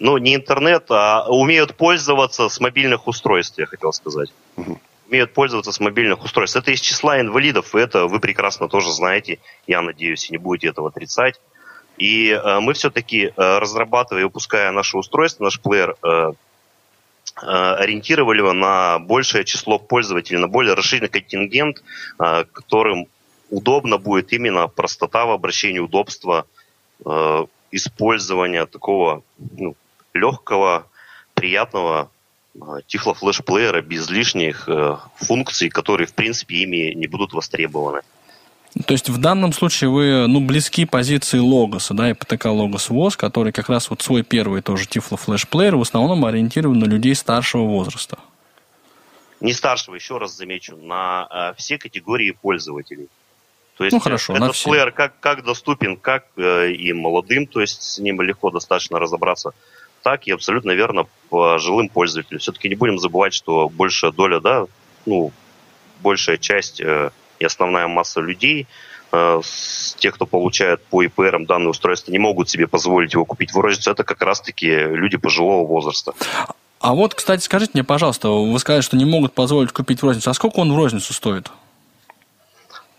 Ну, 0.00 0.18
не 0.18 0.34
интернет, 0.34 0.86
а 0.90 1.26
умеют 1.28 1.76
пользоваться 1.76 2.48
с 2.48 2.60
мобильных 2.60 3.06
устройств, 3.06 3.58
я 3.58 3.66
хотел 3.66 3.92
сказать. 3.92 4.32
Угу 4.56 4.78
умеют 5.08 5.32
пользоваться 5.32 5.70
с 5.70 5.80
мобильных 5.80 6.24
устройств. 6.24 6.56
Это 6.56 6.70
из 6.70 6.80
числа 6.80 7.20
инвалидов, 7.20 7.74
и 7.74 7.78
это 7.78 8.06
вы 8.06 8.20
прекрасно 8.20 8.68
тоже 8.68 8.90
знаете, 8.90 9.38
я 9.66 9.82
надеюсь, 9.82 10.28
и 10.28 10.32
не 10.32 10.38
будете 10.38 10.68
этого 10.68 10.88
отрицать. 10.88 11.40
И 11.96 12.30
э, 12.30 12.60
мы 12.60 12.72
все-таки, 12.72 13.26
э, 13.26 13.58
разрабатывая 13.58 14.22
и 14.22 14.24
выпуская 14.24 14.72
наше 14.72 14.98
устройство, 14.98 15.44
наш 15.44 15.60
плеер, 15.60 15.96
э, 16.02 16.32
ориентировали 17.36 18.38
его 18.38 18.52
на 18.52 18.98
большее 18.98 19.44
число 19.44 19.78
пользователей, 19.78 20.38
на 20.38 20.46
более 20.46 20.74
расширенный 20.74 21.08
контингент, 21.08 21.82
которым 22.16 23.08
удобно 23.50 23.98
будет 23.98 24.32
именно 24.32 24.68
простота 24.68 25.26
в 25.26 25.32
обращении, 25.32 25.80
удобство 25.80 26.46
использования 27.72 28.66
такого 28.66 29.24
ну, 29.38 29.74
легкого, 30.12 30.86
приятного 31.34 32.08
э, 32.54 32.58
тифло-флеш-плеера 32.86 33.82
без 33.82 34.08
лишних 34.10 34.68
функций, 35.16 35.70
которые, 35.70 36.06
в 36.06 36.14
принципе, 36.14 36.58
ими 36.58 36.94
не 36.94 37.08
будут 37.08 37.32
востребованы. 37.32 38.02
То 38.86 38.92
есть 38.92 39.08
в 39.08 39.18
данном 39.18 39.52
случае 39.52 39.88
вы 39.88 40.26
ну, 40.26 40.40
близки 40.40 40.84
позиции 40.84 41.38
Логоса, 41.38 41.94
да, 41.94 42.10
ИПТК 42.10 42.46
Логос 42.46 42.90
ВОЗ, 42.90 43.16
который 43.16 43.52
как 43.52 43.68
раз 43.68 43.88
вот 43.88 44.02
свой 44.02 44.24
первый 44.24 44.62
тоже 44.62 44.86
Тифло 44.86 45.16
флешплеер 45.16 45.76
в 45.76 45.82
основном 45.82 46.24
ориентирован 46.24 46.80
на 46.80 46.86
людей 46.86 47.14
старшего 47.14 47.62
возраста. 47.62 48.18
Не 49.40 49.52
старшего, 49.52 49.94
еще 49.94 50.18
раз 50.18 50.36
замечу, 50.36 50.76
на 50.76 51.28
э, 51.30 51.54
все 51.56 51.78
категории 51.78 52.32
пользователей. 52.32 53.08
То 53.76 53.84
есть 53.84 53.94
ну 53.94 54.00
хорошо, 54.00 54.34
этот 54.34 54.60
плеер 54.62 54.90
как, 54.90 55.20
как 55.20 55.44
доступен, 55.44 55.96
как 55.96 56.26
э, 56.36 56.72
и 56.72 56.92
молодым, 56.92 57.46
то 57.46 57.60
есть 57.60 57.82
с 57.82 57.98
ним 57.98 58.22
легко 58.22 58.50
достаточно 58.50 58.98
разобраться, 58.98 59.52
так 60.02 60.26
и 60.26 60.32
абсолютно 60.32 60.72
верно 60.72 61.06
пожилым 61.28 61.88
пользователям. 61.88 62.40
Все-таки 62.40 62.68
не 62.68 62.74
будем 62.74 62.98
забывать, 62.98 63.34
что 63.34 63.68
большая 63.68 64.10
доля, 64.10 64.40
да, 64.40 64.66
ну, 65.06 65.32
большая 66.02 66.38
часть 66.38 66.80
э, 66.80 67.10
и 67.44 67.46
основная 67.46 67.86
масса 67.86 68.20
людей, 68.20 68.66
э, 69.12 69.40
тех, 69.98 70.14
кто 70.14 70.26
получает 70.26 70.82
по 70.84 71.02
ИПРам 71.02 71.44
данное 71.44 71.68
устройство, 71.68 72.10
не 72.10 72.18
могут 72.18 72.48
себе 72.48 72.66
позволить 72.66 73.12
его 73.12 73.24
купить 73.24 73.52
в 73.52 73.60
розницу. 73.60 73.90
Это 73.90 74.02
как 74.02 74.22
раз-таки 74.22 74.66
люди 74.66 75.18
пожилого 75.18 75.66
возраста. 75.66 76.12
А 76.80 76.94
вот, 76.94 77.14
кстати, 77.14 77.42
скажите 77.42 77.72
мне, 77.74 77.84
пожалуйста, 77.84 78.28
вы 78.28 78.58
сказали, 78.58 78.82
что 78.82 78.96
не 78.96 79.04
могут 79.04 79.32
позволить 79.34 79.72
купить 79.72 80.02
в 80.02 80.04
розницу. 80.04 80.30
А 80.30 80.34
сколько 80.34 80.60
он 80.60 80.72
в 80.72 80.76
розницу 80.76 81.12
стоит? 81.12 81.50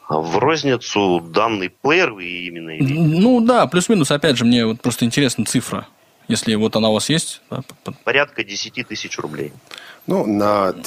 В 0.08 0.38
розницу 0.38 1.20
данный 1.20 1.70
плеер 1.70 2.12
вы 2.12 2.26
именно 2.26 2.78
имеете? 2.78 2.93
Ну 2.93 3.41
да, 3.41 3.66
плюс-минус, 3.66 4.12
опять 4.12 4.38
же, 4.38 4.46
мне 4.46 4.66
вот 4.66 4.82
просто 4.82 5.06
интересна 5.06 5.46
цифра. 5.46 5.88
Если 6.28 6.56
вот 6.56 6.76
она 6.76 6.89
у 6.89 6.93
вас 6.93 7.10
есть? 7.10 7.41
Да, 7.50 7.62
Порядка 8.04 8.43
10 8.43 8.88
тысяч 8.88 9.18
рублей. 9.20 9.54
Ну, 10.08 10.24
на 10.28 10.72
2 10.72 10.84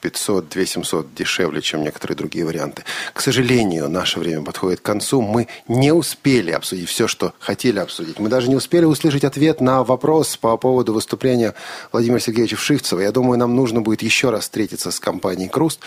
500, 0.00 0.48
2 0.48 0.64
700 0.64 1.14
дешевле, 1.14 1.62
чем 1.62 1.82
некоторые 1.82 2.16
другие 2.16 2.44
варианты. 2.44 2.82
К 3.12 3.20
сожалению, 3.20 3.88
наше 3.88 4.18
время 4.18 4.42
подходит 4.42 4.80
к 4.80 4.82
концу. 4.82 5.22
Мы 5.22 5.46
не 5.68 5.92
успели 5.92 6.50
обсудить 6.50 6.88
все, 6.88 7.06
что 7.06 7.32
хотели 7.38 7.78
обсудить. 7.78 8.18
Мы 8.18 8.28
даже 8.28 8.48
не 8.48 8.56
успели 8.56 8.84
услышать 8.84 9.22
ответ 9.22 9.60
на 9.60 9.84
вопрос 9.84 10.36
по 10.36 10.56
поводу 10.56 10.92
выступления 10.92 11.54
Владимира 11.92 12.18
Сергеевича 12.18 12.56
Вшивцева. 12.56 13.00
Я 13.00 13.12
думаю, 13.12 13.38
нам 13.38 13.54
нужно 13.54 13.82
будет 13.82 14.02
еще 14.02 14.30
раз 14.30 14.42
встретиться 14.42 14.90
с 14.90 14.98
компанией 14.98 15.48
«Круст». 15.48 15.78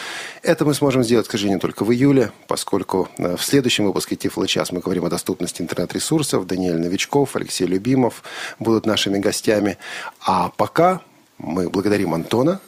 Это 0.41 0.63
мы 0.63 0.73
сможем 0.73 1.03
сделать, 1.03 1.27
к 1.27 1.31
сожалению, 1.31 1.59
только 1.59 1.83
в 1.83 1.91
июле, 1.91 2.31
поскольку 2.47 3.09
э, 3.17 3.35
в 3.35 3.43
следующем 3.43 3.87
выпуске 3.87 4.15
«Тифло 4.15 4.47
час» 4.47 4.71
мы 4.71 4.79
говорим 4.79 5.03
о 5.03 5.09
доступности 5.09 5.61
интернет-ресурсов. 5.61 6.47
Даниэль 6.47 6.79
Новичков, 6.79 7.35
Алексей 7.35 7.67
Любимов 7.67 8.23
будут 8.57 8.85
нашими 8.85 9.19
гостями. 9.19 9.77
А 10.25 10.49
пока 10.55 11.01
мы 11.39 11.69
благодарим 11.69 12.13
Антона. 12.13 12.59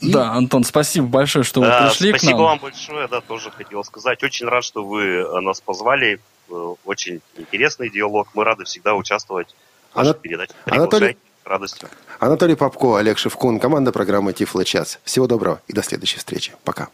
И... 0.00 0.12
Да, 0.12 0.32
Антон, 0.32 0.64
спасибо 0.64 1.06
большое, 1.06 1.44
что 1.44 1.60
да, 1.60 1.82
вы 1.82 1.88
пришли 1.88 2.10
спасибо 2.10 2.32
к 2.32 2.36
нам. 2.36 2.46
вам 2.46 2.58
большое, 2.58 3.08
да, 3.08 3.20
тоже 3.20 3.50
хотел 3.50 3.84
сказать. 3.84 4.22
Очень 4.22 4.46
рад, 4.46 4.64
что 4.64 4.84
вы 4.84 5.02
э, 5.02 5.40
нас 5.40 5.60
позвали. 5.60 6.20
Э, 6.50 6.74
очень 6.84 7.20
интересный 7.36 7.90
диалог. 7.90 8.28
Мы 8.34 8.44
рады 8.44 8.64
всегда 8.64 8.94
участвовать 8.94 9.54
в 9.92 9.96
вашей 9.96 10.10
Ана... 10.10 10.14
передаче. 10.14 10.52
Анатолий... 10.64 11.16
радостью. 11.44 11.88
Анатолий 12.18 12.54
Попко, 12.54 12.96
Олег 12.96 13.18
Шевкун, 13.18 13.60
команда 13.60 13.92
программы 13.92 14.32
Тифло 14.32 14.64
Час. 14.64 15.00
Всего 15.04 15.26
доброго 15.26 15.60
и 15.68 15.72
до 15.72 15.82
следующей 15.82 16.18
встречи. 16.18 16.52
Пока. 16.64 16.88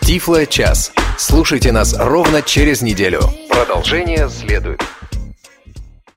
Тифло 0.00 0.46
Час. 0.46 0.92
Слушайте 1.18 1.72
нас 1.72 1.94
ровно 1.98 2.42
через 2.42 2.82
неделю. 2.82 3.20
Продолжение 3.48 4.28
следует. 4.28 4.82